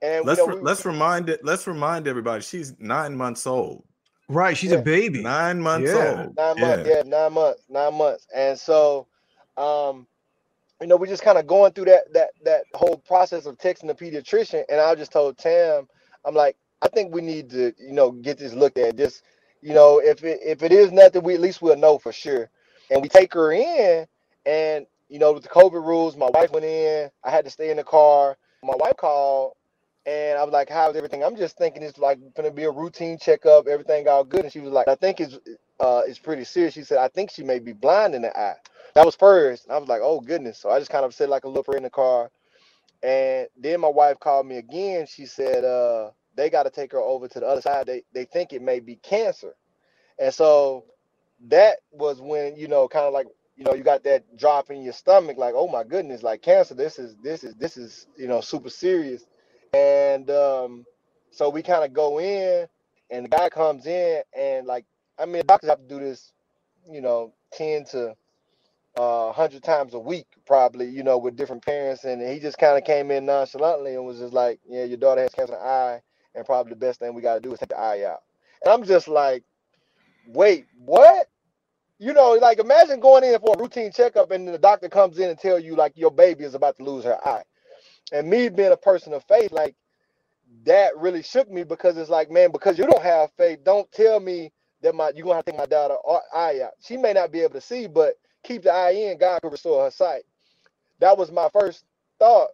And 0.00 0.24
Let's 0.24 0.38
you 0.40 0.46
know, 0.46 0.54
we- 0.56 0.60
let's 0.62 0.84
remind 0.84 1.28
it. 1.28 1.44
Let's 1.44 1.66
remind 1.66 2.06
everybody. 2.06 2.42
She's 2.42 2.74
nine 2.78 3.16
months 3.16 3.46
old. 3.46 3.84
Right, 4.28 4.56
she's 4.56 4.70
Yeah. 4.72 4.78
a 4.78 4.82
baby. 4.82 5.22
Nine 5.22 5.60
months 5.60 5.92
Yeah. 5.92 6.22
old. 6.22 6.36
nine 6.36 6.60
months, 6.60 6.88
yeah, 6.88 7.02
nine 7.04 7.32
months, 7.32 7.62
nine 7.68 7.94
months. 7.94 8.26
And 8.34 8.58
so, 8.58 9.08
um, 9.56 10.06
you 10.80 10.86
know, 10.86 10.96
we're 10.96 11.06
just 11.06 11.22
kind 11.22 11.38
of 11.38 11.46
going 11.46 11.72
through 11.72 11.86
that 11.86 12.12
that 12.12 12.30
that 12.44 12.64
whole 12.74 12.98
process 12.98 13.46
of 13.46 13.58
texting 13.58 13.88
the 13.88 13.94
pediatrician. 13.94 14.64
And 14.68 14.80
I 14.80 14.94
just 14.94 15.10
told 15.10 15.38
Tam, 15.38 15.88
I'm 16.24 16.34
like, 16.34 16.56
I 16.82 16.88
think 16.88 17.12
we 17.12 17.22
need 17.22 17.50
to, 17.50 17.72
you 17.78 17.92
know, 17.92 18.12
get 18.12 18.38
this 18.38 18.52
looked 18.52 18.78
at. 18.78 18.96
Just, 18.96 19.22
you 19.62 19.74
know, 19.74 20.00
if 20.00 20.24
it 20.24 20.40
if 20.42 20.62
it 20.62 20.72
is 20.72 20.92
nothing, 20.92 21.22
we 21.22 21.34
at 21.34 21.40
least 21.40 21.62
we'll 21.62 21.76
know 21.76 21.98
for 21.98 22.12
sure. 22.12 22.50
And 22.90 23.02
we 23.02 23.08
take 23.08 23.34
her 23.34 23.52
in, 23.52 24.06
and 24.46 24.86
you 25.08 25.18
know, 25.18 25.32
with 25.32 25.42
the 25.42 25.48
COVID 25.48 25.84
rules, 25.84 26.16
my 26.16 26.30
wife 26.30 26.52
went 26.52 26.64
in. 26.66 27.10
I 27.24 27.30
had 27.30 27.44
to 27.44 27.50
stay 27.50 27.70
in 27.70 27.76
the 27.76 27.84
car. 27.84 28.36
My 28.62 28.74
wife 28.76 28.96
called. 28.96 29.54
And 30.06 30.38
I 30.38 30.44
was 30.44 30.52
like, 30.52 30.70
"How's 30.70 30.96
everything?" 30.96 31.22
I'm 31.22 31.36
just 31.36 31.58
thinking 31.58 31.82
it's 31.82 31.98
like 31.98 32.18
gonna 32.34 32.50
be 32.50 32.64
a 32.64 32.70
routine 32.70 33.18
checkup, 33.18 33.66
everything 33.68 34.08
all 34.08 34.24
good. 34.24 34.44
And 34.44 34.52
she 34.52 34.60
was 34.60 34.72
like, 34.72 34.88
"I 34.88 34.94
think 34.94 35.20
it's 35.20 35.38
uh 35.80 36.02
it's 36.06 36.18
pretty 36.18 36.44
serious." 36.44 36.74
She 36.74 36.84
said, 36.84 36.98
"I 36.98 37.08
think 37.08 37.30
she 37.30 37.42
may 37.44 37.58
be 37.58 37.72
blind 37.74 38.14
in 38.14 38.22
the 38.22 38.38
eye." 38.38 38.56
That 38.94 39.04
was 39.06 39.16
first. 39.16 39.64
And 39.66 39.74
I 39.74 39.78
was 39.78 39.88
like, 39.88 40.00
"Oh 40.02 40.20
goodness!" 40.20 40.58
So 40.58 40.70
I 40.70 40.78
just 40.78 40.90
kind 40.90 41.04
of 41.04 41.14
said 41.14 41.28
like 41.28 41.44
a 41.44 41.48
little 41.48 41.64
prayer 41.64 41.76
in 41.76 41.82
the 41.82 41.90
car, 41.90 42.30
and 43.02 43.48
then 43.56 43.80
my 43.80 43.88
wife 43.88 44.18
called 44.20 44.46
me 44.46 44.56
again. 44.58 45.06
She 45.06 45.26
said, 45.26 45.64
"Uh, 45.64 46.10
they 46.38 46.50
got 46.50 46.64
to 46.64 46.70
take 46.70 46.92
her 46.92 47.00
over 47.00 47.28
to 47.28 47.40
the 47.40 47.46
other 47.46 47.62
side. 47.62 47.88
They 47.88 48.04
they 48.14 48.26
think 48.26 48.54
it 48.54 48.62
may 48.62 48.80
be 48.80 48.96
cancer," 48.96 49.54
and 50.18 50.34
so 50.34 50.86
that 51.48 51.78
was 51.92 52.20
when 52.20 52.56
you 52.56 52.68
know, 52.68 52.88
kind 52.88 53.06
of 53.06 53.14
like 53.14 53.26
you 53.56 53.64
know, 53.64 53.74
you 53.74 53.82
got 53.84 54.04
that 54.04 54.24
drop 54.38 54.70
in 54.70 54.82
your 54.82 54.94
stomach, 54.94 55.36
like, 55.38 55.54
"Oh 55.56 55.68
my 55.68 55.84
goodness!" 55.84 56.22
Like 56.22 56.42
cancer. 56.42 56.74
This 56.74 56.98
is 56.98 57.16
this 57.22 57.44
is 57.44 57.54
this 57.56 57.76
is 57.76 58.06
you 58.16 58.28
know 58.28 58.40
super 58.40 58.70
serious, 58.70 59.24
and 59.74 60.30
um, 60.30 60.86
so 61.32 61.50
we 61.50 61.62
kind 61.62 61.84
of 61.84 61.92
go 61.92 62.20
in, 62.20 62.68
and 63.10 63.26
the 63.26 63.30
guy 63.30 63.50
comes 63.50 63.86
in, 63.86 64.22
and 64.38 64.66
like, 64.66 64.86
I 65.18 65.26
mean, 65.26 65.42
doctors 65.46 65.70
have 65.70 65.80
to 65.82 65.88
do 65.88 66.00
this, 66.00 66.32
you 66.90 67.02
know, 67.02 67.34
ten 67.52 67.84
to 67.86 68.14
uh, 68.98 69.32
hundred 69.32 69.62
times 69.62 69.94
a 69.94 69.98
week, 69.98 70.26
probably, 70.46 70.86
you 70.88 71.02
know, 71.02 71.18
with 71.18 71.36
different 71.36 71.64
parents. 71.64 72.04
And 72.04 72.22
he 72.22 72.40
just 72.40 72.58
kind 72.58 72.78
of 72.78 72.84
came 72.84 73.10
in 73.10 73.26
nonchalantly 73.26 73.94
and 73.94 74.06
was 74.06 74.18
just 74.20 74.34
like, 74.34 74.60
"Yeah, 74.68 74.84
your 74.84 74.98
daughter 74.98 75.22
has 75.22 75.34
cancer 75.34 75.58
eye, 75.58 76.00
and 76.38 76.46
probably 76.46 76.70
the 76.72 76.76
best 76.80 77.00
thing 77.00 77.14
we 77.14 77.22
got 77.22 77.36
to 77.36 77.40
do 77.42 77.52
is 77.54 77.60
take 77.60 77.70
the 77.70 77.78
eye 77.80 78.04
out." 78.04 78.22
And 78.64 78.72
I'm 78.74 78.84
just 78.84 79.08
like, 79.08 79.44
"Wait, 80.28 80.66
what?" 80.78 81.28
You 81.98 82.12
know, 82.14 82.32
like 82.34 82.60
imagine 82.60 83.00
going 83.00 83.24
in 83.24 83.38
for 83.40 83.56
a 83.56 83.62
routine 83.62 83.92
checkup, 83.92 84.32
and 84.32 84.48
the 84.48 84.58
doctor 84.58 84.90
comes 84.90 85.18
in 85.18 85.30
and 85.30 85.38
tell 85.40 85.58
you 85.58 85.76
like 85.76 85.94
your 85.96 86.12
baby 86.12 86.44
is 86.44 86.54
about 86.54 86.76
to 86.78 86.84
lose 86.84 87.04
her 87.04 87.18
eye. 87.28 87.44
And 88.12 88.30
me 88.30 88.48
being 88.50 88.72
a 88.72 88.76
person 88.78 89.12
of 89.14 89.24
faith, 89.24 89.52
like 89.52 89.76
that 90.64 90.96
really 90.98 91.22
shook 91.22 91.50
me 91.50 91.64
because 91.64 91.96
it's 91.98 92.10
like, 92.10 92.30
man, 92.30 92.52
because 92.52 92.78
you 92.78 92.86
don't 92.86 93.02
have 93.02 93.32
faith, 93.38 93.60
don't 93.64 93.90
tell 93.92 94.20
me 94.20 94.52
that 94.82 94.94
my 94.94 95.12
you're 95.14 95.24
gonna 95.24 95.36
have 95.36 95.46
to 95.46 95.52
take 95.52 95.58
my 95.60 95.66
daughter 95.66 95.96
uh, 96.08 96.18
eye 96.34 96.60
out. 96.64 96.72
She 96.82 96.96
may 96.96 97.12
not 97.14 97.32
be 97.32 97.40
able 97.40 97.54
to 97.54 97.60
see, 97.60 97.86
but 97.88 98.14
keep 98.44 98.62
the 98.64 98.72
eye 98.72 98.92
in, 98.92 99.18
God 99.18 99.40
can 99.42 99.50
restore 99.50 99.84
her 99.84 99.90
sight. 99.90 100.22
That 101.00 101.18
was 101.18 101.32
my 101.32 101.48
first 101.52 101.84
thought. 102.18 102.50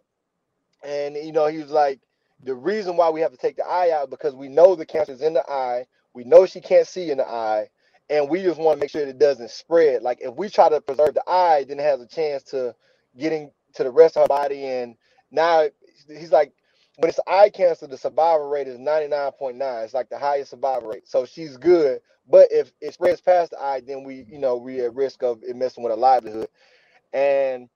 And 0.83 1.15
you 1.15 1.31
know, 1.33 1.47
he 1.47 1.59
was 1.59 1.71
like, 1.71 1.99
the 2.43 2.55
reason 2.55 2.97
why 2.97 3.09
we 3.09 3.21
have 3.21 3.31
to 3.31 3.37
take 3.37 3.57
the 3.57 3.65
eye 3.65 3.91
out 3.91 4.09
because 4.09 4.35
we 4.35 4.49
know 4.49 4.75
the 4.75 4.85
cancer 4.85 5.13
is 5.13 5.21
in 5.21 5.33
the 5.33 5.49
eye, 5.49 5.85
we 6.13 6.23
know 6.23 6.45
she 6.45 6.61
can't 6.61 6.87
see 6.87 7.11
in 7.11 7.17
the 7.17 7.27
eye, 7.27 7.69
and 8.09 8.29
we 8.29 8.41
just 8.41 8.59
want 8.59 8.77
to 8.77 8.81
make 8.81 8.89
sure 8.89 9.01
it 9.01 9.17
doesn't 9.19 9.51
spread. 9.51 10.01
Like 10.03 10.19
if 10.21 10.35
we 10.35 10.49
try 10.49 10.69
to 10.69 10.81
preserve 10.81 11.13
the 11.15 11.23
eye, 11.29 11.65
then 11.67 11.79
it 11.79 11.83
has 11.83 12.01
a 12.01 12.07
chance 12.07 12.43
to 12.45 12.75
getting 13.17 13.51
to 13.75 13.83
the 13.83 13.91
rest 13.91 14.17
of 14.17 14.23
her 14.23 14.27
body. 14.27 14.65
And 14.65 14.95
now 15.31 15.65
he's 16.07 16.31
like, 16.31 16.53
when 16.97 17.09
it's 17.09 17.19
eye 17.27 17.49
cancer, 17.49 17.87
the 17.87 17.97
survival 17.97 18.47
rate 18.49 18.67
is 18.67 18.79
99.9. 18.79 19.83
It's 19.83 19.93
like 19.93 20.09
the 20.09 20.19
highest 20.19 20.51
survival 20.51 20.89
rate. 20.89 21.07
So 21.07 21.25
she's 21.25 21.57
good. 21.57 21.99
But 22.29 22.47
if 22.51 22.71
it 22.81 22.93
spreads 22.93 23.21
past 23.21 23.51
the 23.51 23.61
eye, 23.61 23.81
then 23.85 24.03
we, 24.03 24.25
you 24.29 24.39
know, 24.39 24.57
we 24.57 24.81
at 24.81 24.93
risk 24.95 25.23
of 25.23 25.43
it 25.43 25.55
messing 25.55 25.83
with 25.83 25.91
her 25.91 25.97
livelihood. 25.97 26.47
And 27.13 27.69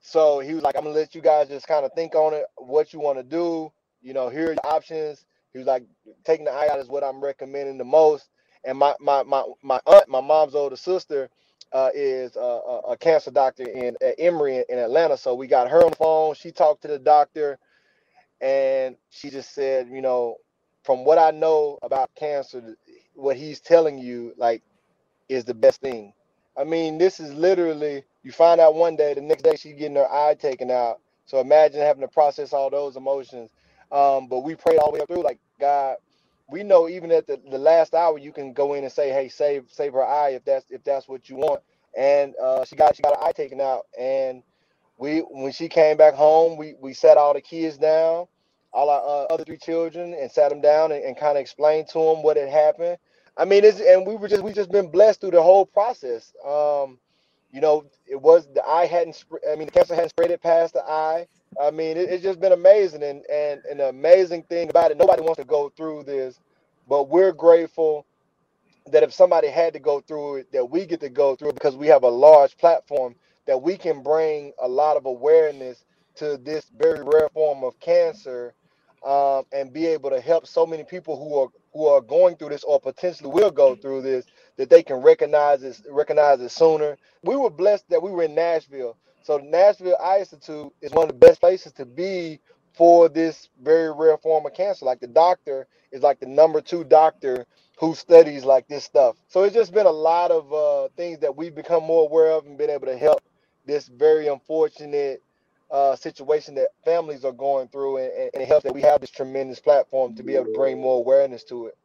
so 0.00 0.40
he 0.40 0.54
was 0.54 0.62
like, 0.62 0.76
I'm 0.76 0.84
gonna 0.84 0.94
let 0.94 1.14
you 1.14 1.20
guys 1.20 1.48
just 1.48 1.68
kind 1.68 1.84
of 1.84 1.92
think 1.94 2.14
on 2.14 2.34
it, 2.34 2.44
what 2.56 2.92
you 2.92 3.00
want 3.00 3.18
to 3.18 3.24
do. 3.24 3.72
You 4.06 4.14
know, 4.14 4.28
here 4.28 4.50
are 4.50 4.52
your 4.52 4.66
options. 4.66 5.26
He 5.52 5.58
was 5.58 5.66
like, 5.66 5.82
taking 6.24 6.44
the 6.44 6.52
eye 6.52 6.68
out 6.70 6.78
is 6.78 6.86
what 6.86 7.02
I'm 7.02 7.20
recommending 7.20 7.76
the 7.76 7.84
most. 7.84 8.28
And 8.64 8.78
my 8.78 8.94
my 9.00 9.24
my 9.24 9.42
my 9.64 9.80
aunt, 9.84 10.08
my 10.08 10.20
mom's 10.20 10.54
older 10.54 10.76
sister, 10.76 11.28
uh, 11.72 11.90
is 11.92 12.36
a, 12.36 12.80
a, 12.88 12.96
cancer 12.96 13.32
doctor 13.32 13.64
in 13.64 13.96
at 14.00 14.14
Emory 14.18 14.58
in, 14.58 14.64
in 14.68 14.78
Atlanta. 14.78 15.16
So 15.16 15.34
we 15.34 15.48
got 15.48 15.68
her 15.68 15.82
on 15.82 15.90
the 15.90 15.96
phone. 15.96 16.34
She 16.34 16.52
talked 16.52 16.82
to 16.82 16.88
the 16.88 17.00
doctor, 17.00 17.58
and 18.40 18.96
she 19.10 19.28
just 19.28 19.52
said, 19.52 19.88
you 19.88 20.00
know, 20.00 20.36
from 20.84 21.04
what 21.04 21.18
I 21.18 21.32
know 21.32 21.80
about 21.82 22.14
cancer, 22.14 22.76
what 23.14 23.36
he's 23.36 23.58
telling 23.58 23.98
you, 23.98 24.34
like, 24.36 24.62
is 25.28 25.44
the 25.44 25.54
best 25.54 25.80
thing. 25.80 26.12
I 26.56 26.62
mean, 26.62 26.96
this 26.96 27.18
is 27.18 27.34
literally 27.34 28.04
you 28.22 28.30
find 28.30 28.60
out 28.60 28.76
one 28.76 28.94
day, 28.94 29.14
the 29.14 29.20
next 29.20 29.42
day 29.42 29.56
she's 29.56 29.76
getting 29.76 29.96
her 29.96 30.08
eye 30.08 30.36
taken 30.38 30.70
out. 30.70 31.00
So 31.26 31.40
imagine 31.40 31.80
having 31.80 32.02
to 32.02 32.08
process 32.08 32.52
all 32.52 32.70
those 32.70 32.96
emotions. 32.96 33.50
Um, 33.92 34.28
but 34.28 34.40
we 34.40 34.54
prayed 34.56 34.78
all 34.78 34.92
the 34.92 35.00
way 35.00 35.06
through, 35.06 35.22
like 35.24 35.38
God, 35.60 35.96
we 36.50 36.62
know 36.62 36.88
even 36.88 37.12
at 37.12 37.26
the, 37.26 37.40
the 37.50 37.58
last 37.58 37.94
hour 37.94 38.18
you 38.18 38.32
can 38.32 38.52
go 38.52 38.74
in 38.74 38.84
and 38.84 38.92
say, 38.92 39.10
hey, 39.10 39.28
save 39.28 39.66
save 39.70 39.94
her 39.94 40.04
eye 40.06 40.30
if 40.30 40.44
that's 40.44 40.70
if 40.70 40.84
that's 40.84 41.08
what 41.08 41.28
you 41.30 41.36
want. 41.36 41.62
And 41.98 42.34
uh, 42.42 42.64
she 42.64 42.76
got 42.76 42.96
she 42.96 43.02
got 43.02 43.16
her 43.18 43.24
eye 43.24 43.32
taken 43.32 43.60
out. 43.60 43.86
And 43.98 44.42
we 44.98 45.20
when 45.20 45.52
she 45.52 45.68
came 45.68 45.96
back 45.98 46.14
home, 46.14 46.56
we 46.58 46.74
we 46.80 46.94
sat 46.94 47.16
all 47.18 47.34
the 47.34 47.40
kids 47.40 47.78
down, 47.78 48.26
all 48.72 48.90
our 48.90 49.00
uh, 49.02 49.34
other 49.34 49.44
three 49.44 49.58
children, 49.58 50.14
and 50.14 50.30
sat 50.30 50.50
them 50.50 50.60
down 50.62 50.92
and, 50.92 51.04
and 51.04 51.16
kind 51.18 51.38
of 51.38 51.42
explained 51.42 51.88
to 51.90 51.98
them 52.00 52.22
what 52.22 52.38
had 52.38 52.50
happened. 52.50 52.98
I 53.36 53.46
mean, 53.46 53.64
it's 53.64 53.80
and 53.80 54.06
we 54.06 54.16
were 54.16 54.28
just 54.28 54.44
we 54.44 54.52
just 54.52 54.72
been 54.72 54.90
blessed 54.90 55.22
through 55.22 55.32
the 55.32 55.42
whole 55.42 55.66
process. 55.66 56.32
Um, 56.46 56.98
you 57.52 57.60
know, 57.62 57.86
it 58.06 58.20
was 58.20 58.48
the 58.54 58.66
eye 58.66 58.86
hadn't. 58.86 59.24
I 59.50 59.56
mean, 59.56 59.66
the 59.66 59.72
cancer 59.72 59.94
hadn't 59.94 60.10
spread 60.10 60.30
it 60.32 60.42
past 60.42 60.74
the 60.74 60.84
eye. 60.84 61.26
I 61.60 61.70
mean, 61.70 61.96
it, 61.96 62.10
it's 62.10 62.22
just 62.24 62.40
been 62.40 62.52
amazing, 62.52 63.02
and 63.04 63.24
and 63.32 63.62
an 63.70 63.80
amazing 63.82 64.44
thing 64.44 64.70
about 64.70 64.90
it. 64.92 64.98
Nobody 64.98 65.22
wants 65.22 65.38
to 65.38 65.44
go 65.46 65.70
through 65.76 66.04
this, 66.04 66.40
but 66.88 67.08
we're 67.10 67.32
grateful 67.32 68.02
that 68.90 69.02
if 69.02 69.12
somebody 69.14 69.48
had 69.48 69.72
to 69.74 69.80
go 69.80 70.00
through 70.00 70.36
it, 70.36 70.52
that 70.52 70.66
we 70.70 70.86
get 70.86 71.00
to 71.00 71.08
go 71.10 71.36
through 71.36 71.50
it 71.50 71.54
because 71.54 71.76
we 71.76 71.86
have 71.88 72.02
a 72.04 72.08
large 72.08 72.56
platform 72.58 73.14
that 73.46 73.60
we 73.62 73.76
can 73.78 74.02
bring 74.02 74.52
a 74.62 74.68
lot 74.68 74.96
of 74.96 75.06
awareness 75.06 75.84
to 76.16 76.38
this 76.38 76.66
very 76.76 77.00
rare 77.04 77.28
form 77.30 77.64
of 77.64 77.78
cancer, 77.80 78.54
um, 79.06 79.44
and 79.52 79.72
be 79.72 79.86
able 79.86 80.10
to 80.10 80.20
help 80.20 80.46
so 80.46 80.66
many 80.66 80.84
people 80.84 81.18
who 81.18 81.38
are 81.40 81.48
who 81.74 81.86
are 81.88 82.00
going 82.02 82.36
through 82.36 82.50
this 82.50 82.64
or 82.64 82.80
potentially 82.80 83.30
will 83.30 83.50
go 83.50 83.74
through 83.76 84.02
this 84.02 84.26
that 84.58 84.70
they 84.70 84.82
can 84.82 84.96
recognize 84.98 85.60
this 85.60 85.82
recognize 85.90 86.40
it 86.40 86.50
sooner. 86.50 86.98
We 87.24 87.36
were 87.36 87.50
blessed 87.50 87.88
that 87.90 88.02
we 88.02 88.10
were 88.12 88.24
in 88.24 88.34
Nashville. 88.34 88.96
So 89.26 89.38
the 89.38 89.44
Nashville 89.44 89.96
Eye 90.00 90.20
Institute 90.20 90.72
is 90.80 90.92
one 90.92 91.02
of 91.02 91.08
the 91.08 91.26
best 91.26 91.40
places 91.40 91.72
to 91.72 91.84
be 91.84 92.38
for 92.74 93.08
this 93.08 93.48
very 93.60 93.92
rare 93.92 94.16
form 94.16 94.46
of 94.46 94.54
cancer. 94.54 94.84
Like 94.84 95.00
the 95.00 95.08
doctor 95.08 95.66
is 95.90 96.00
like 96.00 96.20
the 96.20 96.26
number 96.26 96.60
two 96.60 96.84
doctor 96.84 97.44
who 97.76 97.96
studies 97.96 98.44
like 98.44 98.68
this 98.68 98.84
stuff. 98.84 99.16
So 99.26 99.42
it's 99.42 99.52
just 99.52 99.74
been 99.74 99.86
a 99.86 99.90
lot 99.90 100.30
of 100.30 100.52
uh, 100.52 100.88
things 100.96 101.18
that 101.18 101.34
we've 101.36 101.56
become 101.56 101.82
more 101.82 102.04
aware 102.04 102.30
of 102.30 102.46
and 102.46 102.56
been 102.56 102.70
able 102.70 102.86
to 102.86 102.96
help 102.96 103.20
this 103.66 103.88
very 103.88 104.28
unfortunate 104.28 105.20
uh, 105.72 105.96
situation 105.96 106.54
that 106.54 106.68
families 106.84 107.24
are 107.24 107.32
going 107.32 107.66
through, 107.66 107.96
and, 107.96 108.30
and 108.32 108.42
it 108.44 108.46
helps 108.46 108.62
that 108.62 108.74
we 108.74 108.82
have 108.82 109.00
this 109.00 109.10
tremendous 109.10 109.58
platform 109.58 110.14
to 110.14 110.22
be 110.22 110.36
able 110.36 110.44
to 110.44 110.52
bring 110.52 110.80
more 110.80 110.98
awareness 111.00 111.42
to 111.42 111.66
it. 111.66 111.76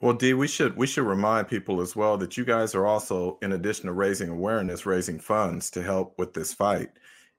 Well, 0.00 0.14
D, 0.14 0.32
we 0.32 0.48
should 0.48 0.76
we 0.76 0.86
should 0.86 1.04
remind 1.04 1.48
people 1.48 1.82
as 1.82 1.94
well 1.94 2.16
that 2.18 2.36
you 2.38 2.44
guys 2.44 2.74
are 2.74 2.86
also, 2.86 3.38
in 3.42 3.52
addition 3.52 3.86
to 3.86 3.92
raising 3.92 4.30
awareness, 4.30 4.86
raising 4.86 5.20
funds 5.20 5.70
to 5.72 5.82
help 5.82 6.18
with 6.18 6.32
this 6.32 6.54
fight. 6.54 6.88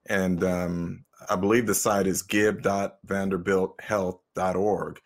And 0.06 0.44
um, 0.44 1.04
I 1.28 1.36
believe 1.36 1.66
the 1.66 1.74
site 1.74 2.06
is 2.06 2.22
give.vanderbilthealth.org, 2.22 5.00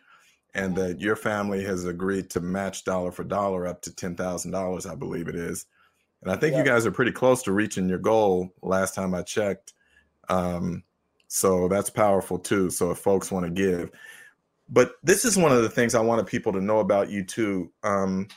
and 0.54 0.76
that 0.76 1.00
your 1.00 1.16
family 1.16 1.64
has 1.64 1.86
agreed 1.86 2.28
to 2.30 2.40
match 2.40 2.84
dollar 2.84 3.10
for 3.10 3.24
dollar 3.24 3.66
up 3.66 3.80
to 3.82 3.94
ten 3.94 4.16
thousand 4.16 4.50
dollars, 4.50 4.84
I 4.84 4.94
believe 4.94 5.28
it 5.28 5.34
is. 5.34 5.64
And 6.22 6.30
I 6.30 6.36
think 6.36 6.52
yeah. 6.52 6.58
you 6.58 6.64
guys 6.64 6.84
are 6.84 6.92
pretty 6.92 7.12
close 7.12 7.42
to 7.44 7.52
reaching 7.52 7.88
your 7.88 7.98
goal. 7.98 8.50
Last 8.62 8.94
time 8.94 9.14
I 9.14 9.22
checked, 9.22 9.72
um, 10.28 10.82
so 11.28 11.68
that's 11.68 11.90
powerful 11.90 12.38
too. 12.38 12.68
So 12.68 12.90
if 12.90 12.98
folks 12.98 13.30
want 13.30 13.46
to 13.46 13.50
give, 13.50 13.90
but 14.68 14.92
this 15.02 15.24
is 15.24 15.36
one 15.36 15.52
of 15.52 15.62
the 15.62 15.68
things 15.68 15.94
I 15.94 16.00
wanted 16.00 16.26
people 16.26 16.52
to 16.52 16.60
know 16.60 16.80
about 16.80 17.10
you 17.10 17.24
too. 17.24 17.72
Um, 17.82 18.28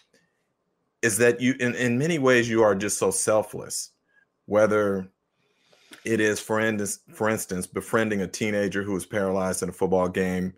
is 1.02 1.18
that 1.18 1.40
you, 1.40 1.56
in, 1.60 1.76
in 1.76 1.98
many 1.98 2.20
ways, 2.20 2.50
you 2.50 2.62
are 2.62 2.76
just 2.76 2.98
so 2.98 3.10
selfless. 3.10 3.92
Whether 4.48 5.10
it 6.04 6.20
is, 6.20 6.40
for 6.40 6.60
instance, 6.60 7.00
for 7.14 7.30
instance, 7.30 7.68
befriending 7.68 8.22
a 8.22 8.28
teenager 8.28 8.84
who 8.84 8.94
was 8.94 9.06
paralyzed 9.06 9.64
in 9.64 9.70
a 9.70 9.74
football 9.74 10.10
game, 10.10 10.54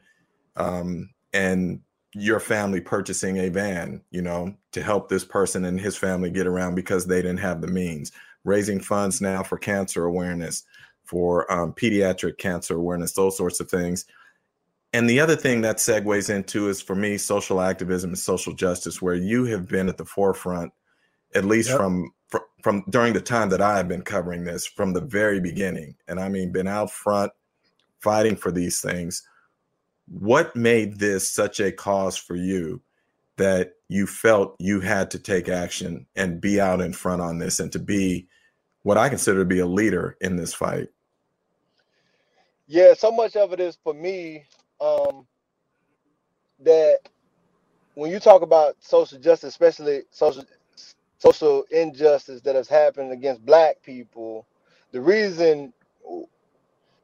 um, 0.56 1.10
and 1.34 1.82
your 2.14 2.40
family 2.40 2.82
purchasing 2.82 3.38
a 3.38 3.50
van, 3.50 4.02
you 4.12 4.22
know, 4.22 4.54
to 4.72 4.84
help 4.84 5.08
this 5.08 5.24
person 5.24 5.66
and 5.66 5.80
his 5.80 5.96
family 5.96 6.30
get 6.30 6.48
around 6.48 6.76
because 6.76 7.06
they 7.06 7.22
didn't 7.22 7.40
have 7.40 7.62
the 7.62 7.68
means. 7.68 8.12
Raising 8.44 8.80
funds 8.80 9.22
now 9.22 9.44
for 9.44 9.58
cancer 9.58 10.06
awareness, 10.06 10.64
for 11.04 11.50
um, 11.52 11.74
pediatric 11.74 12.38
cancer 12.38 12.76
awareness, 12.76 13.14
those 13.14 13.38
sorts 13.38 13.60
of 13.60 13.70
things. 13.70 14.06
And 14.94 15.10
the 15.10 15.20
other 15.20 15.36
thing 15.36 15.62
that 15.62 15.78
segues 15.78 16.30
into 16.30 16.68
is 16.68 16.82
for 16.82 16.96
me, 16.96 17.18
social 17.18 17.62
activism 17.62 18.10
and 18.10 18.20
social 18.20 18.54
justice, 18.54 19.02
where 19.02 19.16
you 19.16 19.46
have 19.46 19.68
been 19.68 19.88
at 19.88 19.98
the 19.98 20.06
forefront, 20.06 20.74
at 21.34 21.46
least 21.46 21.70
yep. 21.70 21.78
from, 21.78 22.12
from 22.28 22.42
from 22.62 22.84
during 22.90 23.14
the 23.14 23.22
time 23.22 23.50
that 23.50 23.62
I 23.62 23.78
have 23.78 23.88
been 23.88 24.04
covering 24.04 24.44
this 24.44 24.66
from 24.66 24.94
the 24.94 25.02
very 25.02 25.40
beginning. 25.40 25.96
And 26.08 26.20
I 26.20 26.30
mean, 26.30 26.52
been 26.52 26.68
out 26.68 26.92
front 26.92 27.32
fighting 28.00 28.36
for 28.36 28.52
these 28.52 28.82
things. 28.82 29.28
What 30.08 30.56
made 30.56 31.00
this 31.00 31.30
such 31.30 31.60
a 31.60 31.72
cause 31.72 32.18
for 32.18 32.36
you 32.36 32.82
that 33.38 33.74
you 33.88 34.08
felt 34.08 34.56
you 34.60 34.80
had 34.82 35.12
to 35.12 35.20
take 35.20 35.50
action 35.50 36.06
and 36.16 36.42
be 36.42 36.60
out 36.60 36.82
in 36.82 36.94
front 36.94 37.22
on 37.22 37.40
this 37.40 37.60
and 37.60 37.72
to 37.72 37.80
be 37.80 38.28
what 38.84 38.98
I 38.98 39.10
consider 39.10 39.40
to 39.40 39.46
be 39.46 39.60
a 39.60 39.66
leader 39.66 40.18
in 40.22 40.36
this 40.36 40.54
fight? 40.54 40.90
Yeah, 42.68 42.94
so 42.94 43.12
much 43.12 43.36
of 43.36 43.54
it 43.54 43.60
is 43.60 43.78
for 43.84 43.94
me 43.94 44.46
um, 44.82 45.28
that 46.62 47.00
when 47.96 48.12
you 48.12 48.20
talk 48.20 48.42
about 48.42 48.76
social 48.80 49.20
justice, 49.20 49.50
especially 49.50 50.04
social 50.12 50.46
social 51.20 51.64
injustice 51.72 52.42
that 52.42 52.56
has 52.56 52.68
happened 52.68 53.12
against 53.12 53.46
black 53.46 53.82
people, 53.84 54.48
the 54.92 55.02
reason 55.02 55.74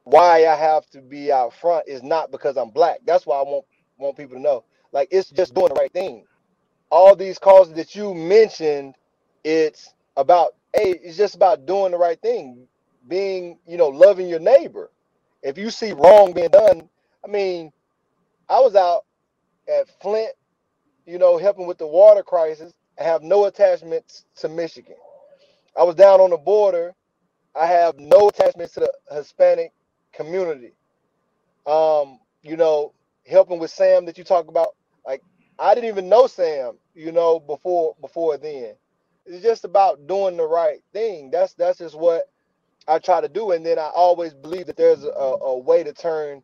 why 0.04 0.46
I 0.46 0.56
have 0.56 0.88
to 0.90 1.00
be 1.00 1.32
out 1.32 1.54
front 1.54 1.88
is 1.88 2.02
not 2.02 2.30
because 2.30 2.56
I'm 2.56 2.70
black. 2.70 3.00
That's 3.06 3.26
why 3.26 3.38
I 3.38 3.42
want 3.42 3.64
want 3.98 4.16
people 4.16 4.36
to 4.36 4.42
know. 4.42 4.64
Like 4.92 5.08
it's 5.10 5.30
just 5.30 5.54
doing 5.54 5.68
the 5.68 5.74
right 5.74 5.92
thing. 5.92 6.24
All 6.90 7.16
these 7.16 7.38
causes 7.38 7.74
that 7.74 7.94
you 7.94 8.14
mentioned, 8.14 8.94
it's 9.44 9.94
about 10.16 10.54
hey, 10.74 10.98
it's 11.02 11.16
just 11.16 11.34
about 11.34 11.66
doing 11.66 11.92
the 11.92 11.98
right 11.98 12.20
thing, 12.20 12.66
being, 13.08 13.58
you 13.66 13.76
know, 13.76 13.88
loving 13.88 14.28
your 14.28 14.40
neighbor. 14.40 14.90
If 15.42 15.58
you 15.58 15.70
see 15.70 15.92
wrong 15.92 16.32
being 16.32 16.50
done, 16.50 16.88
I 17.24 17.28
mean, 17.28 17.72
I 18.48 18.60
was 18.60 18.76
out 18.76 19.04
at 19.68 19.88
Flint, 20.00 20.32
you 21.06 21.18
know, 21.18 21.38
helping 21.38 21.66
with 21.66 21.78
the 21.78 21.86
water 21.86 22.22
crisis. 22.22 22.72
I 23.00 23.04
have 23.04 23.22
no 23.22 23.46
attachments 23.46 24.24
to 24.36 24.48
Michigan. 24.48 24.96
I 25.76 25.84
was 25.84 25.94
down 25.94 26.20
on 26.20 26.30
the 26.30 26.36
border. 26.36 26.94
I 27.54 27.66
have 27.66 27.98
no 27.98 28.28
attachments 28.28 28.74
to 28.74 28.80
the 28.80 28.92
Hispanic 29.16 29.72
community. 30.12 30.72
Um, 31.66 32.20
you 32.42 32.56
know, 32.56 32.94
helping 33.26 33.58
with 33.58 33.70
Sam 33.70 34.06
that 34.06 34.18
you 34.18 34.24
talk 34.24 34.48
about. 34.48 34.76
Like 35.06 35.22
I 35.58 35.74
didn't 35.74 35.90
even 35.90 36.08
know 36.08 36.26
Sam, 36.26 36.78
you 36.94 37.12
know, 37.12 37.40
before 37.40 37.96
before 38.00 38.38
then. 38.38 38.74
It's 39.26 39.42
just 39.42 39.64
about 39.64 40.06
doing 40.06 40.36
the 40.36 40.46
right 40.46 40.80
thing. 40.92 41.30
That's 41.30 41.54
that's 41.54 41.78
just 41.78 41.96
what 41.98 42.30
I 42.88 42.98
try 42.98 43.20
to 43.20 43.28
do. 43.28 43.52
And 43.52 43.64
then 43.64 43.78
I 43.78 43.90
always 43.94 44.34
believe 44.34 44.66
that 44.66 44.76
there's 44.76 45.04
a, 45.04 45.08
a 45.08 45.58
way 45.58 45.82
to 45.84 45.92
turn 45.92 46.42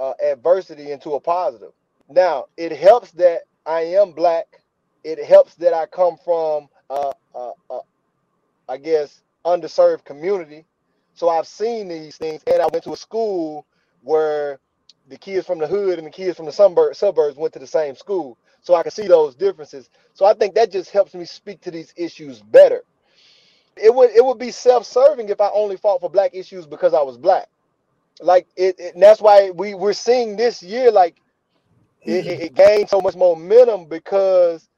uh, 0.00 0.14
adversity 0.24 0.90
into 0.90 1.12
a 1.12 1.20
positive. 1.20 1.72
Now, 2.08 2.46
it 2.56 2.72
helps 2.72 3.12
that 3.12 3.42
I 3.66 3.82
am 3.82 4.12
black. 4.12 4.46
It 5.04 5.22
helps 5.22 5.54
that 5.56 5.74
I 5.74 5.86
come 5.86 6.16
from, 6.24 6.68
uh, 6.88 7.12
uh, 7.34 7.52
uh, 7.68 7.80
I 8.68 8.78
guess, 8.78 9.22
underserved 9.44 10.04
community. 10.04 10.64
So 11.14 11.28
I've 11.28 11.46
seen 11.46 11.88
these 11.88 12.16
things, 12.16 12.42
and 12.46 12.62
I 12.62 12.66
went 12.72 12.84
to 12.84 12.92
a 12.92 12.96
school 12.96 13.66
where 14.02 14.58
the 15.08 15.18
kids 15.18 15.46
from 15.46 15.58
the 15.58 15.66
hood 15.66 15.98
and 15.98 16.06
the 16.06 16.10
kids 16.10 16.36
from 16.36 16.46
the 16.46 16.52
suburbs 16.52 16.98
suburbs 16.98 17.36
went 17.36 17.52
to 17.52 17.58
the 17.58 17.66
same 17.66 17.94
school, 17.94 18.38
so 18.62 18.74
I 18.74 18.82
can 18.82 18.92
see 18.92 19.06
those 19.06 19.34
differences. 19.34 19.90
So 20.14 20.24
I 20.24 20.34
think 20.34 20.54
that 20.54 20.70
just 20.70 20.90
helps 20.90 21.14
me 21.14 21.24
speak 21.24 21.60
to 21.62 21.70
these 21.70 21.92
issues 21.96 22.40
better. 22.40 22.84
It 23.76 23.94
would 23.94 24.10
it 24.10 24.24
would 24.24 24.38
be 24.38 24.50
self-serving 24.50 25.28
if 25.28 25.40
I 25.40 25.50
only 25.52 25.76
fought 25.76 26.00
for 26.00 26.10
black 26.10 26.30
issues 26.34 26.66
because 26.66 26.94
I 26.94 27.02
was 27.02 27.18
black 27.18 27.48
like 28.22 28.46
it, 28.56 28.76
it 28.78 28.94
that's 28.96 29.20
why 29.20 29.50
we 29.50 29.74
we're 29.74 29.92
seeing 29.92 30.36
this 30.36 30.62
year 30.62 30.90
like 30.90 31.20
it, 32.02 32.26
it, 32.26 32.54
gained 32.54 32.88
so 32.88 33.00
much 33.00 33.14
momentum 33.14 33.86
because 33.86 34.68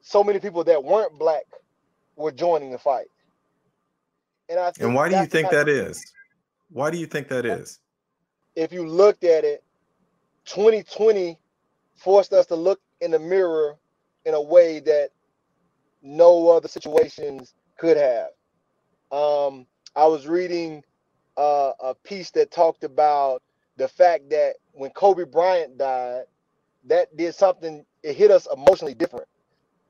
so 0.00 0.24
many 0.24 0.38
people 0.38 0.64
that 0.64 0.82
weren't 0.82 1.18
black 1.18 1.44
were 2.16 2.32
joining 2.32 2.70
the 2.70 2.78
fight. 2.78 3.06
And 4.48 4.58
I 4.58 4.72
and 4.80 4.94
why 4.94 5.08
do 5.08 5.16
you 5.16 5.26
think 5.26 5.50
that 5.50 5.68
is? 5.68 6.02
Why 6.70 6.90
do 6.90 6.98
you 6.98 7.06
think 7.06 7.28
that 7.28 7.44
is? 7.44 7.78
If 8.56 8.72
you 8.72 8.86
looked 8.86 9.24
at 9.24 9.44
it, 9.44 9.62
2020 10.46 11.38
forced 11.96 12.32
us 12.32 12.46
to 12.46 12.56
look 12.56 12.80
in 13.00 13.10
the 13.10 13.18
mirror 13.18 13.76
in 14.24 14.34
a 14.34 14.42
way 14.42 14.80
that 14.80 15.10
no 16.02 16.48
other 16.48 16.68
situations 16.68 17.54
could 17.78 17.96
have. 17.96 18.28
Um, 19.12 19.66
I 19.94 20.06
was 20.06 20.26
reading 20.26 20.82
uh, 21.40 21.72
a 21.80 21.94
piece 21.94 22.30
that 22.32 22.50
talked 22.50 22.84
about 22.84 23.42
the 23.78 23.88
fact 23.88 24.28
that 24.28 24.56
when 24.72 24.90
Kobe 24.90 25.24
Bryant 25.24 25.78
died, 25.78 26.24
that 26.84 27.16
did 27.16 27.34
something. 27.34 27.84
It 28.02 28.14
hit 28.14 28.30
us 28.30 28.46
emotionally 28.54 28.94
different, 28.94 29.26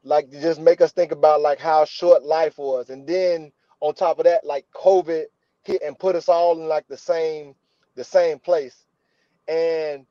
like 0.05 0.31
to 0.31 0.41
just 0.41 0.61
make 0.61 0.81
us 0.81 0.93
think 0.93 1.11
about 1.11 1.41
like 1.41 1.59
how 1.59 1.85
short 1.85 2.23
life 2.23 2.59
was, 2.59 2.91
and 2.91 3.05
then 3.07 3.51
on 3.81 3.95
top 3.95 4.19
of 4.19 4.25
that, 4.25 4.45
like 4.45 4.65
COVID 4.77 5.25
hit 5.65 5.83
and 5.83 5.99
put 5.99 6.15
us 6.15 6.29
all 6.29 6.61
in 6.61 6.69
like 6.69 6.87
the 6.87 6.97
same 6.97 7.55
the 7.97 8.05
same 8.05 8.39
place, 8.39 8.87
and 9.49 10.07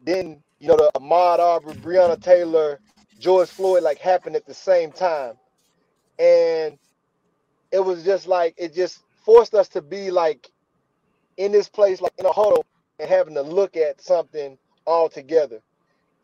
then 0.00 0.42
you 0.58 0.68
know 0.68 0.76
the 0.76 0.90
Ahmaud 0.94 1.38
Arbery, 1.38 1.74
Breonna 1.74 2.18
Taylor, 2.20 2.80
George 3.18 3.50
Floyd 3.50 3.82
like 3.82 3.98
happened 3.98 4.36
at 4.36 4.46
the 4.46 4.54
same 4.54 4.90
time, 4.90 5.34
and 6.18 6.78
it 7.70 7.80
was 7.84 8.04
just 8.04 8.26
like 8.26 8.54
it 8.56 8.74
just 8.74 9.02
forced 9.24 9.54
us 9.54 9.68
to 9.68 9.82
be 9.82 10.10
like 10.10 10.50
in 11.42 11.50
this 11.50 11.68
place, 11.68 12.00
like 12.00 12.12
in 12.18 12.26
a 12.26 12.32
huddle, 12.32 12.64
and 13.00 13.08
having 13.08 13.34
to 13.34 13.42
look 13.42 13.76
at 13.76 14.00
something 14.00 14.56
all 14.86 15.08
together. 15.08 15.60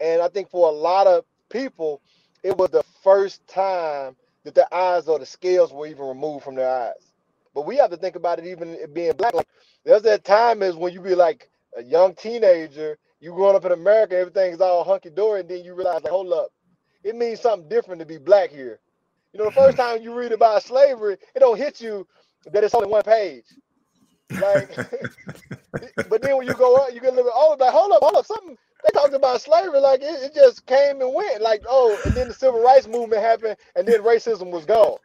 And 0.01 0.23
I 0.23 0.29
think 0.29 0.49
for 0.49 0.69
a 0.69 0.73
lot 0.73 1.09
of 1.09 1.25
people, 1.51 2.01
it 2.45 2.57
was 2.57 2.71
the 2.71 2.85
first 3.03 3.47
time 3.49 4.15
that 4.45 4.55
their 4.55 4.73
eyes 4.73 5.09
or 5.09 5.19
the 5.19 5.27
scales 5.27 5.73
were 5.73 5.89
even 5.89 6.07
removed 6.07 6.45
from 6.45 6.55
their 6.55 6.71
eyes. 6.71 7.13
But 7.53 7.67
we 7.67 7.77
have 7.79 7.91
to 7.91 7.97
think 7.97 8.15
about 8.15 8.39
it 8.39 8.47
even 8.47 8.75
it 8.75 8.95
being 8.95 9.13
black. 9.15 9.35
Like 9.35 9.49
there's 9.85 10.03
that 10.03 10.25
time 10.25 10.63
is 10.63 10.77
when 10.77 10.93
you 10.93 11.01
be 11.01 11.17
like 11.17 11.51
a 11.77 11.83
young 11.83 12.15
teenager, 12.15 12.97
you 13.21 13.33
growing 13.33 13.57
up 13.57 13.65
in 13.65 13.73
America, 13.73 14.17
everything's 14.17 14.61
all 14.61 14.85
hunky 14.85 15.11
dory, 15.11 15.41
and 15.41 15.49
then 15.49 15.65
you 15.65 15.75
realize 15.75 16.03
like, 16.05 16.13
hold 16.13 16.33
up, 16.33 16.51
it 17.03 17.17
means 17.17 17.41
something 17.41 17.69
different 17.69 17.99
to 18.01 18.07
be 18.07 18.19
black 18.19 18.51
here. 18.51 18.79
You 19.33 19.41
know, 19.41 19.47
the 19.47 19.51
first 19.51 19.77
time 19.79 20.01
you 20.01 20.15
read 20.15 20.31
about 20.31 20.63
slavery, 20.63 21.15
it 21.35 21.41
don't 21.41 21.59
hit 21.59 21.81
you 21.81 22.07
that 22.53 22.63
it's 22.63 22.75
only 22.75 22.89
one 22.89 23.03
page. 23.03 23.45
Like, 24.31 24.75
but 26.09 26.23
then 26.23 26.37
when 26.37 26.47
you 26.47 26.55
go 26.55 26.77
up, 26.77 26.93
you 26.93 27.01
get 27.01 27.13
a 27.13 27.17
little 27.17 27.25
bit 27.25 27.33
older, 27.35 27.65
like, 27.65 27.73
hold 27.73 27.93
up, 27.93 28.03
hold 28.03 28.17
up, 28.17 28.27
something 28.27 28.57
they 28.85 28.99
talked 28.99 29.15
about 29.15 29.41
slavery 29.41 29.81
like 29.81 30.01
it, 30.03 30.23
it, 30.23 30.35
just 30.35 30.65
came 30.67 31.01
and 31.01 31.13
went. 31.13 31.43
Like, 31.43 31.63
oh, 31.69 31.99
and 32.05 32.15
then 32.15 32.29
the 32.29 32.35
civil 32.35 32.63
rights 32.63 32.87
movement 32.87 33.23
happened, 33.23 33.57
and 33.75 33.87
then 33.87 34.03
racism 34.03 34.51
was 34.51 34.65
gone. 34.65 34.99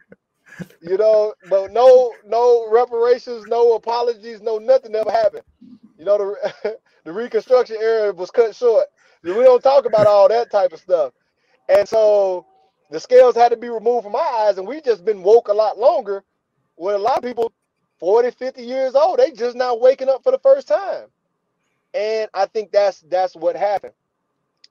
You 0.81 0.97
know, 0.97 1.33
but 1.49 1.71
no, 1.71 2.13
no 2.25 2.69
reparations, 2.69 3.45
no 3.47 3.73
apologies, 3.73 4.41
no 4.41 4.59
nothing 4.59 4.93
ever 4.93 5.09
happened. 5.09 5.43
You 5.97 6.05
know, 6.05 6.17
the 6.17 6.77
the 7.05 7.11
Reconstruction 7.11 7.77
era 7.81 8.13
was 8.13 8.29
cut 8.29 8.55
short. 8.55 8.85
We 9.23 9.31
don't 9.33 9.63
talk 9.63 9.85
about 9.85 10.05
all 10.05 10.27
that 10.29 10.51
type 10.51 10.73
of 10.73 10.79
stuff, 10.79 11.13
and 11.69 11.87
so 11.87 12.45
the 12.91 12.99
scales 12.99 13.35
had 13.35 13.49
to 13.49 13.57
be 13.57 13.69
removed 13.69 14.03
from 14.03 14.15
our 14.15 14.47
eyes, 14.47 14.57
and 14.59 14.67
we 14.67 14.81
just 14.81 15.05
been 15.05 15.23
woke 15.23 15.47
a 15.47 15.53
lot 15.53 15.79
longer. 15.79 16.23
When 16.75 16.93
a 16.93 16.99
lot 16.99 17.17
of 17.17 17.23
people, 17.23 17.51
40, 18.03 18.31
50 18.31 18.63
years 18.63 18.95
old, 18.95 19.17
they 19.17 19.31
just 19.31 19.55
now 19.55 19.77
waking 19.77 20.09
up 20.09 20.23
for 20.23 20.33
the 20.33 20.39
first 20.39 20.67
time. 20.67 21.05
And 21.93 22.29
I 22.33 22.47
think 22.47 22.73
that's 22.73 22.99
that's 22.99 23.33
what 23.33 23.55
happened. 23.55 23.93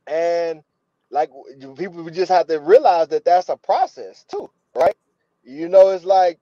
And 0.07 0.63
like 1.11 1.31
people 1.79 2.11
just 2.11 2.31
have 2.31 2.47
to 2.49 2.61
realize 2.61 3.09
that 3.09 3.25
that's 3.25 3.49
a 3.49 3.57
process 3.57 4.27
too, 4.29 4.51
right? 4.75 4.95
You 5.45 5.71
know, 5.71 5.89
it's 5.89 6.05
like 6.05 6.41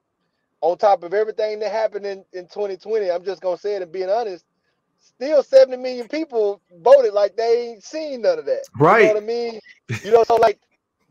on 0.63 0.79
top 0.79 1.05
of 1.05 1.15
everything 1.15 1.61
that 1.61 1.71
happened 1.71 2.07
in, 2.07 2.25
in 2.33 2.47
2020, 2.49 3.09
I'm 3.09 3.25
just 3.25 3.41
gonna 3.41 3.57
say 3.57 3.77
it 3.77 3.83
and 3.83 3.93
being 3.93 4.11
honest, 4.11 4.45
still 4.99 5.45
70 5.45 5.77
million 5.77 6.09
people 6.09 6.61
voted 6.83 7.13
like 7.13 7.37
they 7.37 7.69
ain't 7.69 7.85
seen 7.85 8.23
none 8.23 8.41
of 8.41 8.47
that. 8.47 8.65
Right. 8.77 9.03
You 9.03 9.07
know 9.07 9.15
what 9.15 9.23
I 9.23 9.27
mean? 9.27 9.61
You 10.03 10.11
know, 10.11 10.25
so 10.25 10.35
like 10.35 10.59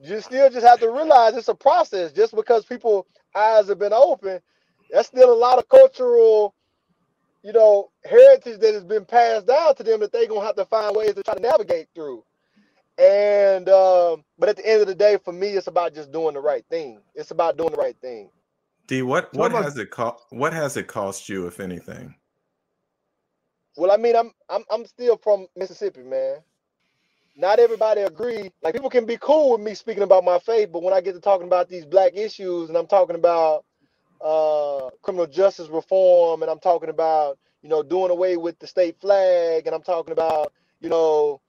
you 0.03 0.19
still 0.19 0.49
just 0.49 0.67
have 0.67 0.81
to 0.81 0.91
realize 0.91 1.37
it's 1.37 1.47
a 1.47 1.55
process. 1.55 2.11
Just 2.11 2.35
because 2.35 2.65
people 2.65 3.07
eyes 3.33 3.69
have 3.69 3.79
been 3.79 3.93
open, 3.93 4.41
that's 4.91 5.07
still 5.07 5.31
a 5.31 5.35
lot 5.35 5.57
of 5.59 5.67
cultural 5.69 6.55
you 7.43 7.53
know, 7.53 7.89
heritage 8.05 8.59
that 8.59 8.73
has 8.73 8.83
been 8.83 9.05
passed 9.05 9.47
down 9.47 9.75
to 9.75 9.83
them 9.83 9.99
that 10.01 10.11
they're 10.11 10.27
gonna 10.27 10.45
have 10.45 10.55
to 10.55 10.65
find 10.65 10.95
ways 10.95 11.13
to 11.13 11.23
try 11.23 11.35
to 11.35 11.41
navigate 11.41 11.87
through. 11.95 12.23
And 12.97 13.69
um, 13.69 14.25
but 14.37 14.49
at 14.49 14.57
the 14.57 14.67
end 14.69 14.81
of 14.81 14.87
the 14.87 14.95
day, 14.95 15.17
for 15.23 15.31
me, 15.31 15.49
it's 15.49 15.67
about 15.67 15.93
just 15.93 16.11
doing 16.11 16.33
the 16.33 16.41
right 16.41 16.65
thing. 16.69 17.01
It's 17.15 17.31
about 17.31 17.57
doing 17.57 17.71
the 17.71 17.77
right 17.77 17.95
thing. 18.01 18.29
D, 18.87 19.01
what 19.03 19.33
what 19.33 19.51
has 19.51 19.77
it 19.77 19.89
cost? 19.89 20.23
What 20.31 20.51
has 20.51 20.75
it 20.75 20.87
cost 20.87 21.29
you, 21.29 21.47
if 21.47 21.59
anything? 21.59 22.15
Well, 23.77 23.91
I 23.91 23.97
mean, 23.97 24.17
I'm 24.17 24.31
I'm 24.49 24.65
I'm 24.69 24.85
still 24.85 25.17
from 25.17 25.47
Mississippi, 25.55 26.03
man. 26.03 26.39
Not 27.37 27.59
everybody 27.59 28.01
agree. 28.01 28.51
Like 28.61 28.73
people 28.73 28.89
can 28.89 29.05
be 29.05 29.17
cool 29.17 29.51
with 29.51 29.61
me 29.61 29.75
speaking 29.75 30.03
about 30.03 30.25
my 30.25 30.39
faith, 30.39 30.69
but 30.73 30.83
when 30.83 30.93
I 30.93 30.99
get 30.99 31.13
to 31.13 31.21
talking 31.21 31.47
about 31.47 31.69
these 31.69 31.85
black 31.85 32.17
issues 32.17 32.67
and 32.67 32.77
I'm 32.77 32.87
talking 32.87 33.15
about 33.15 33.63
uh, 34.21 34.89
criminal 35.03 35.27
justice 35.27 35.69
reform, 35.69 36.43
and 36.43 36.51
I'm 36.51 36.59
talking 36.59 36.89
about 36.89 37.39
you 37.63 37.69
know 37.69 37.83
doing 37.83 38.11
away 38.11 38.37
with 38.37 38.59
the 38.59 38.67
state 38.67 38.99
flag, 39.01 39.67
and 39.67 39.75
I'm 39.75 39.83
talking 39.83 40.13
about 40.13 40.53
you 40.81 40.89
know 40.89 41.41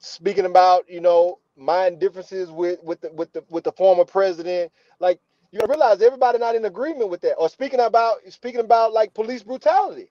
speaking 0.00 0.46
about 0.46 0.90
you 0.90 1.00
know 1.02 1.40
my 1.56 1.90
differences 1.90 2.50
with 2.50 2.82
with 2.84 3.00
the 3.02 3.12
with 3.12 3.32
the 3.34 3.44
with 3.50 3.64
the 3.64 3.72
former 3.72 4.06
president. 4.06 4.72
Like 5.00 5.20
you 5.52 5.60
realize 5.68 6.02
everybody 6.02 6.38
not 6.38 6.56
in 6.56 6.64
agreement 6.66 7.10
with 7.10 7.22
that, 7.22 7.36
or 7.36 7.48
speaking 7.50 7.80
about 7.80 8.18
speaking 8.30 8.60
about 8.60 8.92
like 8.94 9.14
police 9.14 9.44
brutality. 9.44 10.10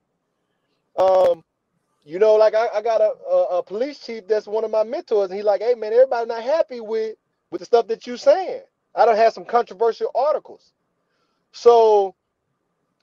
Um, 0.99 1.43
you 2.05 2.19
know, 2.19 2.35
like 2.35 2.55
I, 2.55 2.67
I 2.75 2.81
got 2.81 3.01
a, 3.01 3.13
a, 3.29 3.43
a 3.59 3.63
police 3.63 3.99
chief 3.99 4.27
that's 4.27 4.47
one 4.47 4.63
of 4.65 4.71
my 4.71 4.83
mentors, 4.83 5.29
and 5.29 5.35
he's 5.37 5.45
like, 5.45 5.61
"Hey 5.61 5.75
man, 5.75 5.93
everybody 5.93 6.27
not 6.27 6.43
happy 6.43 6.81
with 6.81 7.17
with 7.51 7.59
the 7.61 7.65
stuff 7.65 7.87
that 7.87 8.07
you're 8.07 8.17
saying." 8.17 8.61
I 8.95 9.05
don't 9.05 9.17
have 9.17 9.33
some 9.33 9.45
controversial 9.45 10.09
articles. 10.15 10.73
So 11.53 12.15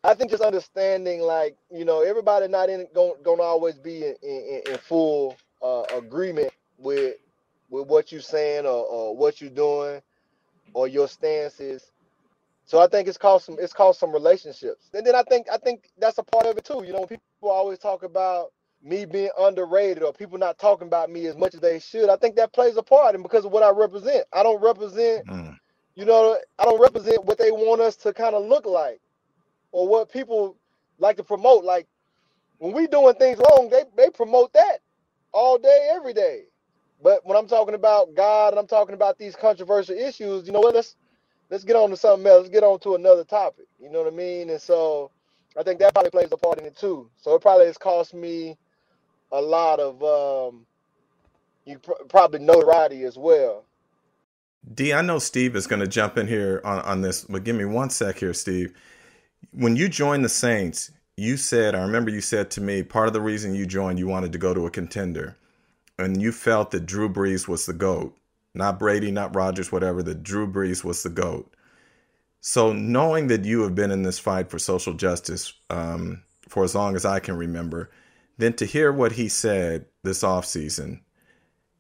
I 0.05 0.15
think 0.15 0.31
just 0.31 0.43
understanding, 0.43 1.21
like 1.21 1.57
you 1.71 1.85
know, 1.85 2.03
everybody 2.03 2.49
not 2.49 2.71
in 2.71 2.87
going 2.95 3.23
to 3.39 3.43
always 3.43 3.79
be 3.79 4.05
in, 4.07 4.17
in, 4.23 4.63
in 4.71 4.79
full 4.79 5.37
uh, 5.63 5.85
agreement 5.95 6.53
with 6.79 7.17
with 7.71 7.89
what 7.89 8.13
you're 8.13 8.21
saying 8.23 8.67
or, 8.67 8.87
or 8.87 9.17
what 9.17 9.41
you're 9.41 9.51
doing 9.51 10.01
or 10.75 10.89
your 10.89 11.09
stances. 11.09 11.93
So 12.67 12.81
I 12.81 12.89
think 12.89 13.09
it's 13.09 13.19
caused 13.19 13.47
some 13.47 13.57
it's 13.61 13.73
caused 13.75 14.01
some 14.01 14.13
relationships, 14.13 14.91
and 14.95 15.07
then 15.07 15.15
I 15.17 15.25
think 15.25 15.49
I 15.53 15.59
think 15.59 15.91
that's 15.99 16.19
a 16.19 16.25
part 16.25 16.47
of 16.47 16.59
it 16.59 16.65
too. 16.65 16.85
You 16.87 16.93
know, 16.95 17.07
people 17.07 17.23
always 17.45 17.79
talk 17.79 18.05
about 18.05 18.53
me 18.83 19.07
being 19.07 19.31
underrated 19.39 20.03
or 20.03 20.13
people 20.13 20.39
not 20.39 20.59
talking 20.59 20.87
about 20.89 21.11
me 21.11 21.27
as 21.27 21.37
much 21.37 21.55
as 21.55 21.61
they 21.61 21.79
should. 21.81 22.11
I 22.11 22.17
think 22.17 22.37
that 22.37 22.53
plays 22.55 22.77
a 22.77 22.83
part, 22.83 23.15
and 23.15 23.23
because 23.25 23.45
of 23.45 23.53
what 23.53 23.63
I 23.65 23.71
represent, 23.71 24.27
I 24.33 24.43
don't 24.45 24.63
represent 24.63 25.25
mm 25.29 25.59
you 25.97 26.05
know, 26.07 26.39
I 26.59 26.65
don't 26.65 26.81
represent 26.81 27.25
what 27.25 27.39
they 27.39 27.53
want 27.53 27.83
us 27.83 27.97
to 27.99 28.13
kind 28.15 28.35
of 28.35 28.47
look 28.47 28.67
like 28.67 29.01
or 29.73 29.89
what 29.89 30.13
people 30.13 30.57
like 30.99 31.17
to 31.19 31.25
promote. 31.25 31.65
Like 31.65 31.87
when 32.59 32.73
we 32.75 32.87
doing 32.87 33.15
things 33.17 33.39
wrong, 33.39 33.71
they, 33.71 33.85
they 33.97 34.11
promote 34.11 34.53
that 34.55 34.79
all 35.33 35.59
day, 35.59 35.91
every 35.95 36.15
day. 36.15 36.45
But 37.03 37.27
when 37.27 37.37
I'm 37.37 37.49
talking 37.49 37.75
about 37.75 38.15
God 38.15 38.51
and 38.55 38.61
I'm 38.61 38.67
talking 38.69 38.95
about 38.95 39.19
these 39.19 39.37
controversial 39.37 39.97
issues, 39.97 40.47
you 40.47 40.53
know 40.53 40.61
what? 40.61 40.75
Let's 40.75 40.97
let's 41.51 41.65
get 41.65 41.77
on 41.77 41.91
to 41.91 41.97
something 41.97 42.27
else. 42.27 42.43
Let's 42.43 42.51
get 42.55 42.65
on 42.65 42.81
to 42.81 42.95
another 42.97 43.25
topic. 43.25 43.67
You 43.81 43.91
know 43.91 44.03
what 44.05 44.13
I 44.13 44.17
mean? 44.17 44.51
And 44.51 44.61
so 44.63 45.13
I 45.59 45.63
think 45.65 45.81
that 45.81 45.95
probably 45.95 46.11
plays 46.11 46.31
a 46.33 46.37
part 46.39 46.59
in 46.61 46.67
it 46.67 46.77
too. 46.77 47.11
So 47.19 47.35
it 47.35 47.43
probably 47.43 47.67
has 47.67 47.79
cost 47.79 48.15
me 48.15 48.59
a 49.33 49.41
lot 49.41 49.81
of 49.81 50.03
um 50.05 50.67
you 51.67 51.79
pr- 51.81 52.05
probably 52.11 52.41
notoriety 52.41 53.05
as 53.05 53.19
well. 53.19 53.67
D, 54.73 54.93
I 54.93 55.03
know 55.03 55.19
Steve 55.19 55.57
is 55.57 55.67
going 55.67 55.81
to 55.81 55.87
jump 55.87 56.17
in 56.17 56.27
here 56.27 56.61
on, 56.65 56.79
on 56.81 57.01
this, 57.03 57.25
but 57.25 57.45
give 57.45 57.57
me 57.57 57.65
one 57.65 57.91
sec 57.91 58.19
here, 58.19 58.33
Steve. 58.33 58.73
When 59.53 59.77
you 59.77 59.89
joined 59.89 60.25
the 60.25 60.31
Saints, 60.31 60.91
you 61.17 61.37
said, 61.37 61.75
I 61.75 61.83
remember 61.83 62.11
you 62.11 62.21
said 62.21 62.51
to 62.53 62.61
me, 62.61 62.83
part 62.83 63.07
of 63.07 63.13
the 63.13 63.21
reason 63.21 63.55
you 63.55 63.67
joined, 63.67 63.99
you 63.99 64.09
wanted 64.09 64.33
to 64.33 64.39
go 64.39 64.55
to 64.55 64.67
a 64.67 64.71
contender. 64.71 65.37
And 65.99 66.21
you 66.21 66.33
felt 66.33 66.71
that 66.73 66.87
Drew 66.87 67.09
Brees 67.09 67.47
was 67.47 67.67
the 67.67 67.73
GOAT. 67.73 68.17
Not 68.55 68.79
Brady, 68.79 69.11
not 69.11 69.35
Rodgers, 69.35 69.71
whatever, 69.71 70.03
that 70.03 70.23
Drew 70.23 70.51
Brees 70.51 70.83
was 70.83 71.03
the 71.03 71.11
GOAT. 71.11 71.53
So, 72.41 72.73
knowing 72.73 73.29
that 73.29 73.45
you 73.45 73.63
have 73.63 73.75
been 73.75 73.91
in 73.91 74.03
this 74.03 74.19
fight 74.19 74.51
for 74.51 74.59
social 74.59 74.93
justice 74.93 75.53
um, 75.71 76.23
for 76.49 76.65
as 76.65 76.75
long 76.75 76.95
as 76.95 77.05
I 77.05 77.21
can 77.21 77.37
remember, 77.37 77.91
then 78.39 78.53
to 78.55 78.67
hear 78.67 78.93
what 78.93 79.13
he 79.13 79.29
said 79.29 79.87
this 80.03 80.23
offseason 80.23 81.01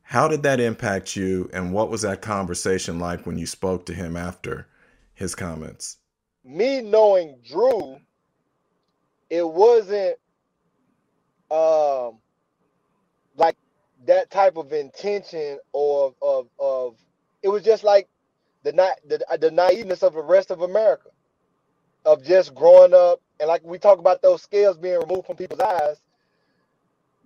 how 0.04 0.28
did 0.28 0.42
that 0.42 0.60
impact 0.60 1.16
you, 1.16 1.50
and 1.52 1.72
what 1.72 1.90
was 1.90 2.02
that 2.02 2.22
conversation 2.22 2.98
like 2.98 3.26
when 3.26 3.38
you 3.38 3.46
spoke 3.46 3.86
to 3.86 3.94
him 3.94 4.16
after 4.16 4.68
his 5.14 5.34
comments? 5.34 5.96
Me 6.44 6.82
knowing 6.82 7.38
Drew, 7.48 7.96
it 9.30 9.48
wasn't 9.48 10.16
um 11.50 12.18
like 13.36 13.56
that 14.06 14.30
type 14.30 14.56
of 14.56 14.72
intention 14.72 15.58
or 15.72 16.14
of 16.20 16.48
of 16.58 16.96
it 17.42 17.48
was 17.48 17.62
just 17.62 17.82
like 17.82 18.08
the 18.62 18.72
the, 19.06 19.38
the 19.38 19.50
naiveness 19.50 20.02
of 20.02 20.14
the 20.14 20.22
rest 20.22 20.50
of 20.50 20.62
America 20.62 21.08
of 22.04 22.22
just 22.22 22.54
growing 22.54 22.92
up 22.94 23.20
and 23.40 23.48
like 23.48 23.62
we 23.64 23.78
talk 23.78 23.98
about 23.98 24.20
those 24.22 24.42
scales 24.42 24.76
being 24.76 24.98
removed 24.98 25.26
from 25.26 25.36
people's 25.36 25.60
eyes 25.60 26.00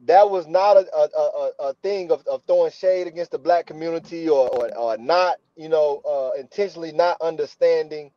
that 0.07 0.31
was 0.31 0.47
not 0.47 0.77
a, 0.77 0.87
a, 0.97 1.09
a, 1.19 1.51
a 1.71 1.75
thing 1.83 2.11
of, 2.13 2.27
of 2.27 2.43
throwing 2.47 2.73
shade 2.73 3.07
against 3.07 3.33
the 3.33 3.39
black 3.39 3.67
community 3.67 4.29
or, 4.29 4.49
or, 4.51 4.77
or 4.77 4.99
not, 4.99 5.37
you 5.57 5.69
know, 5.69 6.03
uh, 6.09 6.39
intentionally 6.41 6.93
not 6.93 7.17
understanding. 7.21 8.11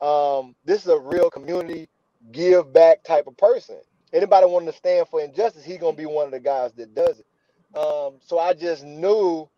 Um, 0.00 0.54
this 0.64 0.82
is 0.82 0.88
a 0.88 0.98
real 0.98 1.30
community 1.30 1.88
give 2.32 2.72
back 2.72 3.02
type 3.04 3.26
of 3.26 3.36
person. 3.36 3.78
Anybody 4.12 4.46
wanting 4.46 4.70
to 4.70 4.76
stand 4.76 5.08
for 5.08 5.20
injustice, 5.22 5.64
he's 5.64 5.78
gonna 5.78 5.96
be 5.96 6.06
one 6.06 6.26
of 6.26 6.32
the 6.32 6.40
guys 6.40 6.72
that 6.74 6.94
does 6.94 7.20
it. 7.20 7.78
Um, 7.78 8.18
so 8.20 8.38
I 8.38 8.54
just 8.54 8.84
knew 8.84 9.48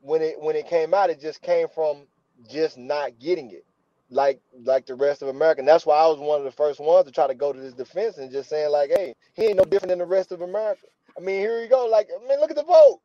when 0.00 0.22
it 0.22 0.40
when 0.40 0.56
it 0.56 0.68
came 0.68 0.94
out, 0.94 1.10
it 1.10 1.20
just 1.20 1.42
came 1.42 1.68
from 1.68 2.06
just 2.50 2.78
not 2.78 3.18
getting 3.18 3.50
it, 3.50 3.66
like 4.10 4.40
like 4.64 4.86
the 4.86 4.94
rest 4.94 5.22
of 5.22 5.28
America. 5.28 5.60
And 5.60 5.68
that's 5.68 5.86
why 5.86 5.96
I 5.96 6.06
was 6.08 6.18
one 6.18 6.38
of 6.38 6.44
the 6.44 6.52
first 6.52 6.80
ones 6.80 7.06
to 7.06 7.12
try 7.12 7.26
to 7.26 7.34
go 7.34 7.52
to 7.52 7.60
this 7.60 7.74
defense 7.74 8.18
and 8.18 8.32
just 8.32 8.50
saying 8.50 8.70
like, 8.70 8.90
hey, 8.90 9.14
he 9.34 9.44
ain't 9.46 9.56
no 9.58 9.64
different 9.64 9.90
than 9.90 9.98
the 10.00 10.06
rest 10.06 10.32
of 10.32 10.42
America. 10.42 10.86
I 11.18 11.20
mean, 11.20 11.40
here 11.40 11.62
you 11.62 11.68
go. 11.68 11.86
Like, 11.86 12.08
I 12.14 12.28
mean, 12.28 12.40
look 12.40 12.50
at 12.50 12.56
the 12.56 12.64
vote. 12.64 13.00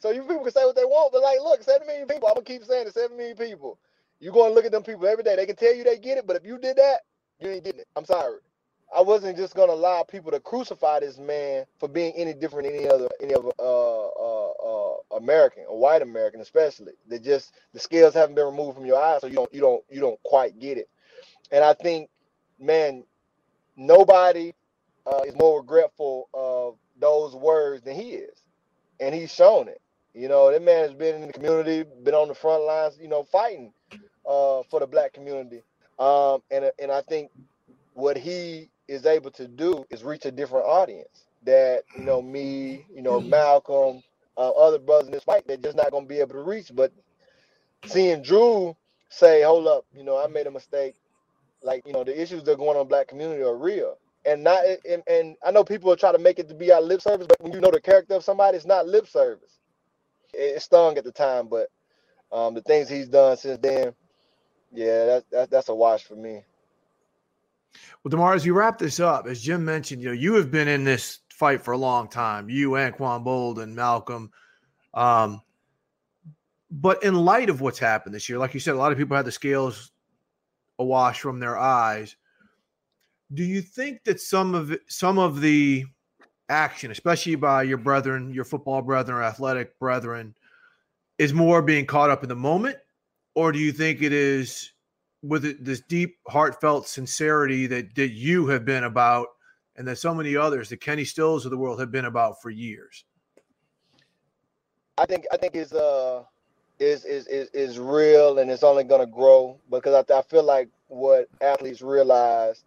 So 0.00 0.10
you 0.10 0.22
people 0.22 0.42
can 0.42 0.52
say 0.52 0.64
what 0.64 0.76
they 0.76 0.84
want, 0.84 1.12
but 1.12 1.22
like, 1.22 1.40
look, 1.40 1.62
seven 1.62 1.86
million 1.86 2.08
people. 2.08 2.28
I'm 2.28 2.34
gonna 2.34 2.44
keep 2.44 2.64
saying 2.64 2.88
it. 2.88 2.94
Seven 2.94 3.16
million 3.16 3.36
people. 3.36 3.78
You 4.20 4.32
go 4.32 4.46
and 4.46 4.54
look 4.54 4.64
at 4.64 4.72
them 4.72 4.82
people 4.82 5.06
every 5.06 5.24
day. 5.24 5.36
They 5.36 5.46
can 5.46 5.56
tell 5.56 5.74
you 5.74 5.84
they 5.84 5.98
get 5.98 6.18
it, 6.18 6.26
but 6.26 6.36
if 6.36 6.44
you 6.44 6.58
did 6.58 6.76
that, 6.76 7.00
you 7.40 7.50
ain't 7.50 7.64
getting 7.64 7.80
it. 7.80 7.88
I'm 7.96 8.04
sorry. 8.04 8.38
I 8.94 9.00
wasn't 9.00 9.36
just 9.38 9.54
gonna 9.54 9.72
allow 9.72 10.02
people 10.02 10.30
to 10.32 10.40
crucify 10.40 11.00
this 11.00 11.18
man 11.18 11.64
for 11.80 11.88
being 11.88 12.12
any 12.14 12.34
different 12.34 12.68
than 12.68 12.76
any 12.78 12.88
other 12.88 13.08
any 13.22 13.34
other 13.34 13.50
uh, 13.58 14.08
uh, 14.08 14.50
uh, 14.50 14.96
American, 15.16 15.64
a 15.68 15.74
white 15.74 16.02
American 16.02 16.40
especially. 16.40 16.92
That 17.08 17.24
just 17.24 17.54
the 17.72 17.80
scales 17.80 18.14
haven't 18.14 18.34
been 18.34 18.46
removed 18.46 18.76
from 18.76 18.86
your 18.86 19.02
eyes, 19.02 19.22
so 19.22 19.28
you 19.28 19.34
don't 19.34 19.54
you 19.54 19.60
don't 19.60 19.84
you 19.90 20.00
don't 20.00 20.22
quite 20.24 20.58
get 20.58 20.78
it. 20.78 20.88
And 21.50 21.64
I 21.64 21.74
think, 21.74 22.10
man, 22.60 23.04
nobody 23.76 24.52
uh, 25.06 25.22
is 25.26 25.34
more 25.36 25.60
regretful 25.60 26.28
of 26.34 26.76
those 27.02 27.36
words 27.36 27.84
than 27.84 27.96
he 27.96 28.12
is, 28.14 28.38
and 29.00 29.14
he's 29.14 29.34
shown 29.34 29.68
it. 29.68 29.80
You 30.14 30.28
know, 30.28 30.52
that 30.52 30.62
man 30.62 30.84
has 30.84 30.94
been 30.94 31.22
in 31.22 31.28
the 31.28 31.34
community, 31.34 31.84
been 32.04 32.14
on 32.14 32.28
the 32.28 32.34
front 32.34 32.64
lines, 32.64 32.98
you 33.00 33.08
know, 33.08 33.24
fighting 33.24 33.72
uh, 34.26 34.62
for 34.70 34.80
the 34.80 34.88
black 34.88 35.12
community. 35.14 35.62
Um, 35.98 36.42
and 36.50 36.70
and 36.80 36.92
I 36.92 37.02
think 37.02 37.30
what 37.94 38.18
he 38.18 38.70
is 38.88 39.06
able 39.06 39.32
to 39.32 39.48
do 39.48 39.86
is 39.90 40.04
reach 40.04 40.26
a 40.26 40.32
different 40.32 40.66
audience 40.66 41.26
that 41.44 41.84
you 41.94 42.04
know 42.04 42.22
me, 42.22 42.86
you 42.94 43.02
know 43.02 43.20
Malcolm, 43.20 44.02
uh, 44.38 44.50
other 44.50 44.78
brothers 44.80 45.08
in 45.08 45.12
this 45.12 45.24
fight 45.24 45.44
they're 45.46 45.58
just 45.58 45.76
not 45.76 45.90
going 45.92 46.04
to 46.04 46.08
be 46.08 46.20
able 46.20 46.34
to 46.34 46.42
reach. 46.42 46.70
But 46.74 46.92
seeing 47.84 48.22
Drew 48.22 48.76
say, 49.10 49.42
"Hold 49.42 49.68
up, 49.68 49.86
you 49.94 50.04
know 50.04 50.22
I 50.22 50.28
made 50.28 50.48
a 50.48 50.52
mistake," 50.52 50.96
like 51.62 51.86
you 51.86 51.92
know 51.94 52.04
the 52.04 52.20
issues 52.20 52.44
that 52.44 52.52
are 52.52 52.56
going 52.58 52.78
on 52.78 52.88
black 52.88 53.08
community 53.08 53.42
are 53.42 53.56
real. 53.56 53.98
And 54.24 54.44
not 54.44 54.64
and, 54.88 55.02
and 55.08 55.36
I 55.44 55.50
know 55.50 55.64
people 55.64 55.88
will 55.88 55.96
try 55.96 56.12
to 56.12 56.18
make 56.18 56.38
it 56.38 56.48
to 56.48 56.54
be 56.54 56.70
our 56.70 56.80
lip 56.80 57.02
service, 57.02 57.26
but 57.26 57.40
when 57.40 57.52
you 57.52 57.60
know 57.60 57.70
the 57.70 57.80
character 57.80 58.14
of 58.14 58.24
somebody, 58.24 58.56
it's 58.56 58.66
not 58.66 58.86
lip 58.86 59.08
service. 59.08 59.58
It, 60.32 60.56
it 60.56 60.62
stung 60.62 60.96
at 60.96 61.04
the 61.04 61.12
time, 61.12 61.48
but 61.48 61.68
um, 62.30 62.54
the 62.54 62.62
things 62.62 62.88
he's 62.88 63.08
done 63.08 63.36
since 63.36 63.58
then, 63.58 63.92
yeah, 64.72 65.04
that, 65.06 65.24
that 65.32 65.50
that's 65.50 65.68
a 65.68 65.74
watch 65.74 66.04
for 66.04 66.14
me. 66.14 66.42
Well, 68.02 68.10
Demar, 68.10 68.34
as 68.34 68.46
you 68.46 68.54
wrap 68.54 68.78
this 68.78 69.00
up, 69.00 69.26
as 69.26 69.42
Jim 69.42 69.64
mentioned, 69.64 70.02
you 70.02 70.08
know, 70.08 70.14
you 70.14 70.34
have 70.34 70.50
been 70.50 70.68
in 70.68 70.84
this 70.84 71.18
fight 71.30 71.62
for 71.62 71.72
a 71.72 71.78
long 71.78 72.08
time. 72.08 72.48
You, 72.48 72.70
Anquan 72.70 73.24
Boldin, 73.24 73.74
Malcolm. 73.74 74.30
Um, 74.94 75.42
but 76.70 77.02
in 77.02 77.14
light 77.14 77.50
of 77.50 77.60
what's 77.60 77.78
happened 77.78 78.14
this 78.14 78.28
year, 78.28 78.38
like 78.38 78.54
you 78.54 78.60
said, 78.60 78.74
a 78.74 78.78
lot 78.78 78.92
of 78.92 78.98
people 78.98 79.16
had 79.16 79.26
the 79.26 79.32
scales 79.32 79.92
awash 80.78 81.20
from 81.20 81.38
their 81.40 81.58
eyes. 81.58 82.16
Do 83.34 83.44
you 83.44 83.62
think 83.62 84.04
that 84.04 84.20
some 84.20 84.54
of 84.54 84.76
some 84.88 85.18
of 85.18 85.40
the 85.40 85.84
action, 86.48 86.90
especially 86.90 87.34
by 87.34 87.62
your 87.62 87.78
brethren, 87.78 88.32
your 88.32 88.44
football 88.44 88.82
brethren, 88.82 89.16
or 89.18 89.22
athletic 89.22 89.78
brethren, 89.78 90.34
is 91.18 91.32
more 91.32 91.62
being 91.62 91.86
caught 91.86 92.10
up 92.10 92.22
in 92.22 92.28
the 92.28 92.36
moment, 92.36 92.76
or 93.34 93.52
do 93.52 93.58
you 93.58 93.72
think 93.72 94.02
it 94.02 94.12
is 94.12 94.72
with 95.22 95.64
this 95.64 95.80
deep, 95.80 96.18
heartfelt 96.28 96.86
sincerity 96.86 97.66
that 97.68 97.94
that 97.94 98.10
you 98.10 98.46
have 98.48 98.64
been 98.64 98.84
about, 98.84 99.28
and 99.76 99.88
that 99.88 99.96
so 99.96 100.14
many 100.14 100.36
others, 100.36 100.68
the 100.68 100.76
Kenny 100.76 101.04
Stills 101.04 101.44
of 101.46 101.50
the 101.50 101.56
world, 101.56 101.80
have 101.80 101.90
been 101.90 102.04
about 102.04 102.42
for 102.42 102.50
years? 102.50 103.04
I 104.98 105.06
think 105.06 105.24
I 105.32 105.36
think 105.36 105.54
it's 105.54 105.72
uh 105.72 106.24
is 106.78 107.04
is 107.04 107.26
is 107.28 107.48
is 107.50 107.78
real 107.78 108.38
and 108.38 108.50
it's 108.50 108.62
only 108.62 108.84
gonna 108.84 109.06
grow 109.06 109.58
because 109.70 110.04
I, 110.10 110.18
I 110.18 110.22
feel 110.22 110.42
like 110.42 110.68
what 110.88 111.28
athletes 111.40 111.80
realize, 111.80 112.64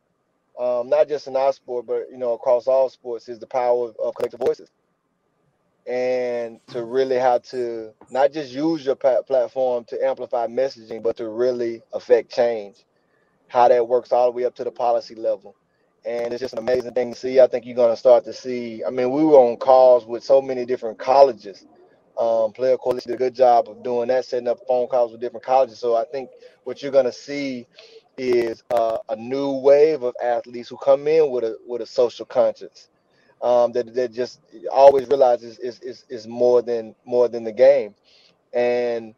um, 0.60 0.90
not 0.90 1.08
just 1.08 1.28
in 1.28 1.36
our 1.36 1.54
sport 1.54 1.86
but 1.88 2.08
you 2.12 2.18
know 2.18 2.34
across 2.34 2.68
all 2.68 2.90
sports, 2.90 3.30
is 3.30 3.40
the 3.40 3.48
power 3.48 3.90
of, 3.90 3.96
of 4.04 4.16
collective 4.16 4.40
voices 4.40 4.70
and 5.88 6.60
to 6.68 6.84
really 6.84 7.16
have 7.16 7.44
to 7.44 7.92
not 8.10 8.32
just 8.32 8.52
use 8.52 8.86
your 8.86 8.96
platform 8.96 9.84
to 9.86 10.04
amplify 10.04 10.48
messaging, 10.48 11.04
but 11.04 11.18
to 11.18 11.30
really 11.30 11.82
affect 11.94 12.32
change. 12.32 12.86
How 13.48 13.68
that 13.68 13.88
works 13.88 14.12
all 14.12 14.26
the 14.26 14.32
way 14.32 14.46
up 14.46 14.56
to 14.56 14.64
the 14.64 14.72
policy 14.72 15.14
level. 15.14 15.56
And 16.06 16.34
it's 16.34 16.42
just 16.42 16.54
an 16.54 16.60
amazing 16.60 16.94
thing 16.94 17.14
to 17.14 17.20
see. 17.20 17.40
I 17.40 17.48
think 17.48 17.66
you're 17.66 17.76
going 17.76 17.92
to 17.92 17.98
start 17.98 18.26
to 18.26 18.34
see. 18.34 18.84
I 18.86 18.90
mean, 18.90 19.12
we 19.12 19.24
were 19.24 19.38
on 19.38 19.58
calls 19.58 20.06
with 20.06 20.24
so 20.24 20.42
many 20.42 20.66
different 20.66 20.98
colleges. 20.98 21.66
Um, 22.18 22.52
Player 22.54 22.78
Coalition 22.78 23.12
did 23.12 23.16
a 23.16 23.20
good 23.20 23.36
job 23.36 23.70
of 23.70 23.84
doing 23.84 24.08
that, 24.08 24.26
setting 24.26 24.48
up 24.48 24.60
phone 24.68 24.88
calls 24.88 25.12
with 25.12 25.22
different 25.22 25.46
colleges. 25.46 25.80
So 25.80 25.96
I 25.96 26.06
think 26.06 26.30
what 26.64 26.82
you're 26.82 26.92
going 26.92 27.06
to 27.06 27.12
see 27.12 27.68
is 28.18 28.64
uh, 28.72 28.98
a 29.10 29.16
new 29.16 29.52
wave 29.52 30.04
of 30.04 30.16
athletes 30.24 30.70
who 30.70 30.78
come 30.78 31.08
in 31.08 31.32
with 31.32 31.44
a 31.44 31.58
with 31.68 31.82
a 31.82 31.86
social 31.86 32.26
conscience 32.26 32.90
um, 33.42 33.72
that 33.74 33.94
that 33.94 34.12
just 34.12 34.42
always 34.72 35.08
realizes 35.08 35.60
is, 35.60 35.80
is 35.82 36.06
is 36.10 36.28
more 36.28 36.62
than 36.62 36.96
more 37.06 37.28
than 37.28 37.44
the 37.44 37.52
game, 37.52 37.96
and 38.54 39.14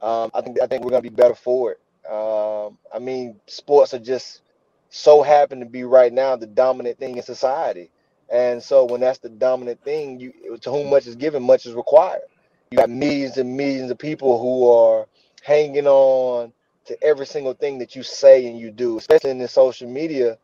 um, 0.00 0.30
I 0.34 0.40
think 0.40 0.60
I 0.62 0.66
think 0.66 0.84
we're 0.84 0.90
gonna 0.90 1.02
be 1.02 1.08
better 1.08 1.34
for 1.34 1.72
it. 1.72 1.80
Um, 2.10 2.78
I 2.94 2.98
mean, 2.98 3.40
sports 3.46 3.94
are 3.94 3.98
just 3.98 4.42
so 4.90 5.22
happen 5.22 5.60
to 5.60 5.66
be 5.66 5.84
right 5.84 6.12
now 6.12 6.36
the 6.36 6.46
dominant 6.46 6.98
thing 6.98 7.16
in 7.16 7.22
society, 7.22 7.90
and 8.32 8.62
so 8.62 8.84
when 8.84 9.00
that's 9.00 9.18
the 9.18 9.28
dominant 9.28 9.82
thing, 9.84 10.18
you 10.20 10.58
to 10.60 10.70
whom 10.70 10.90
much 10.90 11.06
is 11.06 11.16
given, 11.16 11.42
much 11.42 11.66
is 11.66 11.74
required. 11.74 12.22
You 12.70 12.78
got 12.78 12.90
millions 12.90 13.36
and 13.36 13.56
millions 13.56 13.90
of 13.90 13.98
people 13.98 14.40
who 14.40 14.70
are 14.70 15.06
hanging 15.42 15.86
on 15.86 16.52
to 16.86 17.02
every 17.04 17.26
single 17.26 17.54
thing 17.54 17.78
that 17.80 17.96
you 17.96 18.02
say 18.02 18.46
and 18.46 18.58
you 18.58 18.70
do, 18.70 18.98
especially 18.98 19.30
in 19.30 19.38
the 19.38 19.48
social 19.48 19.88
media 19.88 20.38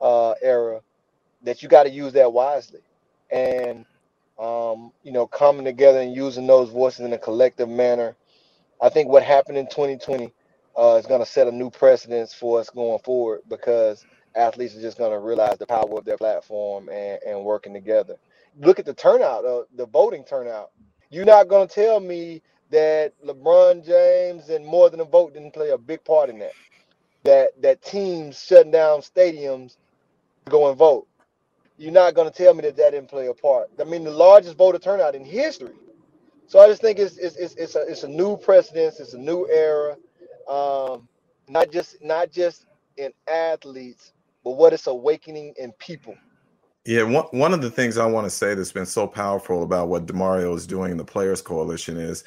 uh, 0.00 0.34
era 0.42 0.80
that 1.42 1.62
you 1.62 1.68
got 1.68 1.84
to 1.84 1.90
use 1.90 2.12
that 2.14 2.32
wisely. 2.32 2.80
And 3.30 3.84
um, 4.38 4.92
you 5.02 5.12
know 5.12 5.26
coming 5.26 5.64
together 5.64 6.00
and 6.00 6.14
using 6.14 6.46
those 6.46 6.70
voices 6.70 7.00
in 7.06 7.12
a 7.12 7.18
collective 7.18 7.68
manner 7.68 8.16
i 8.82 8.88
think 8.88 9.08
what 9.08 9.22
happened 9.22 9.58
in 9.58 9.66
2020 9.66 10.32
uh, 10.78 10.96
is 11.00 11.06
going 11.06 11.20
to 11.20 11.26
set 11.26 11.48
a 11.48 11.52
new 11.52 11.70
precedence 11.70 12.34
for 12.34 12.60
us 12.60 12.70
going 12.70 12.98
forward 13.00 13.40
because 13.48 14.04
athletes 14.36 14.76
are 14.76 14.80
just 14.82 14.98
going 14.98 15.12
to 15.12 15.18
realize 15.20 15.58
the 15.58 15.66
power 15.66 15.98
of 15.98 16.04
their 16.04 16.18
platform 16.18 16.88
and, 16.90 17.20
and 17.26 17.44
working 17.44 17.74
together. 17.74 18.16
Look 18.60 18.78
at 18.78 18.86
the 18.86 18.94
turnout 18.94 19.44
uh, 19.44 19.64
the 19.76 19.86
voting 19.86 20.24
turnout. 20.24 20.70
You're 21.10 21.24
not 21.26 21.48
going 21.48 21.68
to 21.68 21.74
tell 21.74 22.00
me 22.00 22.42
that 22.72 23.12
lebron 23.24 23.84
james 23.86 24.48
and 24.48 24.66
more 24.66 24.90
than 24.90 25.00
a 25.00 25.04
vote 25.04 25.34
didn't 25.34 25.54
play 25.54 25.70
a 25.70 25.78
big 25.78 26.04
part 26.04 26.28
in 26.28 26.40
that 26.40 26.54
that 27.22 27.50
that 27.62 27.80
teams 27.82 28.42
shutting 28.42 28.72
down 28.72 29.00
stadiums 29.00 29.76
go 30.48 30.68
and 30.68 30.76
vote 30.76 31.06
you're 31.82 31.92
not 31.92 32.14
going 32.14 32.30
to 32.30 32.36
tell 32.36 32.54
me 32.54 32.62
that 32.62 32.76
that 32.76 32.90
didn't 32.90 33.08
play 33.08 33.26
a 33.26 33.34
part. 33.34 33.68
I 33.80 33.84
mean, 33.84 34.04
the 34.04 34.10
largest 34.10 34.56
voter 34.56 34.78
turnout 34.78 35.16
in 35.16 35.24
history. 35.24 35.74
So 36.46 36.60
I 36.60 36.68
just 36.68 36.80
think 36.80 36.98
it's 36.98 37.16
it's 37.16 37.36
it's, 37.36 37.54
it's 37.56 37.74
a 37.74 37.80
it's 37.88 38.02
a 38.04 38.08
new 38.08 38.36
precedence. 38.36 39.00
It's 39.00 39.14
a 39.14 39.18
new 39.18 39.48
era. 39.50 39.96
Um, 40.48 41.08
not 41.48 41.72
just 41.72 42.02
not 42.02 42.30
just 42.30 42.66
in 42.96 43.10
athletes, 43.26 44.12
but 44.44 44.52
what 44.52 44.72
it's 44.72 44.86
awakening 44.86 45.54
in 45.58 45.72
people. 45.72 46.14
Yeah, 46.84 47.04
one, 47.04 47.24
one 47.30 47.54
of 47.54 47.62
the 47.62 47.70
things 47.70 47.96
I 47.96 48.06
want 48.06 48.26
to 48.26 48.30
say 48.30 48.54
that's 48.54 48.72
been 48.72 48.86
so 48.86 49.06
powerful 49.06 49.62
about 49.62 49.88
what 49.88 50.06
Demario 50.06 50.54
is 50.56 50.66
doing 50.66 50.90
in 50.90 50.96
the 50.96 51.04
Players 51.04 51.40
Coalition 51.40 51.96
is 51.96 52.24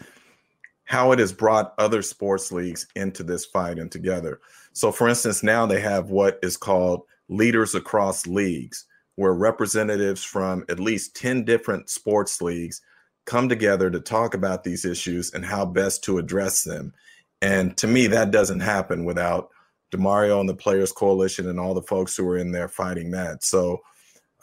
how 0.86 1.11
it 1.11 1.19
has 1.19 1.33
brought 1.33 1.73
other 1.77 2.01
sports 2.01 2.51
leagues 2.51 2.88
into 2.95 3.23
this 3.23 3.45
fight 3.45 3.79
and 3.79 3.91
together. 3.91 4.39
So, 4.73 4.91
for 4.91 5.09
instance, 5.09 5.43
now 5.43 5.65
they 5.65 5.81
have 5.81 6.09
what 6.09 6.39
is 6.43 6.57
called 6.57 7.03
leaders 7.27 7.73
across 7.75 8.27
leagues, 8.27 8.86
where 9.15 9.33
representatives 9.33 10.23
from 10.23 10.63
at 10.69 10.79
least 10.79 11.15
10 11.15 11.43
different 11.43 11.89
sports 11.89 12.41
leagues 12.41 12.81
come 13.25 13.49
together 13.49 13.89
to 13.89 13.99
talk 13.99 14.36
about 14.36 14.63
these 14.63 14.86
issues 14.86 15.33
and 15.33 15.43
how 15.43 15.65
best 15.65 16.03
to 16.03 16.19
address 16.19 16.63
them. 16.63 16.93
And 17.41 17.75
to 17.77 17.88
me, 17.88 18.07
that 18.07 18.31
doesn't 18.31 18.59
happen 18.59 19.05
without 19.05 19.49
Demario 19.91 20.39
and 20.39 20.47
the 20.47 20.55
Players 20.55 20.91
Coalition 20.91 21.49
and 21.49 21.59
all 21.59 21.73
the 21.73 21.81
folks 21.81 22.15
who 22.15 22.27
are 22.27 22.38
in 22.38 22.51
there 22.51 22.67
fighting 22.67 23.11
that. 23.11 23.43
So, 23.43 23.81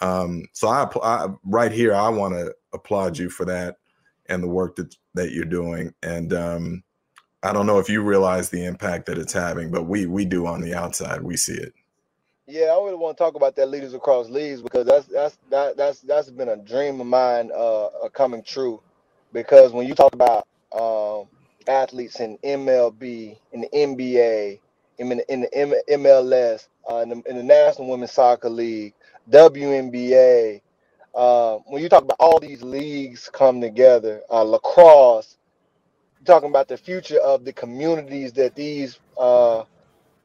um, 0.00 0.46
so 0.52 0.68
I, 0.68 0.88
I 1.02 1.28
right 1.44 1.70
here, 1.70 1.94
I 1.94 2.08
want 2.08 2.34
to 2.34 2.52
applaud 2.72 3.18
you 3.18 3.30
for 3.30 3.44
that 3.44 3.76
and 4.26 4.42
the 4.42 4.48
work 4.48 4.76
that 4.76 4.96
that 5.14 5.32
you're 5.32 5.44
doing. 5.44 5.94
And 6.02 6.32
um, 6.32 6.82
I 7.42 7.52
don't 7.52 7.66
know 7.66 7.78
if 7.78 7.88
you 7.88 8.02
realize 8.02 8.50
the 8.50 8.64
impact 8.64 9.06
that 9.06 9.18
it's 9.18 9.32
having, 9.32 9.70
but 9.70 9.84
we 9.84 10.06
we 10.06 10.24
do 10.24 10.46
on 10.46 10.60
the 10.60 10.74
outside. 10.74 11.22
We 11.22 11.36
see 11.36 11.54
it. 11.54 11.74
Yeah, 12.46 12.74
I 12.76 12.84
really 12.84 12.96
want 12.96 13.16
to 13.16 13.22
talk 13.22 13.34
about 13.34 13.56
that 13.56 13.68
leaders 13.70 13.94
across 13.94 14.28
leagues 14.28 14.62
because 14.62 14.86
that's 14.86 15.06
that's 15.06 15.38
that, 15.50 15.76
that's 15.76 16.00
that's 16.00 16.30
been 16.30 16.48
a 16.48 16.56
dream 16.56 17.00
of 17.00 17.06
mine 17.06 17.50
uh, 17.54 17.88
coming 18.12 18.42
true. 18.42 18.80
Because 19.32 19.72
when 19.72 19.86
you 19.86 19.94
talk 19.94 20.12
about 20.12 20.46
um, 20.72 21.26
athletes 21.68 22.20
in 22.20 22.38
MLB, 22.38 23.36
in 23.52 23.60
the 23.62 23.68
NBA, 23.68 24.58
in 24.98 25.08
the, 25.08 25.32
in 25.32 25.40
the 25.40 25.82
MLS, 25.90 26.68
uh, 26.90 26.96
in, 26.96 27.08
the, 27.08 27.22
in 27.26 27.36
the 27.36 27.42
National 27.42 27.88
Women's 27.88 28.12
Soccer 28.12 28.50
League, 28.50 28.94
WNBA, 29.30 30.60
uh, 31.14 31.58
when 31.66 31.82
you 31.82 31.88
talk 31.88 32.04
about 32.04 32.16
all 32.20 32.40
these 32.40 32.62
leagues 32.62 33.30
come 33.32 33.60
together, 33.60 34.22
uh, 34.30 34.42
lacrosse, 34.42 35.38
talking 36.24 36.48
about 36.50 36.68
the 36.68 36.76
future 36.76 37.20
of 37.20 37.44
the 37.44 37.52
communities 37.52 38.32
that 38.34 38.54
these 38.54 38.98
uh, 39.18 39.64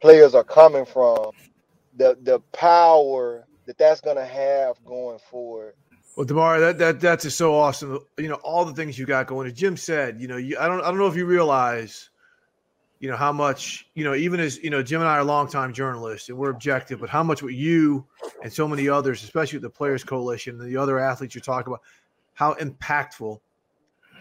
players 0.01 0.35
are 0.35 0.43
coming 0.43 0.85
from 0.85 1.31
the 1.97 2.17
the 2.23 2.39
power 2.53 3.45
that 3.65 3.77
that's 3.77 4.01
going 4.01 4.15
to 4.17 4.25
have 4.25 4.75
going 4.85 5.19
forward 5.29 5.73
Well, 6.15 6.25
Damar, 6.25 6.59
that 6.59 6.77
that 6.79 6.99
that's 7.01 7.23
just 7.23 7.37
so 7.37 7.55
awesome. 7.55 7.99
You 8.17 8.29
know, 8.29 8.35
all 8.35 8.65
the 8.65 8.73
things 8.73 8.99
you 8.99 9.05
got 9.05 9.27
going. 9.27 9.47
As 9.47 9.53
Jim 9.53 9.77
said, 9.77 10.21
you 10.21 10.27
know, 10.27 10.37
you, 10.37 10.57
I 10.59 10.67
don't 10.67 10.81
I 10.81 10.85
don't 10.89 10.97
know 10.99 11.07
if 11.07 11.15
you 11.15 11.25
realize, 11.25 12.09
you 12.99 13.09
know, 13.09 13.15
how 13.17 13.31
much 13.31 13.87
you 13.93 14.03
know. 14.03 14.15
Even 14.15 14.39
as 14.39 14.57
you 14.57 14.69
know, 14.69 14.81
Jim 14.81 15.01
and 15.01 15.09
I 15.09 15.17
are 15.17 15.23
longtime 15.23 15.73
journalists, 15.73 16.29
and 16.29 16.37
we're 16.37 16.49
objective, 16.49 16.99
but 16.99 17.09
how 17.09 17.23
much 17.23 17.43
what 17.43 17.53
you 17.53 18.05
and 18.43 18.51
so 18.51 18.67
many 18.67 18.89
others, 18.89 19.23
especially 19.23 19.59
the 19.59 19.69
Players 19.69 20.03
Coalition 20.03 20.59
and 20.59 20.69
the 20.69 20.77
other 20.77 20.99
athletes 20.99 21.35
you're 21.35 21.41
talking 21.41 21.71
about, 21.71 21.81
how 22.33 22.53
impactful 22.55 23.39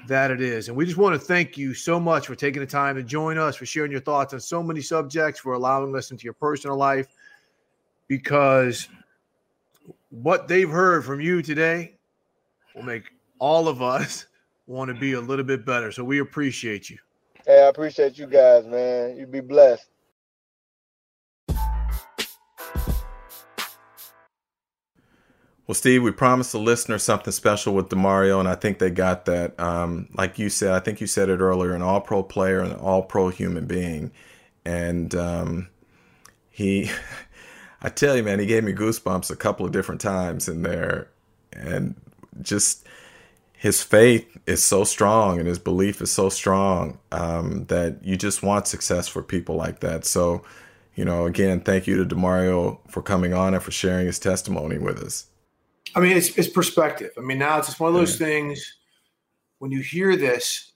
that 0.09 0.31
it 0.31 0.41
is. 0.41 0.68
And 0.68 0.77
we 0.77 0.85
just 0.85 0.99
want 0.99 1.14
to 1.14 1.18
thank 1.18 1.59
you 1.59 1.74
so 1.74 1.99
much 1.99 2.27
for 2.27 2.35
taking 2.35 2.61
the 2.61 2.66
time 2.66 2.95
to 2.97 3.03
join 3.03 3.39
us, 3.39 3.57
for 3.57 3.66
sharing 3.66 3.91
your 3.91 4.01
thoughts 4.01 4.35
on 4.35 4.41
so 4.41 4.62
many 4.62 4.81
subjects, 4.81 5.41
for 5.41 5.55
allowing 5.55 5.95
us 5.97 6.11
into 6.11 6.24
your 6.24 6.35
personal 6.35 6.77
life, 6.77 7.09
because 8.07 8.89
what 10.11 10.49
they've 10.49 10.70
heard 10.70 11.05
from 11.05 11.20
you 11.20 11.43
today 11.43 11.97
will 12.74 12.85
make 12.85 13.11
all 13.39 13.68
of 13.68 13.83
us 13.83 14.27
want 14.66 14.89
to 14.89 14.95
be 14.95 15.14
a 15.14 15.20
little 15.20 15.45
bit 15.45 15.66
better. 15.66 15.91
So 15.91 16.05
we 16.05 16.20
appreciate 16.20 16.89
you. 16.89 16.99
Hey, 17.47 17.62
I 17.62 17.68
appreciate 17.68 18.18
you 18.18 18.26
guys, 18.26 18.66
man. 18.66 19.16
You 19.16 19.26
be 19.26 19.40
blessed. 19.40 19.86
Well, 25.66 25.74
Steve, 25.74 26.03
we 26.03 26.12
promised 26.12 26.53
the 26.53 26.59
listener 26.61 26.99
something 26.99 27.32
special 27.32 27.74
with 27.74 27.88
Demario, 27.88 28.40
and 28.40 28.49
I 28.49 28.57
think 28.57 28.78
they 28.78 28.90
got 28.90 29.26
that. 29.26 29.59
Um, 29.61 30.09
like 30.14 30.38
you 30.38 30.49
said, 30.49 30.72
I 30.72 30.80
think 30.80 31.01
you 31.01 31.07
said 31.07 31.28
it 31.28 31.40
earlier 31.40 31.74
an 31.74 31.82
all 31.82 32.01
pro 32.01 32.22
player 32.22 32.61
an 32.61 32.72
all 32.74 33.03
pro 33.03 33.30
human 33.30 33.66
being. 33.66 34.12
And 34.64 35.14
um, 35.14 35.68
he, 36.51 36.90
I 37.82 37.90
tell 37.90 38.16
you, 38.16 38.24
man, 38.24 38.40
he 38.40 38.47
gave 38.47 38.64
me 38.64 38.72
goosebumps 38.72 39.30
a 39.30 39.36
couple 39.36 39.66
of 39.66 39.72
different 39.72 40.01
times 40.01 40.49
in 40.49 40.62
there. 40.62 41.09
And 41.53 41.97
just 42.42 42.86
his 43.57 43.83
faith 43.83 44.37
is 44.47 44.63
so 44.63 44.85
strong 44.85 45.39
and 45.39 45.49
his 45.49 45.59
belief 45.59 46.03
is 46.03 46.13
so 46.13 46.29
strong 46.29 46.99
um, 47.11 47.65
that 47.67 48.05
you 48.05 48.17
just 48.17 48.43
want 48.43 48.69
success 48.69 49.09
for 49.09 49.23
people 49.23 49.57
like 49.57 49.81
that. 49.81 50.05
So, 50.05 50.45
you 50.95 51.05
know, 51.05 51.27
again, 51.27 51.61
thank 51.61 51.87
you 51.87 51.97
to 51.97 52.15
Demario 52.15 52.79
for 52.89 53.01
coming 53.01 53.33
on 53.33 53.55
and 53.55 53.63
for 53.63 53.71
sharing 53.71 54.07
his 54.07 54.19
testimony 54.19 54.79
with 54.79 55.03
us. 55.03 55.27
I 55.95 56.01
mean, 56.01 56.17
it's, 56.17 56.37
it's 56.37 56.49
perspective. 56.49 57.13
I 57.17 57.23
mean, 57.23 57.39
now 57.39 57.59
it's 57.59 57.69
just 57.69 57.81
one 57.81 57.89
of 57.89 57.95
those 57.95 58.21
yeah. 58.21 58.27
things 58.27 58.75
when 59.59 59.71
you 59.71 59.81
hear 59.81 60.17
this, 60.17 60.73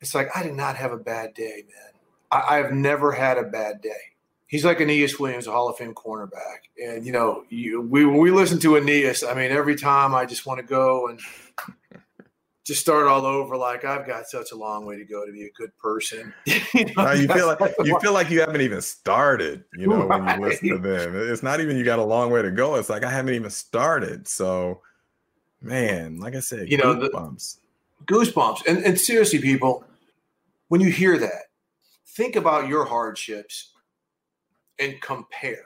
it's 0.00 0.14
like, 0.14 0.28
I 0.36 0.42
did 0.42 0.54
not 0.54 0.74
have 0.74 0.90
a 0.90 0.98
bad 0.98 1.34
day, 1.34 1.62
man. 1.68 1.92
I, 2.32 2.54
I 2.54 2.56
have 2.56 2.72
never 2.72 3.12
had 3.12 3.38
a 3.38 3.44
bad 3.44 3.80
day. 3.80 3.90
He's 4.48 4.64
like 4.64 4.80
Aeneas 4.80 5.20
Williams, 5.20 5.46
a 5.46 5.52
Hall 5.52 5.68
of 5.68 5.76
Fame 5.76 5.94
cornerback. 5.94 6.66
And, 6.84 7.06
you 7.06 7.12
know, 7.12 7.44
you, 7.48 7.80
we, 7.80 8.04
when 8.04 8.18
we 8.18 8.32
listen 8.32 8.58
to 8.58 8.76
Aeneas, 8.76 9.22
I 9.22 9.34
mean, 9.34 9.52
every 9.52 9.76
time 9.76 10.14
I 10.14 10.26
just 10.26 10.44
want 10.44 10.58
to 10.60 10.66
go 10.66 11.06
and 11.08 11.20
just 12.64 12.80
start 12.80 13.08
all 13.08 13.26
over 13.26 13.56
like 13.56 13.84
I've 13.84 14.06
got 14.06 14.26
such 14.26 14.52
a 14.52 14.56
long 14.56 14.86
way 14.86 14.96
to 14.96 15.04
go 15.04 15.26
to 15.26 15.32
be 15.32 15.44
a 15.44 15.50
good 15.50 15.76
person. 15.78 16.32
you, 16.46 16.84
know, 16.96 17.12
you 17.12 17.26
feel 17.26 17.46
like 17.48 17.74
you 17.84 17.98
feel 17.98 18.12
like 18.12 18.30
you 18.30 18.40
haven't 18.40 18.60
even 18.60 18.80
started, 18.80 19.64
you 19.76 19.88
know, 19.88 20.06
right. 20.06 20.20
when 20.20 20.40
you 20.40 20.48
listen 20.48 20.68
to 20.68 20.78
them. 20.78 21.14
It's 21.16 21.42
not 21.42 21.60
even 21.60 21.76
you 21.76 21.84
got 21.84 21.98
a 21.98 22.04
long 22.04 22.30
way 22.30 22.42
to 22.42 22.50
go. 22.50 22.76
It's 22.76 22.88
like 22.88 23.02
I 23.02 23.10
haven't 23.10 23.34
even 23.34 23.50
started. 23.50 24.28
So 24.28 24.80
man, 25.60 26.18
like 26.18 26.36
I 26.36 26.40
said, 26.40 26.70
you 26.70 26.78
know, 26.78 26.94
goosebumps. 26.94 27.56
goosebumps. 28.04 28.66
And 28.66 28.84
and 28.84 28.98
seriously, 28.98 29.40
people, 29.40 29.84
when 30.68 30.80
you 30.80 30.90
hear 30.90 31.18
that, 31.18 31.46
think 32.06 32.36
about 32.36 32.68
your 32.68 32.84
hardships 32.84 33.72
and 34.78 35.00
compare. 35.00 35.64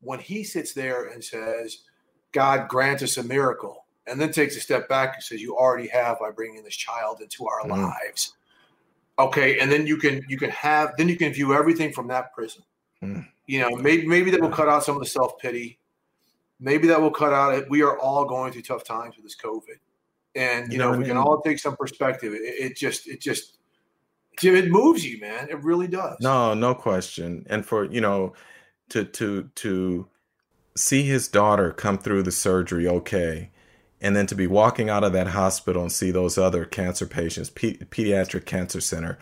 When 0.00 0.20
he 0.20 0.44
sits 0.44 0.72
there 0.72 1.08
and 1.08 1.24
says, 1.24 1.78
God 2.30 2.68
grant 2.68 3.02
us 3.02 3.16
a 3.16 3.24
miracle 3.24 3.86
and 4.08 4.20
then 4.20 4.32
takes 4.32 4.56
a 4.56 4.60
step 4.60 4.88
back 4.88 5.14
and 5.14 5.22
says, 5.22 5.40
"You 5.40 5.56
already 5.56 5.88
have 5.88 6.18
by 6.18 6.30
bringing 6.30 6.62
this 6.62 6.76
child 6.76 7.20
into 7.20 7.46
our 7.46 7.62
mm. 7.62 7.70
lives." 7.70 8.34
Okay, 9.18 9.58
and 9.58 9.70
then 9.70 9.86
you 9.86 9.96
can 9.96 10.24
you 10.28 10.38
can 10.38 10.50
have 10.50 10.94
then 10.96 11.08
you 11.08 11.16
can 11.16 11.32
view 11.32 11.54
everything 11.54 11.92
from 11.92 12.08
that 12.08 12.32
prism. 12.32 12.62
Mm. 13.02 13.26
You 13.46 13.60
know, 13.60 13.76
maybe 13.76 14.06
maybe 14.06 14.30
that 14.30 14.40
will 14.40 14.50
cut 14.50 14.68
out 14.68 14.84
some 14.84 14.96
of 14.96 15.02
the 15.02 15.08
self 15.08 15.38
pity. 15.38 15.78
Maybe 16.60 16.88
that 16.88 17.00
will 17.00 17.10
cut 17.10 17.32
out 17.32 17.54
it. 17.54 17.70
We 17.70 17.82
are 17.82 17.98
all 17.98 18.24
going 18.24 18.52
through 18.52 18.62
tough 18.62 18.84
times 18.84 19.16
with 19.16 19.24
this 19.24 19.36
COVID, 19.36 19.78
and 20.34 20.66
you, 20.66 20.72
you 20.72 20.78
know, 20.78 20.86
know 20.86 20.92
we 20.92 20.98
mean? 20.98 21.08
can 21.08 21.16
all 21.16 21.40
take 21.40 21.58
some 21.58 21.76
perspective. 21.76 22.32
It, 22.32 22.42
it 22.42 22.76
just 22.76 23.08
it 23.08 23.20
just 23.20 23.58
Jim, 24.38 24.54
it 24.54 24.70
moves 24.70 25.04
you, 25.04 25.20
man. 25.20 25.48
It 25.50 25.62
really 25.62 25.88
does. 25.88 26.16
No, 26.20 26.54
no 26.54 26.74
question. 26.74 27.44
And 27.48 27.66
for 27.66 27.84
you 27.84 28.00
know, 28.00 28.34
to 28.90 29.04
to 29.04 29.50
to 29.56 30.08
see 30.76 31.02
his 31.02 31.26
daughter 31.26 31.72
come 31.72 31.98
through 31.98 32.22
the 32.22 32.32
surgery 32.32 32.86
okay 32.86 33.50
and 34.00 34.14
then 34.14 34.26
to 34.26 34.34
be 34.34 34.46
walking 34.46 34.88
out 34.88 35.04
of 35.04 35.12
that 35.12 35.28
hospital 35.28 35.82
and 35.82 35.92
see 35.92 36.10
those 36.10 36.38
other 36.38 36.64
cancer 36.64 37.06
patients, 37.06 37.50
pe- 37.50 37.76
pediatric 37.76 38.44
cancer 38.46 38.80
center, 38.80 39.18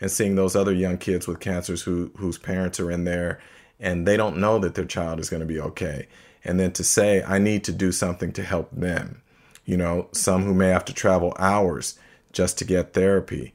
and 0.00 0.10
seeing 0.10 0.34
those 0.34 0.56
other 0.56 0.72
young 0.72 0.98
kids 0.98 1.26
with 1.26 1.40
cancers 1.40 1.82
who 1.82 2.10
whose 2.16 2.38
parents 2.38 2.80
are 2.80 2.90
in 2.90 3.04
there 3.04 3.40
and 3.80 4.06
they 4.06 4.16
don't 4.16 4.36
know 4.36 4.58
that 4.58 4.74
their 4.74 4.84
child 4.84 5.18
is 5.18 5.30
going 5.30 5.40
to 5.40 5.46
be 5.46 5.58
okay. 5.58 6.06
And 6.44 6.60
then 6.60 6.72
to 6.72 6.84
say, 6.84 7.22
I 7.22 7.38
need 7.38 7.64
to 7.64 7.72
do 7.72 7.90
something 7.90 8.32
to 8.32 8.42
help 8.42 8.70
them. 8.70 9.22
You 9.64 9.76
know, 9.76 10.08
some 10.12 10.44
who 10.44 10.54
may 10.54 10.68
have 10.68 10.84
to 10.86 10.94
travel 10.94 11.34
hours 11.38 11.98
just 12.32 12.58
to 12.58 12.64
get 12.64 12.92
therapy. 12.92 13.52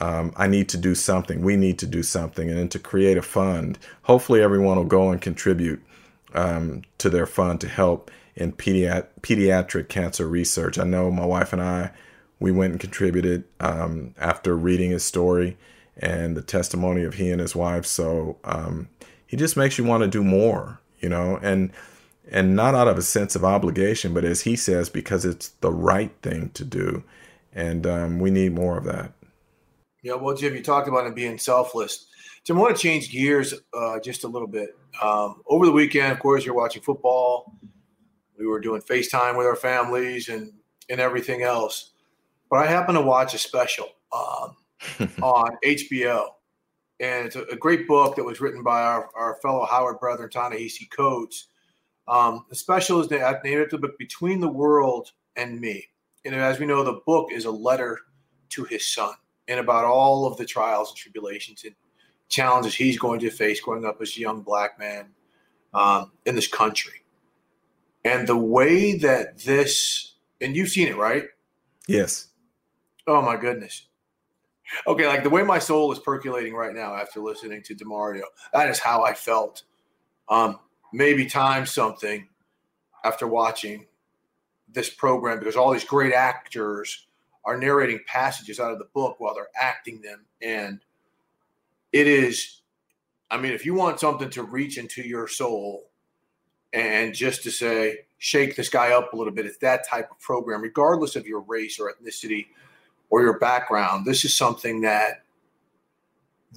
Um, 0.00 0.32
I 0.36 0.46
need 0.46 0.68
to 0.70 0.76
do 0.76 0.94
something. 0.94 1.42
We 1.42 1.56
need 1.56 1.78
to 1.80 1.86
do 1.86 2.02
something. 2.02 2.48
And 2.48 2.58
then 2.58 2.68
to 2.70 2.78
create 2.78 3.16
a 3.16 3.22
fund. 3.22 3.78
Hopefully, 4.02 4.42
everyone 4.42 4.76
will 4.76 4.84
go 4.84 5.10
and 5.10 5.20
contribute 5.20 5.82
um, 6.34 6.82
to 6.98 7.08
their 7.08 7.26
fund 7.26 7.60
to 7.60 7.68
help 7.68 8.10
in 8.38 8.52
pediat- 8.52 9.08
pediatric 9.20 9.88
cancer 9.88 10.28
research. 10.28 10.78
I 10.78 10.84
know 10.84 11.10
my 11.10 11.26
wife 11.26 11.52
and 11.52 11.60
I, 11.60 11.90
we 12.38 12.52
went 12.52 12.70
and 12.70 12.80
contributed 12.80 13.44
um, 13.58 14.14
after 14.16 14.56
reading 14.56 14.92
his 14.92 15.04
story 15.04 15.58
and 15.96 16.36
the 16.36 16.42
testimony 16.42 17.02
of 17.02 17.14
he 17.14 17.30
and 17.30 17.40
his 17.40 17.56
wife. 17.56 17.84
So 17.84 18.38
um, 18.44 18.88
he 19.26 19.36
just 19.36 19.56
makes 19.56 19.76
you 19.76 19.84
want 19.84 20.04
to 20.04 20.08
do 20.08 20.22
more, 20.22 20.80
you 21.00 21.08
know, 21.08 21.38
and 21.42 21.72
and 22.30 22.54
not 22.54 22.74
out 22.74 22.88
of 22.88 22.98
a 22.98 23.02
sense 23.02 23.34
of 23.34 23.42
obligation, 23.42 24.12
but 24.12 24.22
as 24.22 24.42
he 24.42 24.54
says, 24.54 24.90
because 24.90 25.24
it's 25.24 25.48
the 25.60 25.72
right 25.72 26.12
thing 26.20 26.50
to 26.50 26.62
do, 26.62 27.02
and 27.54 27.86
um, 27.86 28.18
we 28.18 28.30
need 28.30 28.52
more 28.52 28.76
of 28.76 28.84
that. 28.84 29.14
Yeah, 30.02 30.14
well, 30.14 30.36
Jim, 30.36 30.54
you 30.54 30.62
talked 30.62 30.88
about 30.88 31.06
it 31.06 31.14
being 31.14 31.38
selfless. 31.38 32.06
Jim, 32.44 32.58
I 32.58 32.60
want 32.60 32.76
to 32.76 32.82
change 32.82 33.10
gears 33.10 33.54
uh, 33.72 33.98
just 34.00 34.24
a 34.24 34.28
little 34.28 34.46
bit. 34.46 34.76
Um, 35.02 35.40
over 35.46 35.64
the 35.64 35.72
weekend, 35.72 36.12
of 36.12 36.18
course, 36.18 36.44
you're 36.44 36.54
watching 36.54 36.82
football 36.82 37.54
we 38.38 38.46
were 38.46 38.60
doing 38.60 38.82
FaceTime 38.82 39.36
with 39.36 39.46
our 39.46 39.56
families 39.56 40.28
and 40.28 40.52
and 40.88 41.00
everything 41.00 41.42
else. 41.42 41.92
But 42.50 42.60
I 42.60 42.66
happened 42.66 42.96
to 42.96 43.02
watch 43.02 43.34
a 43.34 43.38
special 43.38 43.88
um, 44.12 44.56
on 45.22 45.50
HBO, 45.64 46.28
and 47.00 47.26
it's 47.26 47.36
a, 47.36 47.42
a, 47.42 47.56
great 47.56 47.86
book 47.86 48.16
that 48.16 48.24
was 48.24 48.40
written 48.40 48.62
by 48.62 48.80
our, 48.80 49.10
our 49.14 49.36
fellow 49.42 49.66
Howard 49.66 50.00
brother 50.00 50.28
Ta-Nehisi 50.28 50.90
Coates. 50.90 51.48
Um, 52.06 52.46
the 52.48 52.56
special 52.56 53.00
is 53.00 53.10
named 53.10 53.22
after 53.22 53.66
the 53.70 53.78
book 53.78 53.98
Between 53.98 54.40
the 54.40 54.48
World 54.48 55.12
and 55.36 55.60
Me. 55.60 55.86
And 56.24 56.34
as 56.34 56.58
we 56.58 56.64
know, 56.64 56.82
the 56.82 57.00
book 57.06 57.32
is 57.32 57.44
a 57.44 57.50
letter 57.50 57.98
to 58.50 58.64
his 58.64 58.86
son 58.86 59.12
and 59.46 59.60
about 59.60 59.84
all 59.84 60.26
of 60.26 60.36
the 60.36 60.44
trials 60.44 60.90
and 60.90 60.96
tribulations 60.96 61.64
and 61.64 61.74
challenges 62.28 62.74
he's 62.74 62.98
going 62.98 63.20
to 63.20 63.30
face 63.30 63.60
growing 63.60 63.84
up 63.84 64.00
as 64.00 64.16
a 64.16 64.20
young 64.20 64.42
black 64.42 64.78
man 64.78 65.08
um, 65.74 66.12
in 66.26 66.34
this 66.34 66.48
country. 66.48 67.02
And 68.04 68.26
the 68.26 68.36
way 68.36 68.96
that 68.98 69.38
this, 69.38 70.14
and 70.40 70.56
you've 70.56 70.68
seen 70.70 70.88
it, 70.88 70.96
right? 70.96 71.24
Yes. 71.86 72.28
Oh 73.06 73.22
my 73.22 73.36
goodness. 73.36 73.86
Okay, 74.86 75.06
like 75.06 75.22
the 75.22 75.30
way 75.30 75.42
my 75.42 75.58
soul 75.58 75.90
is 75.92 75.98
percolating 75.98 76.54
right 76.54 76.74
now 76.74 76.94
after 76.94 77.20
listening 77.20 77.62
to 77.62 77.74
Demario, 77.74 78.22
that 78.52 78.68
is 78.68 78.78
how 78.78 79.02
I 79.02 79.14
felt. 79.14 79.62
Um, 80.28 80.58
maybe 80.92 81.26
time 81.26 81.64
something 81.66 82.28
after 83.04 83.26
watching 83.26 83.86
this 84.68 84.90
program 84.90 85.38
because 85.38 85.56
all 85.56 85.72
these 85.72 85.84
great 85.84 86.12
actors 86.12 87.06
are 87.44 87.56
narrating 87.56 88.00
passages 88.06 88.60
out 88.60 88.72
of 88.72 88.78
the 88.78 88.88
book 88.92 89.16
while 89.18 89.34
they're 89.34 89.48
acting 89.58 90.02
them. 90.02 90.26
And 90.42 90.80
it 91.92 92.06
is, 92.06 92.60
I 93.30 93.38
mean, 93.38 93.52
if 93.52 93.64
you 93.64 93.74
want 93.74 94.00
something 94.00 94.28
to 94.30 94.42
reach 94.42 94.76
into 94.76 95.02
your 95.02 95.28
soul 95.28 95.87
and 96.72 97.14
just 97.14 97.42
to 97.44 97.50
say 97.50 98.00
shake 98.18 98.56
this 98.56 98.68
guy 98.68 98.92
up 98.92 99.12
a 99.12 99.16
little 99.16 99.32
bit. 99.32 99.46
It's 99.46 99.58
that 99.58 99.88
type 99.88 100.10
of 100.10 100.18
program, 100.18 100.60
regardless 100.60 101.16
of 101.16 101.26
your 101.26 101.40
race 101.40 101.78
or 101.78 101.92
ethnicity 101.92 102.46
or 103.10 103.22
your 103.22 103.38
background. 103.38 104.04
This 104.04 104.24
is 104.24 104.34
something 104.34 104.82
that 104.82 105.24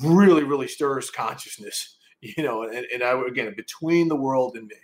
really, 0.04 0.44
really 0.44 0.68
stirs 0.68 1.10
consciousness, 1.10 1.96
you 2.22 2.44
know, 2.44 2.64
and, 2.64 2.86
and 2.94 3.04
I 3.04 3.20
again 3.28 3.54
between 3.56 4.08
the 4.08 4.16
world 4.16 4.56
and 4.56 4.68
me. 4.68 4.76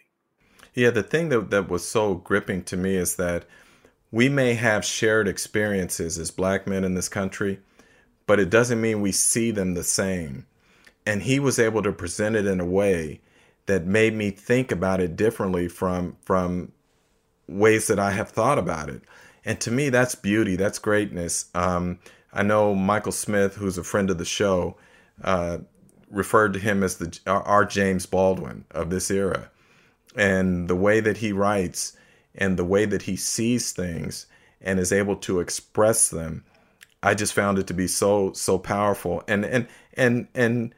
Yeah, 0.74 0.92
the 0.92 1.04
thing 1.04 1.30
that 1.30 1.50
that 1.50 1.70
was 1.70 1.88
so 1.88 2.16
gripping 2.16 2.64
to 2.66 2.78
me 2.78 2.96
is 2.96 3.16
that 3.16 3.46
we 4.12 4.30
may 4.30 4.54
have 4.54 4.86
shared 4.86 5.28
experiences 5.28 6.18
as 6.18 6.32
black 6.32 6.68
men 6.68 6.84
in 6.84 6.94
this 6.94 7.10
country, 7.10 7.60
but 8.26 8.40
it 8.40 8.50
doesn't 8.50 8.80
mean 8.80 9.02
we 9.02 9.12
see 9.12 9.52
them 9.52 9.74
the 9.74 9.84
same. 9.84 10.46
And 11.06 11.24
he 11.24 11.40
was 11.40 11.58
able 11.58 11.82
to 11.84 11.92
present 11.92 12.36
it 12.36 12.46
in 12.46 12.60
a 12.60 12.66
way 12.66 13.22
that 13.68 13.86
made 13.86 14.14
me 14.14 14.32
think 14.32 14.72
about 14.72 15.00
it 15.00 15.16
differently 15.16 15.68
from 15.68 16.18
from 16.26 16.72
ways 17.48 17.88
that 17.88 18.00
I 18.00 18.12
have 18.12 18.30
thought 18.30 18.58
about 18.58 18.90
it. 18.90 19.04
And 19.46 19.62
to 19.62 19.72
me, 19.72 19.90
that's 19.90 20.16
beauty, 20.16 20.58
that's 20.58 20.80
greatness. 20.80 21.46
Um, 21.56 22.00
I 22.34 22.44
know 22.44 22.76
Michael 22.76 23.14
Smith, 23.14 23.56
who's 23.56 23.78
a 23.78 23.84
friend 23.84 24.10
of 24.10 24.18
the 24.18 24.26
show, 24.26 24.76
uh, 25.24 25.60
referred 26.10 26.54
to 26.54 26.60
him 26.60 26.84
as 26.84 26.98
the 26.98 27.18
our 27.26 27.66
James 27.66 28.06
Baldwin 28.06 28.66
of 28.72 28.90
this 28.90 29.10
era, 29.12 29.50
and 30.16 30.68
the 30.68 30.76
way 30.76 31.00
that 31.00 31.18
he 31.18 31.32
writes 31.32 31.94
and 32.36 32.58
the 32.58 32.66
way 32.66 32.86
that 32.86 33.04
he 33.04 33.16
sees 33.16 33.72
things 33.72 34.28
and 34.62 34.80
is 34.80 34.92
able 34.92 35.16
to 35.16 35.40
express 35.40 36.10
them, 36.10 36.44
I 37.02 37.14
just 37.14 37.34
found 37.34 37.60
it 37.60 37.68
to 37.68 37.74
be 37.74 37.88
so 37.88 38.34
so 38.34 38.58
powerful. 38.58 39.24
And 39.28 39.46
and 39.46 39.68
and 39.94 40.28
and 40.36 40.74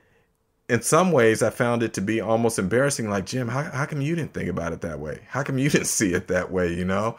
in 0.70 0.82
some 0.82 1.12
ways, 1.12 1.42
I 1.42 1.50
found 1.50 1.84
it 1.84 1.94
to 1.96 2.02
be 2.02 2.22
almost 2.22 2.60
embarrassing. 2.60 3.10
Like 3.10 3.26
Jim, 3.26 3.48
how 3.48 3.64
how 3.64 3.86
come 3.86 4.02
you 4.02 4.16
didn't 4.16 4.34
think 4.34 4.50
about 4.50 4.72
it 4.72 4.82
that 4.82 5.00
way? 5.00 5.22
How 5.28 5.44
come 5.44 5.58
you 5.58 5.70
didn't 5.72 5.88
see 5.88 6.14
it 6.14 6.28
that 6.28 6.52
way? 6.52 6.74
You 6.74 6.86
know. 6.86 7.18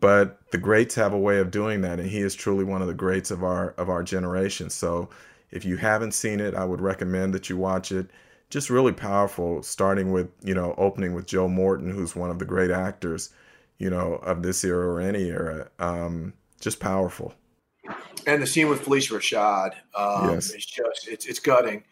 But 0.00 0.50
the 0.50 0.58
greats 0.58 0.96
have 0.96 1.12
a 1.12 1.18
way 1.18 1.38
of 1.38 1.52
doing 1.52 1.80
that, 1.82 2.00
and 2.00 2.08
he 2.08 2.18
is 2.18 2.34
truly 2.34 2.64
one 2.64 2.82
of 2.82 2.88
the 2.88 2.94
greats 2.94 3.30
of 3.30 3.42
our 3.42 3.70
of 3.78 3.88
our 3.88 4.02
generation. 4.02 4.68
So 4.68 5.08
if 5.50 5.64
you 5.64 5.76
haven't 5.76 6.12
seen 6.12 6.40
it, 6.40 6.54
I 6.54 6.64
would 6.64 6.80
recommend 6.80 7.32
that 7.34 7.48
you 7.48 7.56
watch 7.56 7.92
it. 7.92 8.10
Just 8.50 8.70
really 8.70 8.92
powerful, 8.92 9.62
starting 9.62 10.12
with, 10.12 10.28
you 10.42 10.54
know, 10.54 10.74
opening 10.78 11.14
with 11.14 11.26
Joe 11.26 11.48
Morton, 11.48 11.90
who's 11.90 12.14
one 12.14 12.30
of 12.30 12.38
the 12.38 12.44
great 12.44 12.70
actors, 12.70 13.30
you 13.78 13.90
know, 13.90 14.14
of 14.16 14.42
this 14.42 14.62
era 14.62 14.86
or 14.86 15.00
any 15.00 15.24
era. 15.24 15.68
Um, 15.78 16.32
just 16.60 16.78
powerful. 16.78 17.34
And 18.26 18.42
the 18.42 18.46
scene 18.46 18.68
with 18.68 18.84
Phylicia 18.84 19.16
Rashad, 19.16 19.72
um, 19.94 20.30
yes. 20.30 20.50
it's 20.50 20.66
just, 20.66 21.08
it's, 21.08 21.26
it's 21.26 21.38
gutting. 21.38 21.84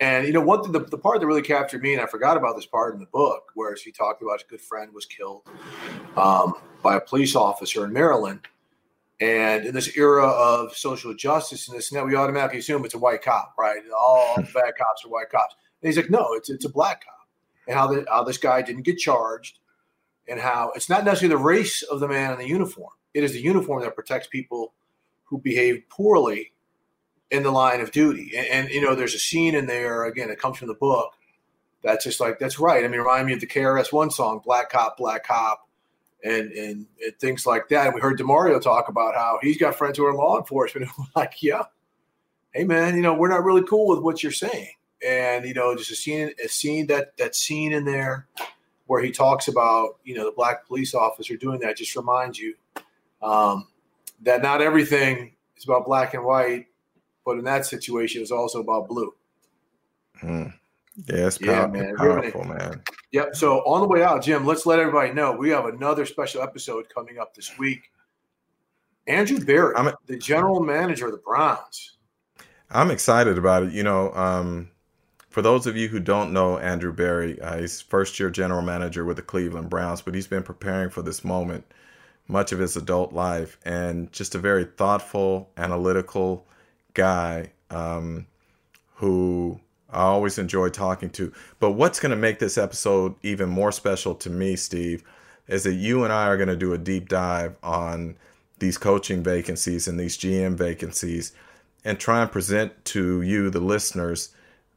And, 0.00 0.26
you 0.26 0.32
know, 0.32 0.40
one 0.40 0.62
thing, 0.62 0.72
the, 0.72 0.80
the 0.80 0.98
part 0.98 1.20
that 1.20 1.26
really 1.26 1.42
captured 1.42 1.82
me, 1.82 1.92
and 1.92 2.00
I 2.00 2.06
forgot 2.06 2.36
about 2.36 2.54
this 2.54 2.66
part 2.66 2.94
in 2.94 3.00
the 3.00 3.06
book, 3.06 3.50
where 3.54 3.76
she 3.76 3.90
talked 3.90 4.22
about 4.22 4.40
his 4.40 4.48
good 4.48 4.60
friend 4.60 4.92
was 4.94 5.06
killed 5.06 5.42
um, 6.16 6.54
by 6.82 6.96
a 6.96 7.00
police 7.00 7.34
officer 7.34 7.84
in 7.84 7.92
Maryland 7.92 8.46
and 9.20 9.66
in 9.66 9.74
this 9.74 9.96
era 9.96 10.26
of 10.26 10.76
social 10.76 11.12
justice 11.14 11.68
and 11.68 11.76
this 11.76 11.90
and 11.90 11.98
that, 11.98 12.06
we 12.06 12.14
automatically 12.14 12.60
assume 12.60 12.84
it's 12.84 12.94
a 12.94 12.98
white 12.98 13.22
cop, 13.22 13.54
right? 13.58 13.80
All 13.96 14.36
bad 14.36 14.74
cops 14.78 15.04
are 15.04 15.08
white 15.08 15.30
cops. 15.30 15.56
And 15.82 15.88
he's 15.88 15.96
like, 15.96 16.10
no, 16.10 16.34
it's 16.34 16.50
it's 16.50 16.64
a 16.64 16.68
black 16.68 17.04
cop. 17.04 17.26
And 17.66 17.76
how 17.76 17.88
the, 17.88 18.06
how 18.08 18.22
this 18.22 18.38
guy 18.38 18.62
didn't 18.62 18.82
get 18.82 18.98
charged, 18.98 19.58
and 20.28 20.40
how 20.40 20.70
it's 20.76 20.88
not 20.88 21.04
necessarily 21.04 21.36
the 21.36 21.42
race 21.42 21.82
of 21.82 22.00
the 22.00 22.08
man 22.08 22.32
in 22.32 22.38
the 22.38 22.46
uniform. 22.46 22.92
It 23.14 23.24
is 23.24 23.32
the 23.32 23.40
uniform 23.40 23.82
that 23.82 23.96
protects 23.96 24.28
people 24.28 24.74
who 25.24 25.38
behave 25.38 25.82
poorly 25.88 26.52
in 27.30 27.42
the 27.42 27.50
line 27.50 27.80
of 27.80 27.90
duty. 27.90 28.32
And, 28.36 28.46
and 28.48 28.68
you 28.70 28.80
know, 28.80 28.94
there's 28.94 29.14
a 29.14 29.18
scene 29.18 29.54
in 29.54 29.66
there 29.66 30.04
again. 30.04 30.30
It 30.30 30.38
comes 30.38 30.58
from 30.58 30.68
the 30.68 30.74
book. 30.74 31.12
That's 31.82 32.04
just 32.04 32.20
like 32.20 32.38
that's 32.38 32.58
right. 32.58 32.84
I 32.84 32.88
mean, 32.88 33.00
remind 33.00 33.26
me 33.26 33.34
of 33.34 33.40
the 33.40 33.46
KRS 33.46 33.92
One 33.92 34.10
song, 34.10 34.40
"Black 34.44 34.70
Cop, 34.70 34.96
Black 34.96 35.26
Cop." 35.26 35.68
and, 36.24 36.50
and, 36.52 36.86
and 37.04 37.18
things 37.20 37.46
like 37.46 37.68
that. 37.68 37.86
And 37.86 37.94
we 37.94 38.00
heard 38.00 38.18
Demario 38.18 38.60
talk 38.60 38.88
about 38.88 39.14
how 39.14 39.38
he's 39.40 39.58
got 39.58 39.76
friends 39.76 39.98
who 39.98 40.04
are 40.04 40.10
in 40.10 40.16
law 40.16 40.38
enforcement 40.38 40.90
who 40.96 41.04
like, 41.16 41.42
yeah, 41.42 41.64
hey 42.52 42.64
man, 42.64 42.96
you 42.96 43.02
know, 43.02 43.14
we're 43.14 43.28
not 43.28 43.44
really 43.44 43.62
cool 43.62 43.88
with 43.88 44.00
what 44.00 44.22
you're 44.22 44.32
saying. 44.32 44.72
And 45.06 45.44
you 45.44 45.54
know, 45.54 45.76
just 45.76 45.92
a 45.92 45.96
scene, 45.96 46.32
a 46.44 46.48
scene 46.48 46.88
that 46.88 47.16
that 47.18 47.36
scene 47.36 47.72
in 47.72 47.84
there 47.84 48.26
where 48.86 49.02
he 49.02 49.12
talks 49.12 49.46
about 49.46 49.98
you 50.02 50.14
know 50.14 50.24
the 50.24 50.32
black 50.32 50.66
police 50.66 50.92
officer 50.92 51.36
doing 51.36 51.60
that 51.60 51.76
just 51.76 51.94
reminds 51.94 52.36
you 52.38 52.56
um, 53.22 53.68
that 54.22 54.42
not 54.42 54.60
everything 54.60 55.36
is 55.56 55.64
about 55.64 55.84
black 55.86 56.14
and 56.14 56.24
white, 56.24 56.66
but 57.28 57.36
in 57.36 57.44
that 57.44 57.66
situation, 57.66 58.22
it's 58.22 58.30
also 58.30 58.60
about 58.60 58.88
blue. 58.88 59.14
Hmm. 60.18 60.44
Yeah, 61.04 61.26
it's 61.26 61.36
power- 61.36 61.50
yeah, 61.50 61.66
man. 61.66 61.94
powerful, 61.94 62.42
man. 62.42 62.82
Yep. 63.12 63.36
So 63.36 63.58
on 63.66 63.82
the 63.82 63.86
way 63.86 64.02
out, 64.02 64.22
Jim, 64.22 64.46
let's 64.46 64.64
let 64.64 64.78
everybody 64.78 65.12
know 65.12 65.32
we 65.32 65.50
have 65.50 65.66
another 65.66 66.06
special 66.06 66.40
episode 66.40 66.86
coming 66.88 67.18
up 67.18 67.34
this 67.34 67.58
week. 67.58 67.90
Andrew 69.06 69.44
Berry, 69.44 69.76
I'm, 69.76 69.92
the 70.06 70.16
general 70.16 70.60
manager 70.60 71.04
of 71.04 71.12
the 71.12 71.18
Browns. 71.18 71.98
I'm 72.70 72.90
excited 72.90 73.36
about 73.36 73.64
it. 73.64 73.74
You 73.74 73.82
know, 73.82 74.10
um, 74.14 74.70
for 75.28 75.42
those 75.42 75.66
of 75.66 75.76
you 75.76 75.88
who 75.88 76.00
don't 76.00 76.32
know 76.32 76.56
Andrew 76.56 76.94
Berry, 76.94 77.38
uh, 77.42 77.58
he's 77.58 77.82
first 77.82 78.18
year 78.18 78.30
general 78.30 78.62
manager 78.62 79.04
with 79.04 79.16
the 79.16 79.22
Cleveland 79.22 79.68
Browns, 79.68 80.00
but 80.00 80.14
he's 80.14 80.26
been 80.26 80.42
preparing 80.42 80.88
for 80.88 81.02
this 81.02 81.22
moment 81.22 81.66
much 82.26 82.52
of 82.52 82.58
his 82.58 82.74
adult 82.74 83.12
life 83.12 83.58
and 83.66 84.10
just 84.12 84.34
a 84.34 84.38
very 84.38 84.64
thoughtful, 84.64 85.50
analytical 85.58 86.46
guy 86.94 87.52
um, 87.70 88.26
who 88.96 89.60
I 89.90 90.02
always 90.02 90.38
enjoy 90.38 90.68
talking 90.68 91.10
to. 91.10 91.32
But 91.60 91.72
what's 91.72 92.00
going 92.00 92.10
to 92.10 92.16
make 92.16 92.38
this 92.38 92.58
episode 92.58 93.14
even 93.22 93.48
more 93.48 93.72
special 93.72 94.14
to 94.16 94.30
me, 94.30 94.56
Steve, 94.56 95.02
is 95.46 95.64
that 95.64 95.74
you 95.74 96.04
and 96.04 96.12
I 96.12 96.26
are 96.26 96.36
going 96.36 96.48
to 96.48 96.56
do 96.56 96.74
a 96.74 96.78
deep 96.78 97.08
dive 97.08 97.56
on 97.62 98.16
these 98.58 98.76
coaching 98.76 99.22
vacancies 99.22 99.88
and 99.88 99.98
these 99.98 100.18
GM 100.18 100.54
vacancies 100.54 101.32
and 101.84 101.98
try 101.98 102.22
and 102.22 102.30
present 102.30 102.84
to 102.86 103.22
you, 103.22 103.50
the 103.50 103.60
listeners, 103.60 104.30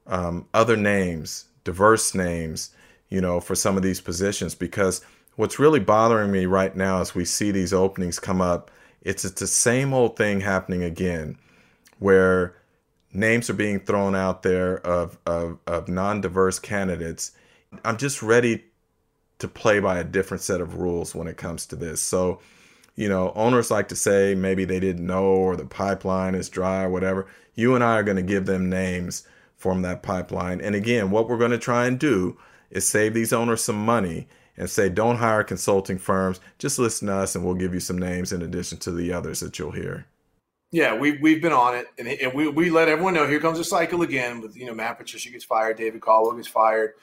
um, 0.08 0.48
other 0.54 0.78
names, 0.78 1.46
diverse 1.64 2.16
names, 2.16 2.70
you 3.10 3.20
know, 3.20 3.40
for 3.40 3.56
some 3.56 3.76
of 3.76 3.84
these 3.84 4.00
positions. 4.00 4.56
Because 4.56 5.02
what's 5.36 5.60
really 5.60 5.80
bothering 5.80 6.32
me 6.32 6.46
right 6.46 6.76
now 6.76 7.02
as 7.02 7.16
we 7.16 7.26
see 7.26 7.52
these 7.52 7.74
openings 7.74 8.20
come 8.20 8.40
up, 8.40 8.72
it's, 9.02 9.26
it's 9.26 9.42
the 9.42 9.48
same 9.48 9.94
old 9.94 10.16
thing 10.16 10.42
happening 10.42 10.84
again 10.84 11.38
where 12.02 12.56
names 13.14 13.48
are 13.48 13.54
being 13.54 13.80
thrown 13.80 14.16
out 14.16 14.42
there 14.42 14.76
of, 14.80 15.20
of, 15.28 15.60
of 15.68 15.88
non-diverse 15.88 16.58
candidates. 16.58 17.32
I'm 17.86 17.98
just 17.98 18.24
ready 18.24 18.64
to 19.38 19.48
play 19.48 19.80
by 19.80 20.00
a 20.00 20.04
different 20.04 20.42
set 20.42 20.62
of 20.62 20.78
rules 20.78 21.14
when 21.14 21.28
it 21.28 21.38
comes 21.38 21.68
to 21.68 21.76
this. 21.76 22.02
So 22.02 22.40
you 22.96 23.08
know 23.08 23.32
owners 23.36 23.70
like 23.70 23.88
to 23.90 23.96
say 23.96 24.34
maybe 24.34 24.66
they 24.66 24.80
didn't 24.80 25.06
know 25.06 25.26
or 25.26 25.56
the 25.56 25.66
pipeline 25.66 26.34
is 26.34 26.50
dry 26.50 26.84
or 26.84 26.90
whatever. 26.90 27.28
You 27.54 27.76
and 27.76 27.84
i 27.84 27.98
are 27.98 28.04
going 28.04 28.18
to 28.18 28.24
give 28.24 28.48
them 28.48 28.68
names 28.68 29.28
from 29.56 29.84
that 29.84 30.02
pipeline. 30.02 30.60
And 30.60 30.74
again 30.74 31.12
what 31.12 31.30
we're 31.30 31.38
going 31.38 31.52
to 31.52 31.60
try 31.60 31.86
and 31.86 32.00
do 32.00 32.36
is 32.72 32.88
save 32.88 33.14
these 33.14 33.32
owners 33.32 33.64
some 33.64 33.86
money 33.86 34.28
and 34.58 34.72
say 34.72 34.90
don't 34.90 35.18
hire 35.18 35.44
consulting 35.44 36.00
firms. 36.00 36.40
Just 36.58 36.80
listen 36.80 37.10
to 37.10 37.14
us 37.14 37.36
and 37.36 37.46
we'll 37.46 37.54
give 37.54 37.76
you 37.76 37.80
some 37.80 38.00
names 38.00 38.34
in 38.34 38.42
addition 38.42 38.80
to 38.80 38.92
the 38.92 39.14
others 39.14 39.42
that 39.42 39.60
you'll 39.60 39.72
hear 39.72 40.08
yeah, 40.72 40.96
we 40.96 41.18
we've 41.18 41.42
been 41.42 41.52
on 41.52 41.76
it, 41.76 41.88
and, 41.98 42.08
and 42.08 42.34
we, 42.34 42.48
we 42.48 42.70
let 42.70 42.88
everyone 42.88 43.14
know 43.14 43.28
here 43.28 43.42
comes 43.42 43.60
a 43.60 43.64
cycle 43.64 44.04
again 44.04 44.40
with 44.42 44.56
you 44.56 44.66
know 44.66 44.74
Matt 44.74 44.98
Patricia 44.98 45.30
gets 45.30 45.44
fired, 45.44 45.78
David 45.78 46.00
Caldwell 46.00 46.38
gets 46.38 46.48
fired, 46.48 46.94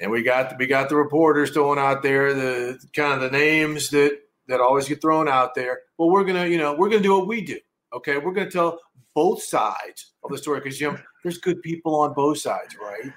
and 0.00 0.10
we 0.10 0.22
got 0.22 0.56
we 0.58 0.66
got 0.66 0.90
the 0.90 0.96
reporters 0.96 1.50
throwing 1.50 1.78
out 1.78 2.02
there 2.02 2.34
the 2.34 2.78
kind 2.94 3.14
of 3.14 3.20
the 3.20 3.36
names 3.36 3.88
that 3.90 4.20
that 4.48 4.60
always 4.60 4.86
get 4.86 5.00
thrown 5.00 5.28
out 5.28 5.54
there. 5.54 5.80
Well, 5.96 6.10
we're 6.10 6.24
gonna 6.24 6.46
you 6.46 6.58
know 6.58 6.74
we're 6.74 6.90
gonna 6.90 7.02
do 7.02 7.16
what 7.16 7.26
we 7.26 7.40
do. 7.40 7.58
Okay, 7.94 8.18
we're 8.18 8.32
gonna 8.32 8.50
tell 8.50 8.78
both 9.14 9.42
sides 9.42 10.12
of 10.22 10.30
the 10.30 10.36
story 10.36 10.60
because 10.60 10.78
Jim, 10.78 11.02
there's 11.22 11.38
good 11.38 11.62
people 11.62 11.94
on 11.94 12.12
both 12.12 12.38
sides, 12.38 12.76
right? 12.76 13.12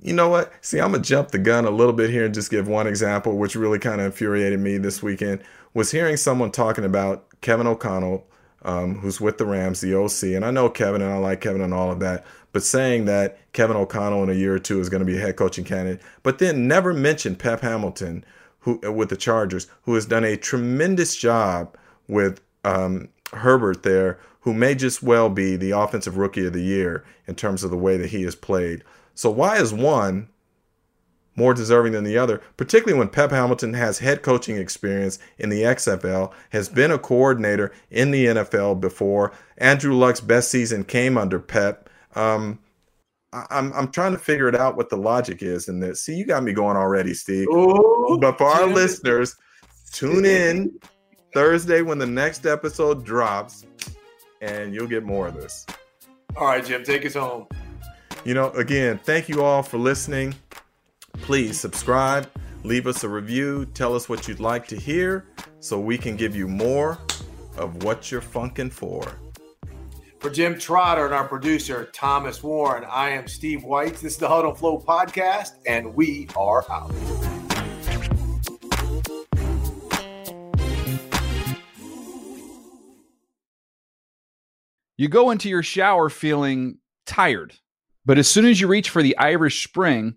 You 0.00 0.14
know 0.14 0.30
what? 0.30 0.52
See, 0.62 0.80
I'm 0.80 0.92
gonna 0.92 1.02
jump 1.02 1.30
the 1.30 1.38
gun 1.38 1.66
a 1.66 1.70
little 1.70 1.92
bit 1.92 2.08
here 2.08 2.24
and 2.24 2.32
just 2.32 2.50
give 2.50 2.68
one 2.68 2.86
example, 2.86 3.36
which 3.36 3.54
really 3.54 3.78
kind 3.78 4.00
of 4.00 4.06
infuriated 4.06 4.60
me 4.60 4.78
this 4.78 5.02
weekend. 5.02 5.42
Was 5.74 5.90
hearing 5.90 6.16
someone 6.16 6.52
talking 6.52 6.84
about 6.84 7.26
Kevin 7.42 7.66
O'Connell 7.66 8.26
um, 8.64 8.96
who's 8.96 9.20
with 9.20 9.38
the 9.38 9.46
Rams, 9.46 9.80
the 9.80 9.94
OC. 9.94 10.34
And 10.34 10.44
I 10.44 10.50
know 10.50 10.68
Kevin 10.68 11.02
and 11.02 11.12
I 11.12 11.16
like 11.18 11.40
Kevin 11.40 11.60
and 11.60 11.74
all 11.74 11.90
of 11.90 12.00
that, 12.00 12.24
but 12.52 12.62
saying 12.62 13.04
that 13.06 13.38
Kevin 13.52 13.76
O'Connell 13.76 14.22
in 14.22 14.30
a 14.30 14.34
year 14.34 14.54
or 14.54 14.58
two 14.58 14.80
is 14.80 14.88
going 14.88 15.04
to 15.04 15.06
be 15.06 15.16
a 15.16 15.20
head 15.20 15.36
coaching 15.36 15.64
candidate, 15.64 16.00
but 16.22 16.38
then 16.38 16.66
never 16.66 16.92
mention 16.92 17.36
Pep 17.36 17.60
Hamilton, 17.60 18.24
who 18.60 18.80
uh, 18.84 18.92
with 18.92 19.10
the 19.10 19.16
Chargers, 19.16 19.66
who 19.82 19.94
has 19.94 20.06
done 20.06 20.24
a 20.24 20.36
tremendous 20.36 21.16
job 21.16 21.76
with 22.08 22.40
um, 22.64 23.08
Herbert 23.32 23.82
there, 23.82 24.18
who 24.40 24.54
may 24.54 24.74
just 24.74 25.02
well 25.02 25.28
be 25.28 25.56
the 25.56 25.70
offensive 25.72 26.16
rookie 26.16 26.46
of 26.46 26.52
the 26.52 26.62
year 26.62 27.04
in 27.26 27.34
terms 27.34 27.64
of 27.64 27.70
the 27.70 27.76
way 27.76 27.96
that 27.96 28.10
he 28.10 28.22
has 28.22 28.34
played. 28.34 28.84
So 29.14 29.30
why 29.30 29.56
is 29.58 29.72
one 29.72 30.28
more 31.36 31.54
deserving 31.54 31.92
than 31.92 32.04
the 32.04 32.18
other, 32.18 32.40
particularly 32.56 32.98
when 32.98 33.08
Pep 33.08 33.30
Hamilton 33.30 33.74
has 33.74 33.98
head 33.98 34.22
coaching 34.22 34.56
experience 34.56 35.18
in 35.38 35.48
the 35.48 35.62
XFL, 35.62 36.32
has 36.50 36.68
been 36.68 36.90
a 36.90 36.98
coordinator 36.98 37.72
in 37.90 38.10
the 38.10 38.26
NFL 38.26 38.80
before. 38.80 39.32
Andrew 39.58 39.94
Luck's 39.94 40.20
best 40.20 40.50
season 40.50 40.84
came 40.84 41.18
under 41.18 41.38
Pep. 41.38 41.88
Um, 42.14 42.60
I'm 43.50 43.72
I'm 43.72 43.90
trying 43.90 44.12
to 44.12 44.18
figure 44.18 44.48
it 44.48 44.54
out 44.54 44.76
what 44.76 44.90
the 44.90 44.96
logic 44.96 45.42
is 45.42 45.68
in 45.68 45.80
this. 45.80 46.02
See, 46.02 46.14
you 46.14 46.24
got 46.24 46.44
me 46.44 46.52
going 46.52 46.76
already, 46.76 47.14
Steve. 47.14 47.48
Ooh, 47.48 48.16
but 48.20 48.38
for 48.38 48.46
our 48.46 48.66
listeners, 48.66 49.34
tune 49.92 50.24
in 50.24 50.78
Thursday 51.32 51.82
when 51.82 51.98
the 51.98 52.06
next 52.06 52.46
episode 52.46 53.04
drops, 53.04 53.66
and 54.40 54.72
you'll 54.72 54.86
get 54.86 55.02
more 55.02 55.26
of 55.26 55.34
this. 55.34 55.66
All 56.36 56.46
right, 56.46 56.64
Jim, 56.64 56.84
take 56.84 57.04
us 57.04 57.14
home. 57.14 57.48
You 58.24 58.34
know, 58.34 58.50
again, 58.50 59.00
thank 59.02 59.28
you 59.28 59.42
all 59.42 59.62
for 59.62 59.78
listening. 59.78 60.34
Please 61.22 61.58
subscribe, 61.58 62.30
leave 62.64 62.86
us 62.86 63.04
a 63.04 63.08
review, 63.08 63.66
tell 63.66 63.94
us 63.94 64.08
what 64.08 64.28
you'd 64.28 64.40
like 64.40 64.66
to 64.68 64.76
hear 64.76 65.26
so 65.60 65.80
we 65.80 65.96
can 65.96 66.16
give 66.16 66.36
you 66.36 66.46
more 66.46 66.98
of 67.56 67.82
what 67.82 68.10
you're 68.10 68.20
funkin' 68.20 68.70
for. 68.70 69.18
For 70.20 70.30
Jim 70.30 70.58
Trotter 70.58 71.04
and 71.04 71.14
our 71.14 71.28
producer, 71.28 71.90
Thomas 71.92 72.42
Warren, 72.42 72.84
I 72.90 73.10
am 73.10 73.28
Steve 73.28 73.60
Wyche. 73.60 74.00
This 74.00 74.12
is 74.12 74.16
the 74.16 74.28
Huddle 74.28 74.54
Flow 74.54 74.78
podcast, 74.78 75.52
and 75.66 75.94
we 75.94 76.28
are 76.36 76.64
out. 76.70 76.92
You 84.96 85.08
go 85.08 85.30
into 85.30 85.48
your 85.48 85.62
shower 85.62 86.08
feeling 86.08 86.78
tired, 87.04 87.54
but 88.06 88.16
as 88.16 88.28
soon 88.28 88.46
as 88.46 88.60
you 88.60 88.68
reach 88.68 88.88
for 88.88 89.02
the 89.02 89.18
Irish 89.18 89.66
Spring, 89.66 90.16